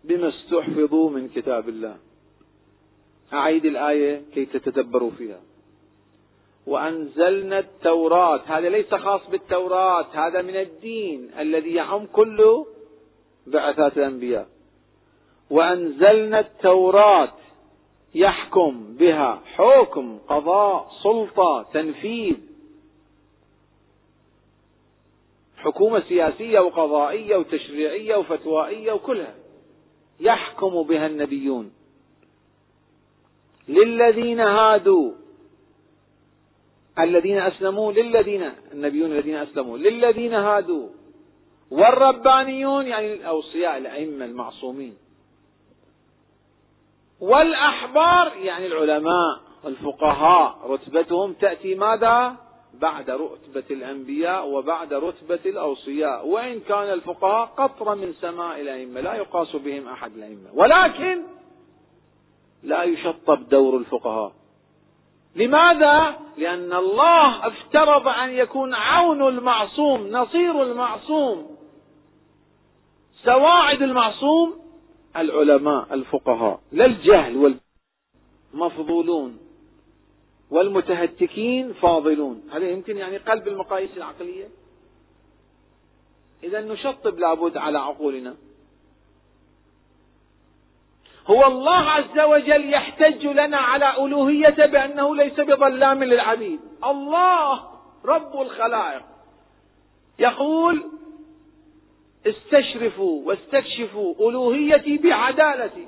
بما 0.03 0.29
استحفظوا 0.29 1.09
من 1.09 1.29
كتاب 1.29 1.69
الله. 1.69 1.97
أعيد 3.33 3.65
الآية 3.65 4.21
كي 4.33 4.45
تتدبروا 4.45 5.11
فيها. 5.11 5.39
وأنزلنا 6.68 7.59
التوراة. 7.59 8.41
هذا 8.45 8.70
ليس 8.70 8.93
خاص 8.93 9.22
بالتوراة 9.30 10.05
هذا 10.13 10.41
من 10.41 10.55
الدين 10.55 11.32
الذي 11.39 11.74
يعم 11.74 12.05
كل 12.05 12.66
بعثات 13.47 13.97
الأنبياء. 13.97 14.47
وأنزلنا 15.49 16.39
التوراة 16.39 17.34
يحكم 18.16 18.95
بها 18.99 19.41
حكم 19.45 20.20
قضاء 20.28 20.91
سلطة 21.03 21.66
تنفيذ. 21.74 22.36
حكومة 25.57 25.99
سياسية 25.99 26.59
وقضائية 26.59 27.38
وتشريعية 27.38 28.16
وفتوائية 28.16 28.91
وكلها. 28.91 29.36
يحكم 30.20 30.84
بها 30.84 31.07
النبيون. 31.07 31.72
للذين 33.68 34.39
هادوا 34.39 35.11
الذين 36.99 37.39
أسلموا 37.39 37.91
للذين 37.91 38.51
النبيون 38.71 39.11
الذين 39.11 39.35
أسلموا 39.35 39.77
للذين 39.77 40.33
هادوا. 40.33 40.89
والربانيون 41.71 42.87
يعني 42.87 43.13
الأوصياء 43.13 43.77
الأئمة 43.77 44.25
المعصومين. 44.25 44.97
والأحبار 47.19 48.37
يعني 48.37 48.65
العلماء 48.65 49.39
والفقهاء. 49.63 50.71
رتبتهم 50.71 51.33
تأتي 51.33 51.75
ماذا؟ 51.75 52.35
بعد 52.73 53.09
رتبة 53.09 53.63
الأنبياء 53.71 54.47
وبعد 54.47 54.93
رتبة 54.93 55.39
الأوصياء. 55.45 56.27
وإن 56.27 56.59
كان 56.59 56.93
الفقهاء 56.93 57.45
قطرة 57.45 57.93
من 57.93 58.13
سماء 58.13 58.61
الأئمة 58.61 59.01
لا 59.01 59.13
يقاس 59.13 59.55
بهم 59.55 59.87
أحد 59.87 60.11
الأئمة. 60.15 60.49
ولكن 60.53 61.21
لا 62.63 62.83
يشطب 62.83 63.49
دور 63.49 63.77
الفقهاء. 63.77 64.31
لماذا؟ 65.36 66.19
لأن 66.38 66.73
الله 66.73 67.47
افترض 67.47 68.07
أن 68.07 68.29
يكون 68.29 68.73
عون 68.73 69.27
المعصوم 69.27 70.07
نصير 70.07 70.63
المعصوم. 70.63 71.57
سواعد 73.23 73.81
المعصوم 73.81 74.53
العلماء 75.17 75.93
الفقهاء 75.93 76.59
لا 76.71 76.86
الجهل 76.86 77.57
والمفضولون 78.53 79.38
والمتهتكين 80.49 81.73
فاضلون. 81.73 82.49
هذا 82.51 82.69
يمكن 82.69 82.97
يعني 82.97 83.17
قلب 83.17 83.47
المقاييس 83.47 83.97
العقلية؟ 83.97 84.47
إذا 86.43 86.61
نشطب 86.61 87.19
لابد 87.19 87.57
على 87.57 87.79
عقولنا. 87.79 88.36
هو 91.28 91.47
الله 91.47 91.76
عز 91.76 92.19
وجل 92.19 92.73
يحتج 92.73 93.28
لنا 93.28 93.57
على 93.57 94.05
ألوهيته 94.05 94.65
بأنه 94.65 95.15
ليس 95.15 95.39
بظلام 95.39 96.03
للعبيد. 96.03 96.59
الله 96.84 97.61
رب 98.05 98.41
الخلائق. 98.41 99.01
يقول 100.19 100.84
استشرفوا 102.28 103.28
واستكشفوا 103.28 104.30
ألوهيتي 104.30 104.97
بعدالتي. 104.97 105.88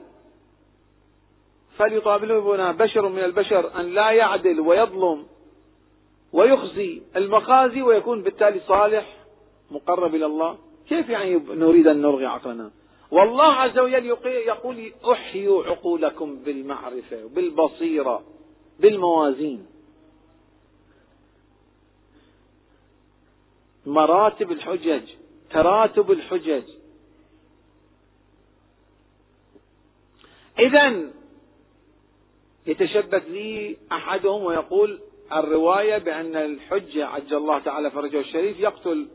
فليطالبنا 1.78 2.72
بشر 2.72 3.10
من 3.10 3.24
البشر 3.24 3.80
أن 3.80 3.86
لا 3.94 4.12
يعدل 4.12 4.60
ويظلم 4.60 5.26
ويخزي 6.34 7.02
المخازي 7.16 7.82
ويكون 7.82 8.24
بالتالي 8.24 8.60
صالح 8.68 9.06
مقرب 9.72 10.16
إلى 10.16 10.26
الله. 10.26 10.58
كيف 10.90 11.10
يعني 11.10 11.42
نريد 11.50 11.88
أن 11.88 12.02
نرغي 12.02 12.26
عقلنا؟ 12.26 12.72
والله 13.12 13.54
عز 13.54 13.80
وجل 13.80 14.06
يقول 14.26 14.92
أحيوا 15.12 15.64
عقولكم 15.64 16.36
بالمعرفة 16.36 17.28
بالبصيرة 17.28 18.24
بالموازين. 18.80 19.66
مراتب 23.86 24.52
الحجج 24.52 25.10
تراتب 25.52 26.12
الحجج. 26.12 26.64
إذا 30.60 31.12
يتشبك 32.68 33.24
لي 33.30 33.78
أحدهم 33.92 34.44
ويقول 34.44 35.00
الرواية 35.34 35.98
بأن 35.98 36.36
الحجة 36.36 37.06
عجل 37.06 37.38
الله 37.38 37.60
تعالى 37.60 37.92
فرجه 37.92 38.20
الشريف 38.20 38.60
يقتل 38.60 39.08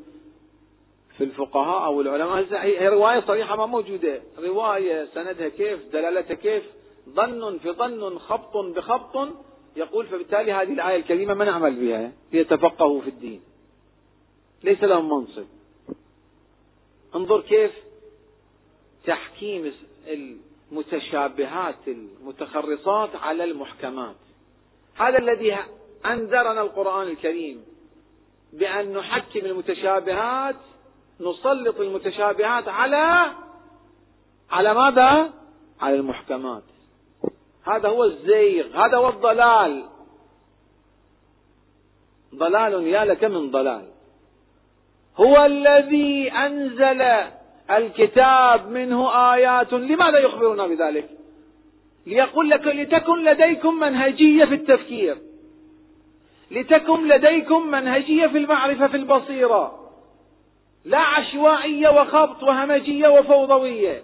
في 1.22 1.28
الفقهاء 1.28 1.84
أو 1.84 2.00
العلماء. 2.00 2.46
هي 2.62 2.88
رواية 2.88 3.20
صريحة 3.20 3.56
ما 3.56 3.66
موجودة. 3.66 4.22
رواية 4.38 5.08
سندها 5.14 5.48
كيف؟ 5.48 5.92
دلالتها 5.92 6.34
كيف؟ 6.34 6.62
ظن 7.08 7.58
في 7.58 7.70
ظن 7.70 8.18
خبط 8.18 8.56
بخبط. 8.56 9.28
يقول 9.76 10.06
فبالتالي 10.06 10.52
هذه 10.52 10.72
الآية 10.72 10.96
الكريمة 10.96 11.34
ما 11.34 11.44
نعمل 11.44 11.74
بها؟ 11.74 12.12
ليتفقهوا 12.32 13.00
في 13.00 13.08
الدين. 13.10 13.42
ليس 14.64 14.82
لهم 14.82 15.08
منصب. 15.08 15.46
انظر 17.14 17.40
كيف 17.40 17.72
تحكيم 19.06 19.72
المتشابهات 20.08 21.88
المتخرصات 21.88 23.16
على 23.16 23.44
المحكمات. 23.44 24.16
هذا 24.96 25.18
الذي 25.18 25.56
أنذرنا 26.06 26.62
القرآن 26.62 27.08
الكريم 27.08 27.64
بأن 28.52 28.92
نحكم 28.92 29.40
المتشابهات 29.46 30.56
نسلط 31.22 31.80
المتشابهات 31.80 32.68
على 32.68 33.32
على 34.50 34.74
ماذا؟ 34.74 35.30
على 35.80 35.94
المحكمات. 35.94 36.62
هذا 37.66 37.88
هو 37.88 38.04
الزيغ 38.04 38.86
هذا 38.86 38.96
هو 38.96 39.08
الضلال. 39.08 39.84
ضلال 42.34 42.86
يا 42.86 43.04
لك 43.04 43.24
من 43.24 43.50
ضلال. 43.50 43.88
هو 45.16 45.44
الذي 45.44 46.32
أنزل 46.32 47.02
الكتاب 47.70 48.68
منه 48.68 49.32
آيات 49.34 49.72
لماذا 49.72 50.18
يخبرنا 50.18 50.66
بذلك؟ 50.66 51.10
ليقول 52.06 52.50
لك 52.50 52.66
لتكن 52.66 53.24
لديكم 53.24 53.74
منهجية 53.74 54.44
في 54.44 54.54
التفكير. 54.54 55.18
لتكن 56.50 57.08
لديكم 57.08 57.66
منهجية 57.66 58.26
في 58.26 58.38
المعرفة 58.38 58.86
في 58.86 58.96
البصيرة. 58.96 59.81
لا 60.84 60.98
عشوائية 60.98 61.88
وخبط 61.88 62.42
وهمجية 62.42 63.08
وفوضوية. 63.08 64.02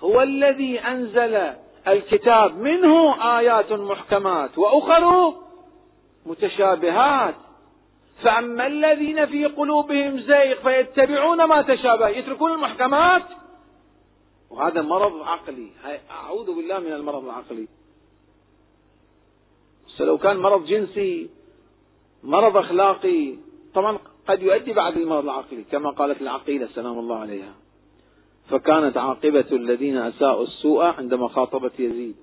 هو 0.00 0.22
الذي 0.22 0.80
أنزل 0.80 1.52
الكتاب. 1.88 2.58
منه 2.58 3.14
آيات 3.38 3.72
محكمات 3.72 4.58
وأخر 4.58 5.34
متشابهات. 6.26 7.34
فأما 8.22 8.66
الذين 8.66 9.26
في 9.26 9.44
قلوبهم 9.44 10.20
زيغ 10.20 10.62
فيتبعون 10.62 11.44
ما 11.44 11.62
تشابه 11.62 12.08
يتركون 12.08 12.52
المحكمات. 12.52 13.22
وهذا 14.50 14.82
مرض 14.82 15.22
عقلي. 15.22 15.70
أعوذ 16.10 16.46
بالله 16.56 16.78
من 16.78 16.92
المرض 16.92 17.24
العقلي. 17.24 17.68
لو 20.00 20.18
كان 20.18 20.36
مرض 20.36 20.66
جنسي 20.66 21.30
مرض 22.22 22.56
أخلاقي 22.56 23.34
طبعا 23.74 23.98
قد 24.28 24.42
يؤدي 24.42 24.72
بعد 24.72 24.96
المرض 24.96 25.24
العقلي 25.24 25.64
كما 25.72 25.90
قالت 25.90 26.22
العقيلة 26.22 26.68
سلام 26.74 26.98
الله 26.98 27.18
عليها. 27.18 27.54
فكانت 28.50 28.96
عاقبة 28.96 29.44
الذين 29.52 29.96
أساءوا 29.96 30.44
السوء 30.44 30.84
عندما 30.84 31.28
خاطبت 31.28 31.80
يزيد. 31.80 32.16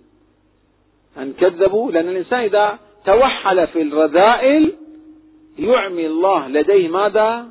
أن 1.17 1.33
كذبوا 1.33 1.91
لأن 1.91 2.09
الإنسان 2.09 2.39
إذا 2.39 2.79
توحل 3.05 3.67
في 3.67 3.81
الرذائل 3.81 4.75
يعمي 5.59 6.05
الله 6.05 6.47
لديه 6.47 6.87
ماذا؟ 6.87 7.47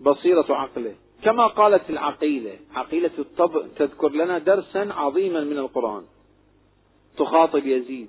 بصيرة 0.00 0.46
عقله. 0.50 0.94
كما 1.22 1.46
قالت 1.46 1.90
العقيلة 1.90 2.52
عقيلة 2.74 3.10
الطبع 3.18 3.62
تذكر 3.76 4.12
لنا 4.12 4.38
درسا 4.38 4.88
عظيما 4.90 5.40
من 5.40 5.58
القرآن. 5.58 6.02
تخاطب 7.16 7.66
يزيد. 7.66 8.08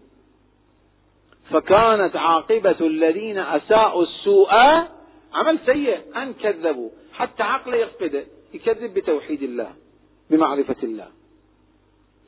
فكانت 1.50 2.16
عاقبة 2.16 2.76
الذين 2.82 3.38
أساءوا 3.38 4.04
السوء 4.04 4.50
عمل 5.34 5.60
سيء. 5.66 6.18
أن 6.24 6.34
كذبوا. 6.34 6.90
حتى 7.14 7.44
عقله 7.44 7.78
يفقده 7.78 8.24
يكذب 8.54 8.94
بتوحيد 8.94 9.44
الله. 9.44 9.74
بمعرفة 10.30 10.76
الله. 10.84 11.08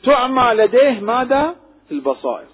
تعمى 0.04 0.54
لديه 0.54 1.00
ماذا؟ 1.00 1.56
البصائر. 1.92 2.48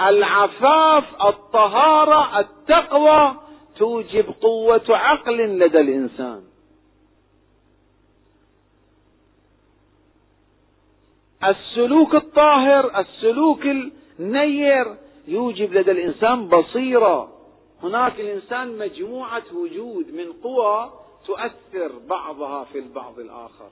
العفاف 0.00 1.22
الطهارة 1.22 2.40
التقوى 2.40 3.36
توجب 3.76 4.24
قوة 4.40 4.84
عقل 4.88 5.58
لدى 5.58 5.80
الإنسان. 5.80 6.42
السلوك 11.44 12.14
الطاهر 12.14 13.00
السلوك 13.00 13.66
النير 14.20 14.96
يوجب 15.28 15.72
لدى 15.72 15.90
الإنسان 15.90 16.48
بصيرة. 16.48 17.31
هناك 17.82 18.20
الإنسان 18.20 18.78
مجموعة 18.78 19.42
وجود 19.54 20.14
من 20.14 20.32
قوى 20.32 20.92
تؤثر 21.26 21.98
بعضها 22.08 22.64
في 22.64 22.78
البعض 22.78 23.18
الآخر. 23.18 23.70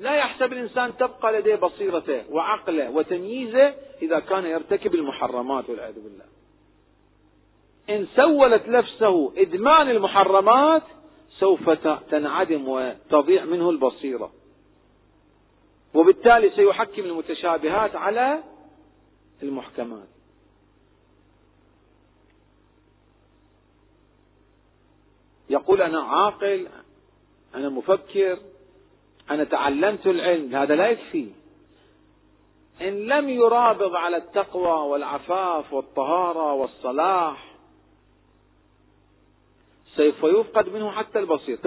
لا 0.00 0.14
يحسب 0.16 0.52
الإنسان 0.52 0.96
تبقى 0.96 1.32
لديه 1.32 1.54
بصيرته 1.54 2.30
وعقله 2.30 2.90
وتمييزه 2.90 3.74
إذا 4.02 4.18
كان 4.20 4.44
يرتكب 4.44 4.94
المحرمات 4.94 5.70
والعياذ 5.70 5.94
بالله. 5.94 6.24
إن 7.90 8.06
سولت 8.16 8.68
نفسه 8.68 9.32
إدمان 9.36 9.90
المحرمات 9.90 10.82
سوف 11.38 11.70
تنعدم 12.10 12.68
وتضيع 12.68 13.44
منه 13.44 13.70
البصيرة. 13.70 14.32
وبالتالي 15.94 16.50
سيحكم 16.50 17.02
المتشابهات 17.02 17.96
على 17.96 18.42
المحكمات. 19.42 20.11
يقول 25.52 25.82
أنا 25.82 26.00
عاقل 26.00 26.68
أنا 27.54 27.68
مفكر 27.68 28.38
أنا 29.30 29.44
تعلمت 29.44 30.06
العلم 30.06 30.56
هذا 30.56 30.74
لا 30.74 30.88
يكفي. 30.88 31.28
إن 32.80 33.06
لم 33.06 33.28
يرابط 33.28 33.94
على 33.94 34.16
التقوى 34.16 34.90
والعفاف 34.90 35.72
والطهارة 35.72 36.52
والصلاح 36.52 37.54
سوف 39.96 40.24
يفقد 40.24 40.68
منه 40.68 40.90
حتى 40.90 41.18
البصير. 41.18 41.58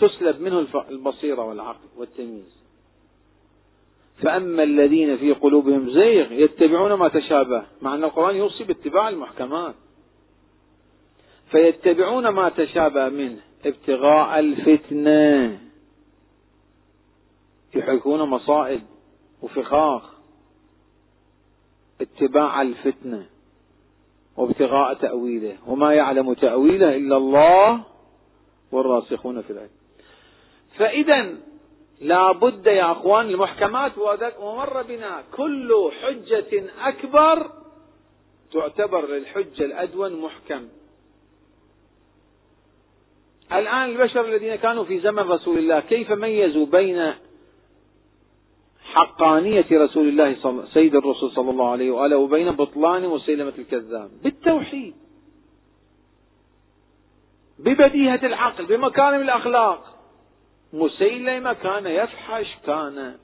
تسلب 0.00 0.40
منه 0.40 0.66
البصيرة 0.88 1.44
والعقل 1.44 1.88
والتمييز. 1.96 2.62
فأما 4.22 4.62
الذين 4.62 5.16
في 5.16 5.32
قلوبهم 5.32 5.90
زيغ 5.90 6.32
يتبعون 6.32 6.92
ما 6.92 7.08
تشابه 7.08 7.64
مع 7.82 7.94
أن 7.94 8.04
القرآن 8.04 8.36
يوصي 8.36 8.64
باتباع 8.64 9.08
المحكمات. 9.08 9.74
فيتبعون 11.52 12.28
ما 12.28 12.48
تشابه 12.48 13.08
منه 13.08 13.40
ابتغاء 13.64 14.38
الفتنة. 14.38 15.58
يحكون 17.74 18.22
مصائب 18.22 18.82
وفخاخ. 19.42 20.12
اتباع 22.00 22.62
الفتنة 22.62 23.26
وابتغاء 24.36 24.94
تأويله. 24.94 25.56
وما 25.66 25.94
يعلم 25.94 26.32
تأويله 26.32 26.96
إلا 26.96 27.16
الله 27.16 27.84
والراسخون 28.72 29.42
في 29.42 29.50
العلم. 29.50 29.70
فإذا 30.78 31.34
لا 32.00 32.32
بد 32.32 32.66
يا 32.66 32.92
أخوان 32.92 33.26
المحكمات 33.26 33.92
ومر 34.40 34.82
بنا 34.82 35.22
كل 35.36 35.90
حجة 36.02 36.64
أكبر 36.80 37.50
تعتبر 38.52 39.06
للحجة 39.06 39.64
الأدون 39.64 40.20
محكم. 40.20 40.68
الآن 43.58 43.90
البشر 43.90 44.24
الذين 44.24 44.54
كانوا 44.54 44.84
في 44.84 45.00
زمن 45.00 45.18
رسول 45.18 45.58
الله 45.58 45.80
كيف 45.80 46.12
ميزوا 46.12 46.66
بين 46.66 47.12
حقانية 48.92 49.66
رسول 49.72 50.08
الله 50.08 50.36
صل... 50.42 50.68
سيد 50.68 50.96
الرسول 50.96 51.30
صلى 51.30 51.50
الله 51.50 51.70
عليه 51.70 51.90
وآله 51.90 52.16
وبين 52.16 52.52
بطلان 52.52 53.04
وسيلمة 53.04 53.52
الكذاب؟ 53.58 54.10
بالتوحيد. 54.22 54.94
ببديهة 57.58 58.26
العقل 58.26 58.66
بمكارم 58.66 59.20
الأخلاق. 59.20 59.98
مسيلمة 60.72 61.52
كان 61.52 61.86
يفحش 61.86 62.56
كان 62.66 63.16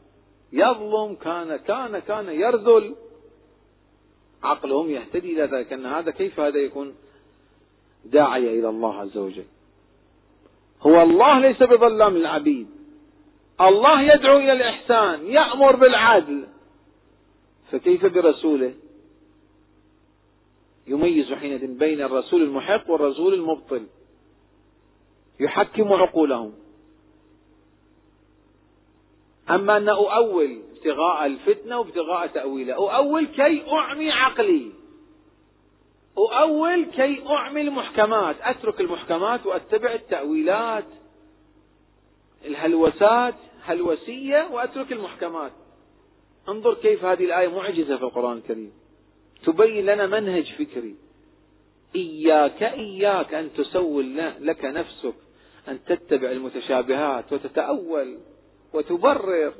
يظلم 0.53 1.15
كان 1.15 1.57
كان 1.57 1.99
كان 1.99 2.29
يرذل. 2.29 2.95
عقلهم 4.43 4.91
يهتدي 4.91 5.33
إلى 5.33 5.57
ذلك 5.57 5.73
أن 5.73 5.87
هذا 5.87 6.11
كيف 6.11 6.41
هذا 6.41 6.59
يكون 6.59 6.95
داعية 8.05 8.61
إلى 8.61 8.69
الله 8.69 9.01
عز 9.01 9.17
وجل؟ 9.17 9.45
هو 10.83 11.03
الله 11.03 11.39
ليس 11.39 11.63
بظلام 11.63 12.17
للعبيد 12.17 12.69
الله 13.61 14.03
يدعو 14.03 14.39
إلى 14.39 14.53
الإحسان 14.53 15.27
يأمر 15.27 15.77
بالعدل. 15.77 16.47
فكيف 17.73 18.07
برسوله؟ 18.07 18.75
يميز 20.87 21.33
حينئذ 21.33 21.79
بين 21.79 22.01
الرسول 22.01 22.43
المحق 22.43 22.91
والرسول 22.91 23.35
المبطل. 23.35 23.87
يحكم 25.41 25.93
عقولهم. 25.93 26.53
أما 29.51 29.77
أن 29.77 29.89
أؤول 29.89 30.63
ابتغاء 30.77 31.27
الفتنة 31.27 31.79
وابتغاء 31.79 32.27
تأويله 32.27 32.97
أؤول 32.97 33.27
كي 33.27 33.73
أعمي 33.73 34.11
عقلي. 34.11 34.78
أؤول 36.19 36.85
كي 36.85 37.23
أعمي 37.27 37.61
المحكمات 37.61 38.37
أترك 38.43 38.81
المحكمات 38.81 39.47
وأتبع 39.47 39.93
التأويلات 39.93 40.85
الهلوسات 42.45 43.35
هلوسية 43.65 44.49
وأترك 44.53 44.93
المحكمات. 44.93 45.53
انظر 46.49 46.75
كيف 46.75 47.05
هذه 47.05 47.25
الآية 47.25 47.49
معجزة 47.49 47.97
في 47.97 48.03
القرآن 48.03 48.37
الكريم. 48.37 48.73
تبين 49.45 49.87
لنا 49.87 50.07
منهج 50.07 50.53
فكري. 50.53 50.95
إياك 51.97 52.63
إياك 52.63 53.35
أن 53.35 53.51
تسول 53.53 54.17
لك 54.41 54.65
نفسك 54.65 55.15
أن 55.69 55.79
تتبع 55.85 56.31
المتشابهات 56.31 57.33
وتتأول 57.33 58.19
وتبرر 58.73 59.53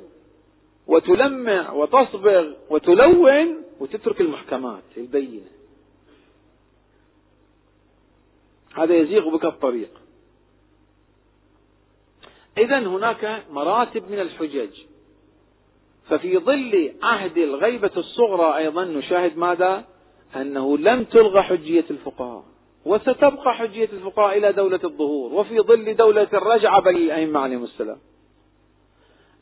وتلمع 0.87 1.71
وتصبغ 1.71 2.53
وتلون 2.69 3.63
وتترك 3.79 4.21
المحكمات 4.21 4.83
البينة. 4.97 5.58
هذا 8.79 8.95
يزيغ 8.95 9.29
بك 9.29 9.45
الطريق. 9.45 9.89
إذا 12.57 12.79
هناك 12.79 13.43
مراتب 13.51 14.11
من 14.11 14.19
الحجج. 14.19 14.69
ففي 16.09 16.37
ظل 16.37 16.93
عهد 17.03 17.37
الغيبة 17.37 17.91
الصغرى 17.97 18.57
أيضا 18.57 18.85
نشاهد 18.85 19.37
ماذا؟ 19.37 19.85
أنه 20.35 20.77
لم 20.77 21.03
تلغى 21.03 21.41
حجية 21.41 21.85
الفقهاء 21.91 22.43
وستبقى 22.85 23.53
حجية 23.53 23.89
الفقهاء 23.93 24.37
إلى 24.37 24.53
دولة 24.53 24.79
الظهور 24.83 25.33
وفي 25.33 25.59
ظل 25.59 25.95
دولة 25.95 26.27
الرجعة 26.33 26.81
بل 26.81 26.95
الأئمة 26.95 27.39
عليهم 27.39 27.63
السلام. 27.63 27.97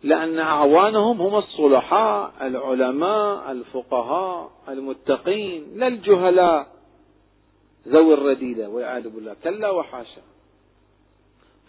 لأن 0.03 0.39
أعوانهم 0.39 1.21
هم 1.21 1.35
الصلحاء 1.35 2.33
العلماء 2.41 3.51
الفقهاء 3.51 4.51
المتقين 4.69 5.65
لا 5.75 5.87
الجهلاء. 5.87 6.76
ذوي 7.87 8.13
الرديدة 8.13 8.69
والعياذ 8.69 9.09
بالله. 9.09 9.35
كلا 9.43 9.69
وحاشا. 9.69 10.21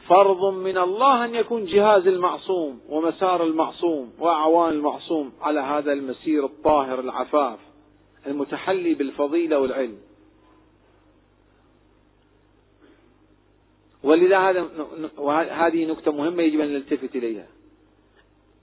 فرض 0.08 0.54
من 0.54 0.78
الله 0.78 1.24
أن 1.24 1.34
يكون 1.34 1.64
جهاز 1.64 2.06
المعصوم 2.06 2.80
ومسار 2.88 3.44
المعصوم 3.44 4.12
وأعوان 4.18 4.72
المعصوم 4.72 5.32
على 5.40 5.60
هذا 5.60 5.92
المسير 5.92 6.44
الطاهر 6.44 7.00
العفاف 7.00 7.58
المتحلي 8.26 8.94
بالفضيلة 8.94 9.58
والعلم. 9.58 9.98
ولذا 14.02 14.38
هذا 14.38 14.68
هذه 15.50 15.84
نكتة 15.84 16.12
مهمة 16.12 16.42
يجب 16.42 16.60
أن 16.60 16.72
نلتفت 16.72 17.16
إليها. 17.16 17.46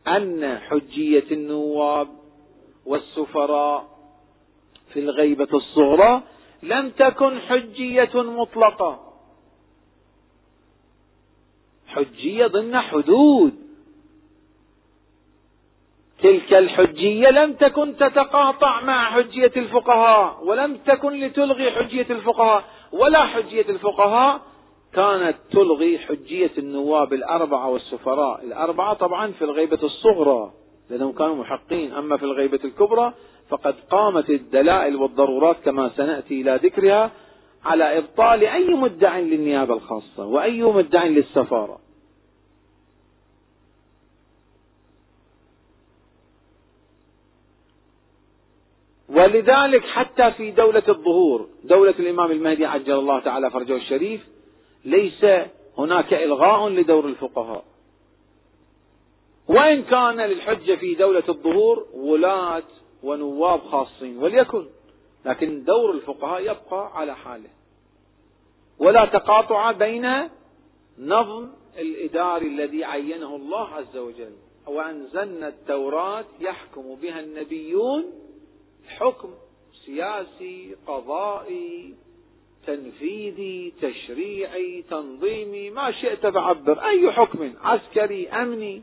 أن 0.07 0.57
حجية 0.57 1.25
النواب 1.31 2.07
والسفراء 2.85 3.87
في 4.93 4.99
الغيبة 4.99 5.47
الصغرى 5.53 6.23
لم 6.65 6.89
تكن 6.89 7.39
حجية 7.39 8.11
مطلقة. 8.15 8.99
حجية 11.87 12.47
ضمن 12.47 12.79
حدود. 12.79 13.53
تلك 16.23 16.53
الحجية 16.53 17.29
لم 17.29 17.53
تكن 17.53 17.95
تتقاطع 17.97 18.81
مع 18.81 19.11
حجية 19.11 19.51
الفقهاء 19.57 20.43
ولم 20.43 20.77
تكن 20.77 21.13
لتلغي 21.19 21.71
حجية 21.71 22.07
الفقهاء 22.09 22.63
ولا 22.91 23.25
حجية 23.25 23.69
الفقهاء 23.69 24.41
كانت 24.93 25.37
تلغي 25.51 25.99
حجية 25.99 26.51
النواب 26.57 27.13
الأربعة 27.13 27.69
والسفراء 27.69 28.43
الأربعة 28.43 28.93
طبعا 28.93 29.31
في 29.31 29.43
الغيبة 29.43 29.79
الصغرى 29.83 30.51
لأنهم 30.89 31.11
كانوا 31.11 31.35
محقين. 31.35 31.93
أما 31.93 32.17
في 32.17 32.23
الغيبة 32.23 32.59
الكبرى 32.63 33.13
فقد 33.49 33.75
قامت 33.89 34.29
الدلائل 34.29 34.95
والضرورات 34.95 35.57
كما 35.65 35.91
سنأتي 35.97 36.41
إلى 36.41 36.59
ذكرها 36.63 37.11
على 37.65 37.97
إبطال 37.97 38.43
أي 38.43 38.67
مدع 38.73 39.19
للنيابة 39.19 39.73
الخاصة 39.73 40.25
وأي 40.25 40.63
مدع 40.63 41.03
للسفارة. 41.03 41.79
ولذلك 49.09 49.83
حتى 49.83 50.31
في 50.31 50.51
دولة 50.51 50.83
الظهور 50.89 51.47
دولة 51.63 51.95
الإمام 51.99 52.31
المهدي 52.31 52.65
عجل 52.65 52.93
الله 52.93 53.19
تعالى 53.19 53.51
فرجه 53.51 53.75
الشريف 53.75 54.27
ليس 54.85 55.25
هناك 55.77 56.13
إلغاء 56.13 56.69
لدور 56.69 57.05
الفقهاء. 57.05 57.63
وإن 59.47 59.83
كان 59.83 60.21
للحجة 60.21 60.75
في 60.75 60.95
دولة 60.95 61.23
الظهور 61.29 61.85
ولاة 61.93 62.63
ونواب 63.05 63.59
خاصين 63.59 64.17
وليكن. 64.17 64.65
لكن 65.25 65.63
دور 65.63 65.91
الفقهاء 65.91 66.41
يبقى 66.41 66.91
على 66.99 67.15
حاله. 67.15 67.49
ولا 68.79 69.05
تقاطع 69.05 69.71
بين 69.71 70.29
نظم 70.99 71.49
الإداري 71.77 72.47
الذي 72.47 72.83
عينه 72.83 73.35
الله 73.35 73.67
عز 73.67 73.97
وجل. 73.97 74.33
وأنزلنا 74.67 75.47
التوراة 75.47 76.25
يحكم 76.39 76.95
بها 76.95 77.19
النبيون 77.19 78.05
حكم 78.87 79.29
سياسي 79.85 80.75
قضائي 80.87 81.93
تنفيذي 82.67 83.73
تشريعي 83.81 84.83
تنظيمي 84.89 85.69
ما 85.69 85.91
شئت 85.91 86.27
فعبر 86.27 86.85
أي 86.85 87.11
حكم 87.11 87.53
عسكري 87.61 88.29
أمني. 88.29 88.81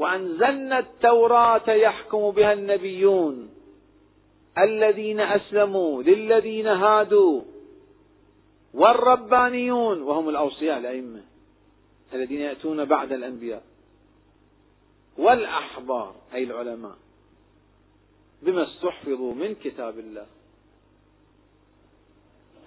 وأنزلنا 0.00 0.78
التوراة 0.78 1.70
يحكم 1.70 2.30
بها 2.30 2.52
النبيون 2.52 3.50
الذين 4.58 5.20
أسلموا 5.20 6.02
للذين 6.02 6.66
هادوا 6.66 7.42
والربانيون 8.74 10.02
وهم 10.02 10.28
الأوصياء 10.28 10.78
الأئمة 10.78 11.22
الذين 12.14 12.40
يأتون 12.40 12.84
بعد 12.84 13.12
الأنبياء 13.12 13.62
والأحبار 15.18 16.14
أي 16.34 16.44
العلماء 16.44 16.96
بما 18.42 18.62
استحفظوا 18.62 19.34
من 19.34 19.54
كتاب 19.54 19.98
الله 19.98 20.26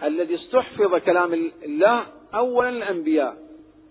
الذي 0.04 0.36
استحفظ 0.36 0.96
كلام 0.96 1.34
الله 1.64 2.08
أولا 2.34 2.70
الأنبياء 2.70 3.38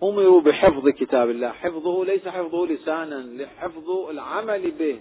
أمروا 0.03 0.41
بحفظ 0.41 0.89
كتاب 0.89 1.29
الله. 1.29 1.51
حفظه 1.51 2.05
ليس 2.05 2.27
حفظه 2.27 2.65
لسانا 2.67 3.43
لحفظ 3.43 3.89
العمل 3.89 4.71
به. 4.71 4.99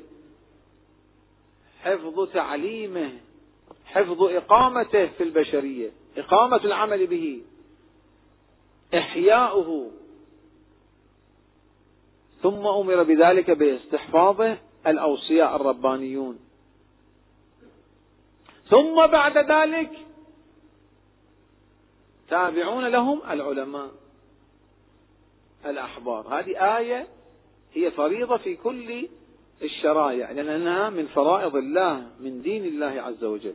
حفظ 1.82 2.32
تعليمه 2.32 3.12
حفظ 3.84 4.22
إقامته 4.22 5.06
في 5.06 5.22
البشرية 5.22 5.90
إقامة 6.16 6.64
العمل 6.64 7.06
به. 7.06 7.42
إحياؤه. 8.94 9.90
ثم 12.42 12.66
أمر 12.66 13.02
بذلك 13.02 13.50
باستحفاظه 13.50 14.58
الأوصياء 14.86 15.56
الربانيون. 15.56 16.38
ثم 18.68 19.06
بعد 19.06 19.38
ذلك 19.38 19.90
تابعون 22.28 22.86
لهم 22.86 23.20
العلماء. 23.30 24.01
الأحبار 25.66 26.40
هذه 26.40 26.78
آية 26.78 27.06
هي 27.74 27.90
فريضة 27.90 28.36
في 28.36 28.56
كل 28.56 29.08
الشرائع 29.62 30.30
لأنها 30.30 30.90
من 30.90 31.06
فرائض 31.06 31.56
الله 31.56 32.06
من 32.20 32.42
دين 32.42 32.64
الله 32.64 33.02
عز 33.02 33.24
وجل. 33.24 33.54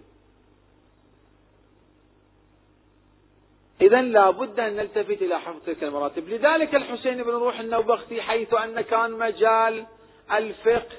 إذا 3.82 4.01
لابد 4.01 4.60
أن 4.60 4.76
نلتفت 4.76 5.22
إلى 5.22 5.39
حفظ 5.39 5.60
تلك 5.66 5.84
المراتب. 5.84 6.30
لذلك 6.30 6.76
الحسين 6.76 7.24
بن 7.24 7.30
روح 7.30 7.60
النوبختي 7.60 8.22
حيث 8.22 8.53
أن 8.53 8.82
كان 8.82 9.12
مجال 9.12 9.86
الفقه 10.32 10.95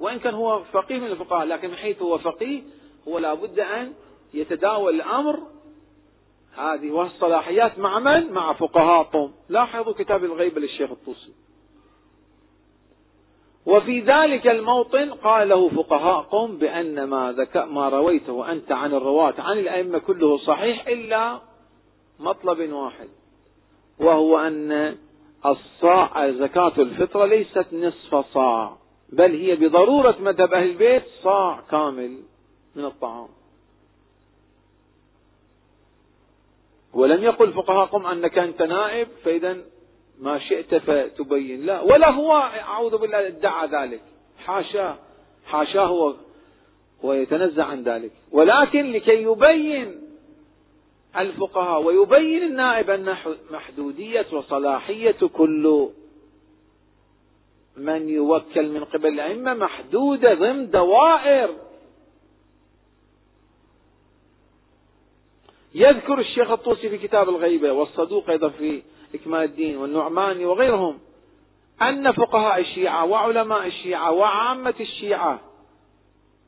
وإن 0.00 0.18
كان 0.18 0.34
هو 0.34 0.64
فقيه 0.64 0.98
من 0.98 1.06
الفقهاء 1.06 1.46
لكن 1.46 1.70
من 1.70 1.76
حيث 1.76 2.02
هو 2.02 2.18
فقيه 2.18 2.62
هو 3.08 3.18
لابد 3.18 3.60
أن 3.60 3.92
يتداول 4.34 4.94
الأمر 4.94 5.40
هذه 6.56 6.90
والصلاحيات 6.90 7.78
مع 7.78 7.98
من؟ 7.98 8.32
مع 8.32 8.52
فقهاء 8.52 9.02
قوم 9.02 9.32
لاحظوا 9.48 9.92
كتاب 9.92 10.24
الغيبة 10.24 10.60
للشيخ 10.60 10.90
الطوسي. 10.90 11.32
وفي 13.66 14.00
ذلك 14.00 14.46
الموطن 14.46 15.10
قال 15.10 15.48
له 15.48 15.68
فقهاء 15.68 16.22
قوم 16.22 16.58
بأن 16.58 17.04
ما, 17.04 17.32
ذكاء 17.32 17.66
ما 17.66 17.88
رويته 17.88 18.52
أنت 18.52 18.72
عن 18.72 18.94
الرواة 18.94 19.34
عن 19.38 19.58
الأئمة 19.58 19.98
كله 19.98 20.38
صحيح 20.38 20.86
إلا 20.88 21.40
مطلب 22.20 22.72
واحد 22.72 23.08
وهو 24.00 24.38
أن 24.38 24.96
الصاع 25.46 26.30
زكاة 26.30 26.72
الفطرة 26.78 27.24
ليست 27.24 27.66
نصف 27.72 28.14
صاع 28.34 28.76
بل 29.12 29.30
هي 29.34 29.56
بضرورة 29.56 30.16
مذهب 30.20 30.52
أهل 30.52 30.70
البيت 30.70 31.02
صاع 31.22 31.60
كامل 31.70 32.22
من 32.76 32.84
الطعام. 32.84 33.28
ولم 36.94 37.24
يقل 37.24 37.52
فقهاء 37.52 37.86
قم 37.86 38.06
أنك 38.06 38.38
أنت 38.38 38.62
نائب 38.62 39.08
فإذا 39.24 39.56
ما 40.20 40.38
شئت 40.38 40.74
فتبين 40.74 41.66
لا. 41.66 41.80
ولا 41.80 42.10
هو 42.10 42.32
أعوذ 42.68 42.98
بالله 42.98 43.26
ادعى 43.26 43.66
ذلك. 43.66 44.00
حاشاه 44.38 44.96
حاشاه 45.46 45.86
هو 45.86 46.14
ويتنزع 47.02 47.64
عن 47.64 47.82
ذلك. 47.82 48.12
ولكن 48.32 48.92
لكي 48.92 49.22
يبين 49.22 50.02
الفقهاء 51.16 51.82
ويبين 51.82 52.42
النائب 52.42 52.90
أن 52.90 53.16
محدودية 53.50 54.26
وصلاحية 54.32 55.16
كل 55.32 55.88
من 57.76 58.08
يوكل 58.08 58.68
من 58.68 58.84
قبل 58.84 59.08
الأئمة 59.08 59.54
محدودة 59.54 60.34
ضمن 60.34 60.70
دوائر 60.70 61.50
يذكر 65.74 66.20
الشيخ 66.20 66.50
الطوسي 66.50 66.88
في 66.88 66.98
كتاب 66.98 67.28
الغيبة 67.28 67.72
والصدوق 67.72 68.30
أيضا 68.30 68.48
في 68.48 68.82
إكمال 69.14 69.44
الدين 69.44 69.76
والنعماني 69.76 70.44
وغيرهم 70.44 70.98
أن 71.82 72.12
فقهاء 72.12 72.60
الشيعة 72.60 73.04
وعلماء 73.04 73.66
الشيعة 73.66 74.12
وعامة 74.12 74.74
الشيعة 74.80 75.40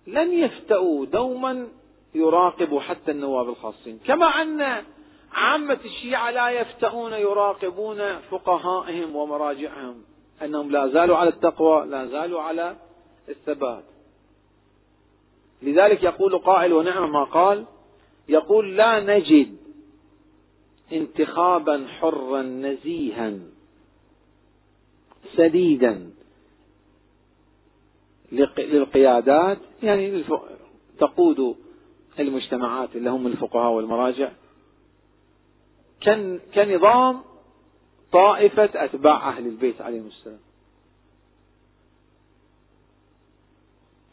لن 0.06 0.32
يفتأوا 0.32 1.06
دوما 1.06 1.68
يراقبوا 2.14 2.80
حتى 2.80 3.10
النواب 3.10 3.48
الخاصين. 3.48 4.00
كما 4.06 4.26
أن 4.26 4.84
عامة 5.32 5.78
الشيعة 5.84 6.30
لا 6.30 6.48
يفتؤون 6.50 7.12
يراقبون 7.12 8.18
فقهائهم 8.18 9.16
ومراجعهم 9.16 10.02
أنهم 10.42 10.70
لا 10.70 10.88
زالوا 10.88 11.16
على 11.16 11.30
التقوى 11.30 11.86
لا 11.86 12.06
زالوا 12.06 12.40
على 12.40 12.76
الثبات. 13.28 13.84
لذلك 15.62 16.02
يقول 16.02 16.38
قائل 16.38 16.72
ونعم 16.72 17.12
ما 17.12 17.24
قال 17.24 17.64
يقول 18.28 18.76
لا 18.76 19.00
نجد 19.00 19.56
انتخابا 20.92 21.86
حرا 22.00 22.42
نزيها 22.42 23.38
سديدا 25.36 26.10
للقيادات 28.32 29.58
يعني 29.82 30.24
تقود 30.98 31.56
المجتمعات 32.18 32.96
اللي 32.96 33.10
هم 33.10 33.26
الفقهاء 33.26 33.72
والمراجع. 33.72 34.30
كنظام 36.54 37.20
طائفة 38.12 38.70
أتباع 38.74 39.28
أهل 39.28 39.46
البيت 39.46 39.80
عليهم 39.80 40.06
السلام. 40.06 40.40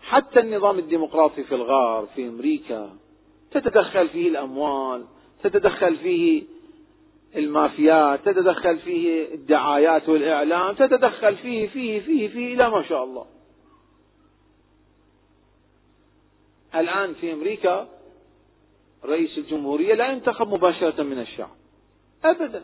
حتى 0.01 0.39
النظام 0.39 0.79
الديمقراطي 0.79 1.43
في 1.43 1.55
الغار 1.55 2.07
في 2.15 2.27
أمريكا 2.27 2.97
تتدخل 3.51 4.09
فيه 4.09 4.29
الأموال 4.29 5.05
تتدخل 5.43 5.97
فيه 5.97 6.43
المافيات 7.35 8.25
تتدخل 8.25 8.79
فيه 8.79 9.33
الدعايات 9.33 10.09
والإعلام 10.09 10.75
تتدخل 10.75 11.35
فيه 11.35 11.67
فيه 11.67 11.99
فيه 12.01 12.27
فيه 12.27 12.53
إلى 12.53 12.69
ما 12.69 12.83
شاء 12.83 13.03
الله. 13.03 13.25
الآن 16.75 17.13
في 17.13 17.33
أمريكا 17.33 17.87
رئيس 19.05 19.37
الجمهورية 19.37 19.93
لا 19.93 20.11
ينتخب 20.11 20.53
مباشرة 20.53 21.03
من 21.03 21.19
الشعب. 21.19 21.55
أبدا. 22.25 22.63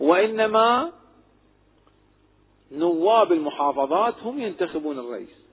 وإنما 0.00 0.92
نواب 2.72 3.32
المحافظات 3.32 4.14
هم 4.22 4.40
ينتخبون 4.40 4.98
الرئيس. 4.98 5.47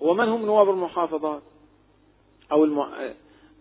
ومن 0.00 0.28
هم 0.28 0.46
نواب 0.46 0.70
المحافظات؟ 0.70 1.42
أو 2.52 2.64
الم... 2.64 2.86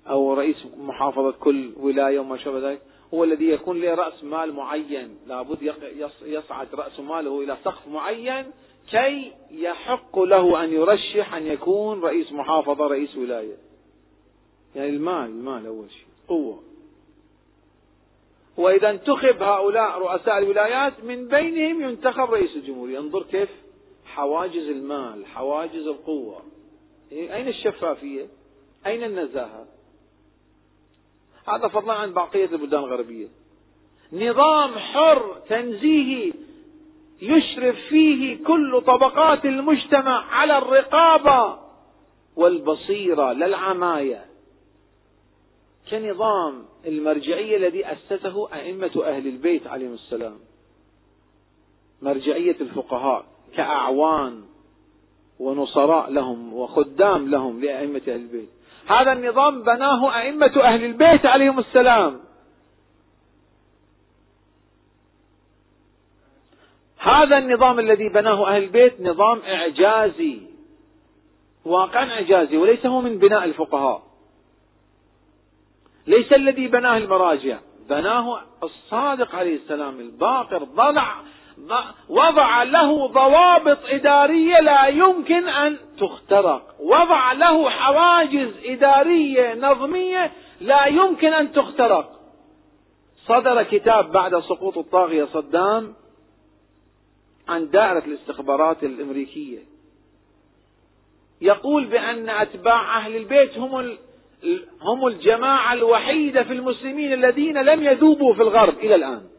أو 0.09 0.33
رئيس 0.33 0.65
محافظة 0.77 1.31
كل 1.31 1.73
ولاية 1.77 2.19
وما 2.19 2.37
شابه 2.37 2.69
ذلك؟ 2.71 2.81
هو 3.13 3.23
الذي 3.23 3.49
يكون 3.49 3.81
له 3.81 3.95
رأس 3.95 4.23
مال 4.23 4.53
معين. 4.53 5.17
لابد 5.27 5.73
يصعد 6.21 6.67
رأس 6.75 6.99
ماله 6.99 7.41
إلى 7.41 7.57
سقف 7.63 7.87
معين 7.87 8.45
كي 8.91 9.31
يحق 9.51 10.19
له 10.19 10.63
أن 10.63 10.73
يرشح 10.73 11.33
أن 11.33 11.47
يكون 11.47 12.01
رئيس 12.01 12.31
محافظة 12.31 12.87
رئيس 12.87 13.17
ولاية. 13.17 13.57
يعني 14.75 14.89
المال 14.89 15.25
المال 15.25 15.65
أول 15.65 15.91
شيء. 15.91 16.07
قوة. 16.27 16.63
وإذا 18.57 18.89
انتخب 18.89 19.43
هؤلاء 19.43 19.99
رؤساء 19.99 20.37
الولايات 20.37 21.03
من 21.03 21.27
بينهم 21.27 21.81
ينتخب 21.81 22.31
رئيس 22.31 22.55
الجمهورية. 22.55 22.99
انظر 22.99 23.23
كيف 23.23 23.49
حواجز 24.15 24.69
المال 24.69 25.25
حواجز 25.25 25.87
القوة. 25.87 26.41
أين 27.11 27.47
الشفافية؟ 27.47 28.27
أين 28.85 29.03
النزاهة؟ 29.03 29.65
هذا 31.47 31.67
فضلا 31.67 31.93
عن 31.93 32.13
بقية 32.13 32.45
البلدان 32.45 32.79
الغربية. 32.83 33.27
نظام 34.13 34.79
حر 34.79 35.41
تنزيهي 35.49 36.33
يشرف 37.21 37.75
فيه 37.89 38.43
كل 38.43 38.81
طبقات 38.81 39.45
المجتمع 39.45 40.25
على 40.25 40.57
الرقابة 40.57 41.59
والبصيرة 42.35 43.33
للعماية. 43.33 44.25
كنظام 45.91 46.65
المرجعية 46.85 47.57
الذي 47.57 47.85
أسسه 47.85 48.53
أئمة 48.53 49.03
أهل 49.05 49.27
البيت 49.27 49.67
عليهم 49.67 49.93
السلام. 49.93 50.39
مرجعية 52.01 52.55
الفقهاء. 52.61 53.34
كأعوان 53.55 54.45
ونصراء 55.39 56.11
لهم 56.11 56.53
وخدام 56.53 57.29
لهم 57.29 57.61
لأئمة 57.61 58.01
أهل 58.07 58.15
البيت. 58.15 58.49
هذا 58.87 59.13
النظام 59.13 59.61
بناه 59.63 60.19
أئمة 60.19 60.61
أهل 60.63 60.85
البيت 60.85 61.25
عليهم 61.25 61.59
السلام. 61.59 62.19
هذا 66.97 67.37
النظام 67.37 67.79
الذي 67.79 68.09
بناه 68.09 68.47
أهل 68.47 68.63
البيت 68.63 69.01
نظام 69.01 69.39
إعجازي 69.39 70.41
واقعا 71.65 72.11
إعجازي 72.11 72.57
وليس 72.57 72.85
هو 72.85 73.01
من 73.01 73.17
بناء 73.17 73.43
الفقهاء. 73.43 74.03
ليس 76.07 76.33
الذي 76.33 76.67
بناه 76.67 76.97
المراجع 76.97 77.59
بناه 77.89 78.41
الصادق 78.63 79.35
عليه 79.35 79.55
السلام 79.55 79.99
الباقر 79.99 80.63
ضلع 80.63 81.15
وضع 82.09 82.63
له 82.63 83.07
ضوابط 83.07 83.77
إدارية 83.85 84.59
لا 84.59 84.87
يمكن 84.87 85.47
أن 85.47 85.77
تخترق. 85.99 86.75
وضع 86.79 87.31
له 87.31 87.69
حواجز 87.69 88.51
إدارية 88.65 89.55
نظمية 89.55 90.31
لا 90.61 90.85
يمكن 90.85 91.33
أن 91.33 91.51
تخترق. 91.51 92.11
صدر 93.25 93.63
كتاب 93.63 94.11
بعد 94.11 94.39
سقوط 94.39 94.77
الطاغية 94.77 95.25
صدام 95.25 95.93
عن 97.47 97.69
دائرة 97.69 98.03
الاستخبارات 98.05 98.83
الأمريكية. 98.83 99.59
يقول 101.41 101.85
بأن 101.85 102.29
أتباع 102.29 102.97
أهل 102.97 103.15
البيت 103.15 103.57
هم 103.57 103.97
هم 104.81 105.07
الجماعة 105.07 105.73
الوحيدة 105.73 106.43
في 106.43 106.53
المسلمين 106.53 107.13
الذين 107.13 107.57
لم 107.57 107.83
يذوبوا 107.83 108.33
في 108.33 108.41
الغرب 108.41 108.77
إلى 108.77 108.95
الآن. 108.95 109.34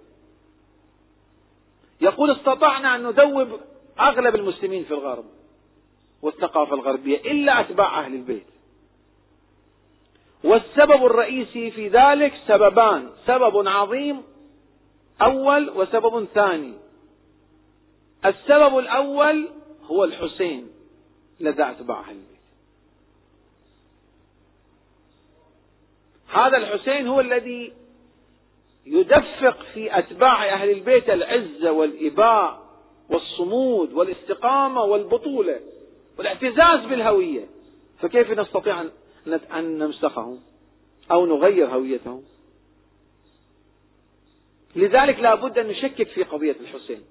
يقول 2.01 2.31
استطعنا 2.31 2.97
أن 2.97 3.07
ندوب 3.07 3.61
أغلب 4.01 4.35
المسلمين 4.35 4.85
في 4.85 4.91
الغرب 4.91 5.25
والثقافة 6.23 6.75
الغربية 6.75 7.17
إلا 7.17 7.61
أتباع 7.61 8.01
أهل 8.01 8.15
البيت. 8.15 8.47
والسبب 10.45 11.07
الرئيسي 11.07 11.71
في 11.71 11.89
ذلك 11.89 12.33
سببان 12.47 13.11
سبب 13.27 13.69
عظيم 13.69 14.23
أول 15.23 15.71
وسبب 15.71 16.25
ثاني. 16.35 16.75
السبب 18.25 18.79
الأول 18.79 19.49
هو 19.87 20.05
الحسين 20.05 20.69
لدى 21.41 21.63
أتباع 21.63 22.01
أهل 22.01 22.11
البيت. 22.11 22.37
هذا 26.29 26.57
الحسين 26.57 27.07
هو 27.07 27.21
الذي 27.21 27.73
يدفق 28.87 29.63
في 29.75 29.99
أتباع 29.99 30.55
أهل 30.55 30.71
البيت 30.71 31.11
العزة 31.11 31.73
والإباء 31.73 32.67
والصمود 33.11 33.93
والاستقامة 33.93 34.83
والبطولة 34.83 35.61
والاعتزاز 36.19 36.81
بالهوية. 36.81 37.47
فكيف 38.01 38.31
نستطيع 38.31 38.85
أن 39.53 39.79
نمسخه 39.79 40.39
أو 41.11 41.27
نغير 41.27 41.67
هويته 41.67 42.23
لذلك 44.77 45.19
لا 45.19 45.35
بد 45.35 45.59
أن 45.59 45.67
نشكك 45.67 46.09
في 46.09 46.23
قضية 46.23 46.57
الحسين. 46.61 47.03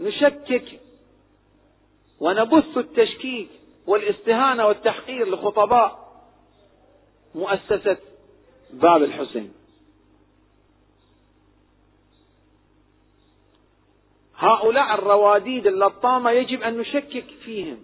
نشكك 0.00 0.80
ونبث 2.20 2.78
التشكيك 2.78 3.48
والاستهانة 3.86 4.66
والتحقير 4.66 5.28
لخطباء 5.28 6.10
مؤسسة 7.34 7.96
باب 8.72 9.02
الحسين. 9.02 9.59
هؤلاء 14.40 14.94
الرواديد 14.94 15.66
اللطامة 15.66 16.30
يجب 16.30 16.62
أن 16.62 16.78
نشكك 16.78 17.24
فيهم. 17.44 17.78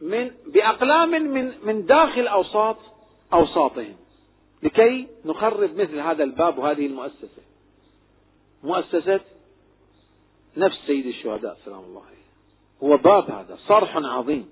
من 0.00 0.30
بأقلام 0.46 1.10
من 1.10 1.52
من 1.64 1.86
داخل 1.86 2.26
أوساط 2.26 2.76
أوساطهم. 3.32 3.96
لكي 4.62 5.08
نخرب 5.24 5.76
مثل 5.80 5.98
هذا 5.98 6.24
الباب 6.24 6.58
وهذه 6.58 6.86
المؤسسة. 6.86 7.42
مؤسسة 8.62 9.20
نفس 10.56 10.76
سيد 10.86 11.06
الشهداء 11.06 11.58
سلام 11.64 11.84
الله 11.84 12.02
عليه. 12.06 12.24
هو 12.82 12.96
باب 12.96 13.30
هذا 13.30 13.58
صرح 13.68 13.96
عظيم. 13.96 14.50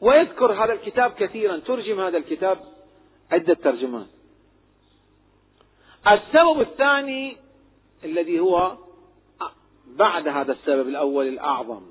ويذكر 0.00 0.52
هذا 0.64 0.72
الكتاب 0.72 1.10
كثيرا 1.10 1.56
ترجم 1.56 2.00
هذا 2.00 2.18
الكتاب 2.18 2.58
عدة 3.30 3.54
ترجمات 3.54 4.17
السبب 6.06 6.60
الثاني 6.60 7.36
الذي 8.04 8.40
هو 8.40 8.76
بعد 9.86 10.28
هذا 10.28 10.52
السبب 10.52 10.88
الأول 10.88 11.28
الأعظم 11.28 11.82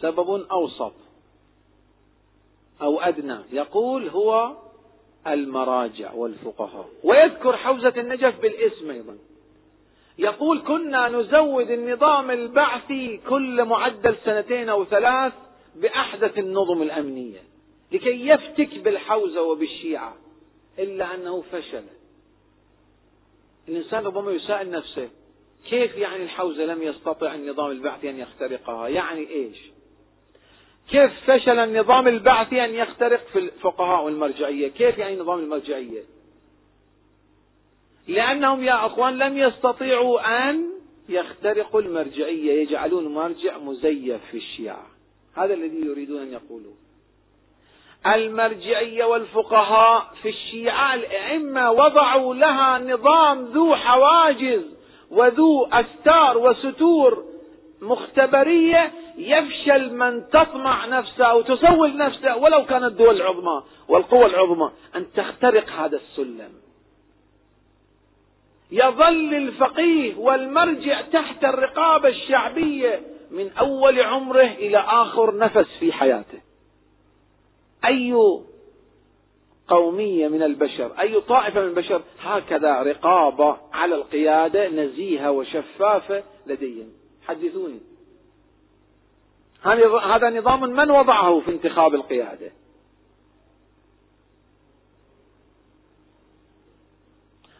سبب 0.00 0.46
أوسط 0.50 0.92
أو 2.82 3.00
أدنى 3.00 3.38
يقول 3.52 4.08
هو 4.08 4.56
المراجع 5.26 6.12
والفقهاء. 6.12 6.88
ويذكر 7.04 7.56
حوزة 7.56 7.94
النجف 7.96 8.40
بالاسم 8.40 8.90
أيضا. 8.90 9.18
يقول 10.18 10.62
كنا 10.62 11.08
نزود 11.08 11.70
النظام 11.70 12.30
البعثي 12.30 13.20
كل 13.28 13.64
معدل 13.64 14.16
سنتين 14.24 14.68
أو 14.68 14.84
ثلاث 14.84 15.32
بأحدث 15.74 16.38
النظم 16.38 16.82
الأمنية 16.82 17.40
لكي 17.92 18.28
يفتك 18.28 18.78
بالحوزة 18.78 19.42
وبالشيعة 19.42 20.16
إلا 20.78 21.14
أنه 21.14 21.40
فشل. 21.52 21.84
الإنسان 23.68 24.04
ربما 24.04 24.32
يسائل 24.32 24.70
نفسه 24.70 25.08
كيف 25.68 25.96
يعني 25.96 26.24
الحوزة 26.24 26.64
لم 26.64 26.82
يستطع 26.82 27.34
النظام 27.34 27.70
البعثي 27.70 28.10
أن 28.10 28.18
يخترقها؟ 28.18 28.88
يعني 28.88 29.30
إيش؟ 29.30 29.58
كيف 30.90 31.12
فشل 31.26 31.58
النظام 31.58 32.08
البعثي 32.08 32.64
أن 32.64 32.74
يخترق 32.74 33.26
في 33.32 33.38
الفقهاء 33.38 34.04
والمرجعية؟ 34.04 34.68
كيف 34.68 34.98
يعني 34.98 35.16
نظام 35.16 35.38
المرجعية؟ 35.38 36.02
لأنهم 38.08 38.64
يا 38.64 38.86
أخوان 38.86 39.18
لم 39.18 39.38
يستطيعوا 39.38 40.48
أن 40.50 40.64
يخترقوا 41.08 41.80
المرجعية 41.80 42.62
يجعلون 42.62 43.14
مرجع 43.14 43.58
مزيف 43.58 44.20
في 44.30 44.36
الشيعة. 44.36 44.86
هذا 45.34 45.54
الذي 45.54 45.86
يريدون 45.86 46.20
أن 46.22 46.32
يقولوه 46.32 46.74
المرجعية 48.06 49.04
والفقهاء 49.04 50.06
في 50.22 50.28
الشيعة 50.28 50.94
الأئمة 50.94 51.70
وضعوا 51.70 52.34
لها 52.34 52.78
نظام 52.78 53.44
ذو 53.44 53.76
حواجز 53.76 54.62
وذو 55.10 55.68
أستار 55.72 56.38
وستور 56.38 57.24
مختبرية 57.82 58.92
يفشل 59.16 59.94
من 59.94 60.28
تطمع 60.28 60.86
نفسه 60.86 61.24
أو 61.24 61.42
تسول 61.42 61.96
نفسه 61.96 62.36
ولو 62.36 62.64
كانت 62.64 62.84
الدول 62.84 63.16
العظمى 63.16 63.62
والقوى 63.88 64.26
العظمى 64.26 64.70
أن 64.96 65.06
تخترق 65.12 65.70
هذا 65.70 65.96
السلم. 65.96 66.52
يظل 68.70 69.34
الفقيه 69.34 70.16
والمرجع 70.16 71.00
تحت 71.00 71.44
الرقابة 71.44 72.08
الشعبية 72.08 73.00
من 73.30 73.50
أول 73.52 74.00
عمره 74.00 74.44
إلى 74.44 74.78
آخر 74.78 75.36
نفس 75.36 75.66
في 75.80 75.92
حياته. 75.92 76.47
أي 77.84 78.14
قومية 79.68 80.28
من 80.28 80.42
البشر 80.42 81.00
أي 81.00 81.20
طائفة 81.20 81.60
من 81.60 81.68
البشر 81.68 82.02
هكذا 82.20 82.82
رقابة 82.82 83.56
على 83.72 83.94
القيادة 83.94 84.68
نزيهة 84.68 85.30
وشفافة 85.30 86.22
لديهم. 86.46 86.92
حدثوني. 87.26 87.80
هذا 89.62 90.30
نظام 90.30 90.60
من 90.60 90.90
وضعه 90.90 91.40
في 91.40 91.50
انتخاب 91.50 91.94
القيادة؟ 91.94 92.52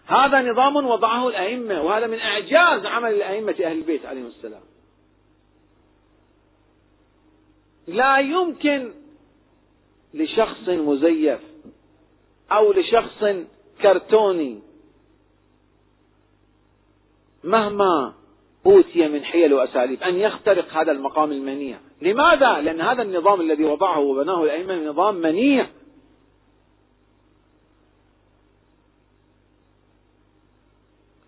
هذا 0.06 0.42
نظام 0.42 0.76
وضعه 0.76 1.28
الأئمة 1.28 1.82
وهذا 1.82 2.06
من 2.06 2.18
إعجاز 2.18 2.86
عمل 2.86 3.14
الأئمة 3.14 3.52
أهل 3.52 3.78
البيت 3.78 4.06
عليهم 4.06 4.26
السلام. 4.26 4.62
لا 7.86 8.18
يمكن 8.18 8.92
لشخص 10.14 10.68
مزيف 10.68 11.40
أو 12.52 12.72
لشخص 12.72 13.24
كرتوني. 13.82 14.60
مهما 17.44 18.14
أوتي 18.66 19.09
من 19.09 19.24
حيل 19.24 19.55
وأساليب 19.55 20.02
أن 20.02 20.16
يخترق 20.16 20.72
هذا 20.72 20.93
المقام 20.93 21.32
المنيع. 21.32 21.78
لماذا؟ 22.02 22.60
لأن 22.60 22.80
هذا 22.80 23.02
النظام 23.02 23.40
الذي 23.40 23.64
وضعه 23.64 23.98
وبناه 23.98 24.44
الأئمة 24.44 24.74
نظام 24.74 25.14
منيع. 25.14 25.66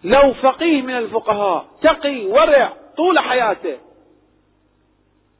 لو 0.05 0.35
فقيه 0.35 0.83
من 0.83 0.99
الفقهاء 0.99 1.69
تقي 1.83 2.27
ورع 2.27 2.77
طول 2.97 3.19
حياته. 3.19 3.79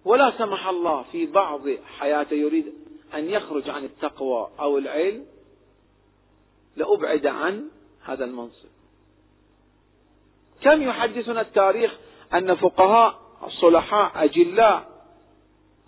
ولا 0.05 0.33
سمح 0.39 0.69
الله 0.69 1.03
في 1.13 1.27
بعض 1.27 1.61
حياته 1.99 2.35
يريد 2.35 2.80
أن 3.15 3.31
يخرج 3.31 3.71
عن 3.71 3.85
التقوى 3.85 4.51
أو 4.61 4.79
العلم 4.79 5.27
لأبعد 6.77 7.27
عن 7.27 7.69
هذا 8.05 8.25
المنصب. 8.25 8.69
كم 10.63 10.83
يحدثنا 10.83 11.41
التاريخ 11.41 11.97
أن 12.35 12.55
فقهاء 12.55 13.21
صلحاء 13.61 14.25
أجلاء 14.25 14.91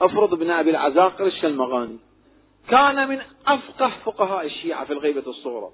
أفرض 0.01 0.35
بن 0.35 0.51
أبي 0.51 0.71
العزاقر 0.71 1.27
الشلمغاني 1.27 1.99
كان 2.69 3.09
من 3.09 3.21
أفقه 3.47 3.93
فقهاء 4.05 4.47
الشيعة 4.47 4.85
في 4.85 4.93
الغيبة 4.93 5.23
الصغرى. 5.27 5.71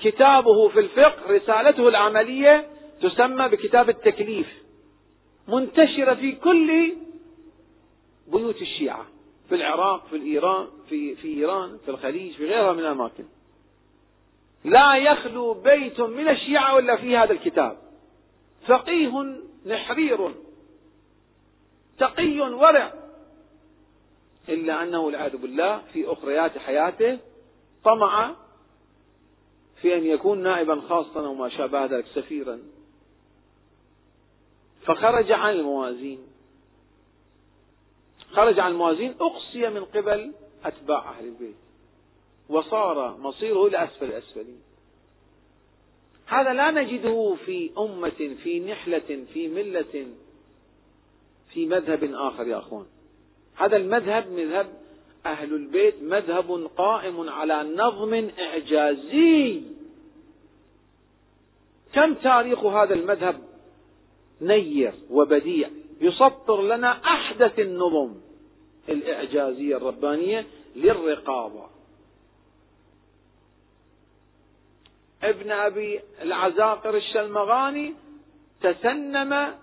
كتابه 0.00 0.68
في 0.68 0.80
الفقه 0.80 1.32
رسالته 1.32 1.88
العملية 1.88 2.70
تسمى 3.02 3.48
بكتاب 3.48 3.88
التكليف 3.88 4.46
منتشرة 5.48 6.14
في 6.14 6.32
كل 6.32 6.92
بيوت 8.26 8.62
الشيعة. 8.62 9.06
في 9.50 9.56
العراق 9.56 10.06
في 10.06 10.16
إيران 10.16 10.68
في 10.88 11.16
في 11.16 11.28
إيران 11.28 11.78
في 11.84 11.90
الخليج 11.90 12.34
في 12.34 12.46
غيرها 12.46 12.72
من 12.72 12.78
الأماكن. 12.78 13.24
لا 14.64 14.96
يخلو 14.96 15.54
بيت 15.54 16.00
من 16.00 16.28
الشيعة 16.28 16.78
إلا 16.78 16.96
في 16.96 17.16
هذا 17.16 17.32
الكتاب. 17.32 17.78
فقيه 18.66 19.40
نحرير 19.66 20.34
تقي 21.98 22.40
ورع. 22.40 22.92
إلا 24.48 24.82
أنه 24.82 25.00
والعياذ 25.00 25.36
بالله 25.36 25.82
في 25.92 26.12
أخريات 26.12 26.58
حياته 26.58 27.18
طمع 27.84 28.34
في 29.82 29.96
أن 29.96 30.04
يكون 30.04 30.42
نائبا 30.42 30.80
خاصا 30.80 31.26
أو 31.26 31.34
ما 31.34 31.48
شابه 31.48 31.84
ذلك 31.84 32.06
سفيرا. 32.14 32.58
فخرج 34.86 35.32
عن 35.32 35.52
الموازين. 35.52 36.29
خرج 38.32 38.58
عن 38.58 38.70
الموازين 38.70 39.14
أقصي 39.20 39.68
من 39.68 39.84
قبل 39.84 40.32
أتباع 40.64 41.10
أهل 41.10 41.24
البيت. 41.24 41.56
وصار 42.48 43.16
مصيره 43.16 43.66
إلى 43.66 43.84
أسفل 43.84 44.06
الأسفلين. 44.06 44.60
هذا 46.26 46.52
لا 46.52 46.70
نجده 46.70 47.36
في 47.46 47.70
أمة 47.78 48.36
في 48.42 48.60
نحلة 48.60 49.24
في 49.32 49.48
ملة 49.48 50.06
في 51.52 51.66
مذهب 51.66 52.04
آخر 52.14 52.46
يا 52.46 52.58
أخوان. 52.58 52.86
هذا 53.56 53.76
المذهب 53.76 54.30
مذهب 54.30 54.66
أهل 55.26 55.54
البيت 55.54 56.02
مذهب 56.02 56.70
قائم 56.76 57.28
على 57.28 57.62
نظم 57.62 58.30
إعجازي. 58.38 59.62
كم 61.92 62.14
تاريخ 62.14 62.64
هذا 62.64 62.94
المذهب 62.94 63.40
نير 64.40 64.94
وبديع؟ 65.10 65.70
يسطر 66.00 66.62
لنا 66.62 67.04
أحدث 67.04 67.58
النظم 67.58 68.14
الإعجازية 68.88 69.76
الربانية 69.76 70.46
للرقابة. 70.76 71.66
ابن 75.22 75.50
أبي 75.50 76.00
العزاقر 76.22 76.96
الشلمغاني 76.96 77.94
تسنم 78.62 79.54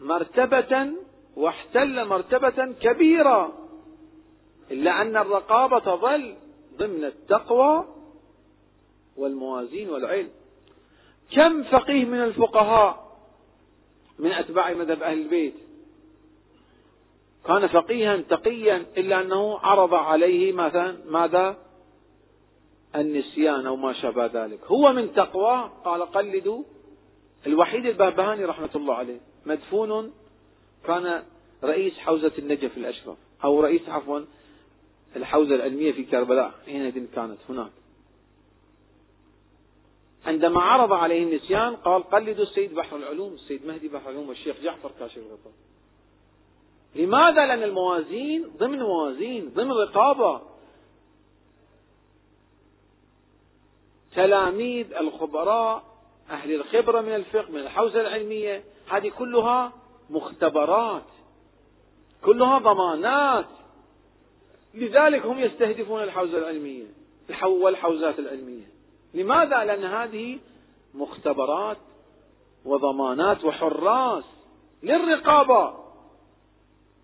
مرتبة 0.00 0.92
واحتل 1.36 2.04
مرتبة 2.04 2.72
كبيرة 2.80 3.52
إلا 4.70 5.02
أن 5.02 5.16
الرقابة 5.16 5.78
تظل 5.78 6.36
ضمن 6.76 7.04
التقوى 7.04 7.84
والموازين 9.16 9.90
والعلم. 9.90 10.30
كم 11.32 11.62
فقيه 11.64 12.04
من 12.04 12.22
الفقهاء 12.22 13.03
من 14.18 14.32
أتباع 14.32 14.72
مذهب 14.72 15.02
أهل 15.02 15.18
البيت. 15.18 15.54
كان 17.46 17.66
فقيها 17.66 18.16
تقيا 18.16 18.86
إلا 18.96 19.20
أنه 19.20 19.58
عرض 19.58 19.94
عليه 19.94 20.52
مثلا 20.52 20.96
ماذا؟ 21.06 21.56
النسيان 22.96 23.66
أو 23.66 23.76
ما 23.76 23.92
شابه 23.92 24.26
ذلك. 24.26 24.60
هو 24.66 24.92
من 24.92 25.14
تقواه 25.14 25.66
قال 25.84 26.02
قلدوا 26.02 26.62
الوحيد 27.46 27.86
البهبهاني 27.86 28.44
رحمة 28.44 28.70
الله 28.74 28.94
عليه. 28.94 29.20
مدفون 29.46 30.12
كان 30.86 31.22
رئيس 31.64 31.98
حوزة 31.98 32.32
النجف 32.38 32.76
الأشرف 32.76 33.16
أو 33.44 33.60
رئيس 33.60 33.88
عفوا 33.88 34.20
الحوزة 35.16 35.54
العلمية 35.54 35.92
في 35.92 36.04
كربلاء 36.04 36.52
حينئذ 36.66 37.06
كانت 37.14 37.38
هناك. 37.48 37.70
عندما 40.26 40.60
عرض 40.60 40.92
عليه 40.92 41.22
النسيان 41.22 41.76
قال 41.76 42.02
قلدوا 42.02 42.44
السيد 42.44 42.74
بحر 42.74 42.96
العلوم 42.96 43.32
السيد 43.32 43.66
مهدي 43.66 43.88
بحر 43.88 44.10
العلوم 44.10 44.28
والشيخ 44.28 44.56
جعفر 44.62 44.90
كاشف 44.98 45.16
الغطاء. 45.16 45.52
لماذا؟ 46.94 47.46
لأن 47.46 47.62
الموازين 47.62 48.50
ضمن 48.58 48.78
موازين 48.78 49.50
ضمن 49.54 49.72
رقابة. 49.72 50.40
تلاميذ 54.14 54.94
الخبراء 54.94 55.84
أهل 56.30 56.54
الخبرة 56.54 57.00
من 57.00 57.14
الفقه 57.14 57.50
من 57.50 57.60
الحوزة 57.60 58.00
العلمية 58.00 58.64
هذه 58.88 59.08
كلها 59.08 59.72
مختبرات. 60.10 61.04
كلها 62.24 62.58
ضمانات. 62.58 63.46
لذلك 64.74 65.26
هم 65.26 65.38
يستهدفون 65.38 66.02
الحوزة 66.02 66.38
العلمية 66.38 66.86
والحوزات 67.44 68.18
العلمية. 68.18 68.73
لماذا؟ 69.14 69.64
لأن 69.64 69.84
هذه 69.84 70.38
مختبرات 70.94 71.76
وضمانات 72.64 73.44
وحراس 73.44 74.24
للرقابة 74.82 75.84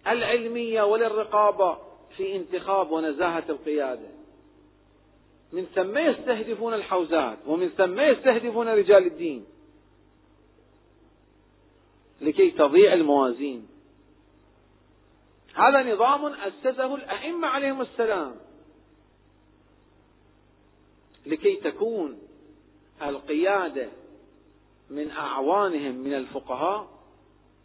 العلمية 0.06 0.82
وللرقابة 0.82 1.78
في 2.16 2.36
انتخاب 2.36 2.90
ونزاهة 2.90 3.44
القيادة. 3.48 4.08
من 5.52 5.66
ثم 5.74 5.98
يستهدفون 5.98 6.74
الحوزات 6.74 7.38
ومن 7.46 7.68
ثم 7.68 8.00
يستهدفون 8.00 8.68
رجال 8.68 9.06
الدين. 9.06 9.46
لكي 12.20 12.50
تضيع 12.50 12.92
الموازين. 12.92 13.68
هذا 15.54 15.94
نظام 15.94 16.26
أسسه 16.26 16.94
الأئمة 16.94 17.48
عليهم 17.48 17.80
السلام. 17.80 18.34
لكي 21.26 21.56
تكون 21.56 22.18
القيادة 23.02 23.88
من 24.90 25.10
أعوانهم 25.10 25.94
من 25.94 26.14
الفقهاء 26.14 26.88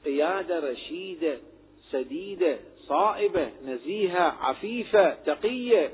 قيادة 0.05 0.59
رشيدة 0.59 1.37
سديدة 1.91 2.59
صائبة 2.87 3.51
نزيهة 3.65 4.21
عفيفة 4.21 5.13
تقية. 5.13 5.93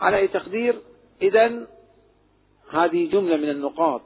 على 0.00 0.16
أي 0.16 0.28
تقدير؟ 0.28 0.82
إذا 1.22 1.66
هذه 2.70 3.10
جملة 3.10 3.36
من 3.36 3.50
النقاط. 3.50 4.02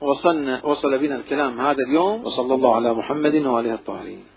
وصلنا 0.00 0.66
وصل 0.66 0.98
بنا 0.98 1.16
الكلام 1.16 1.60
هذا 1.60 1.82
اليوم. 1.88 2.24
وصلى 2.24 2.54
الله 2.54 2.74
على 2.76 2.94
محمد 2.94 3.34
وآله 3.34 3.74
الطاهرين. 3.74 4.33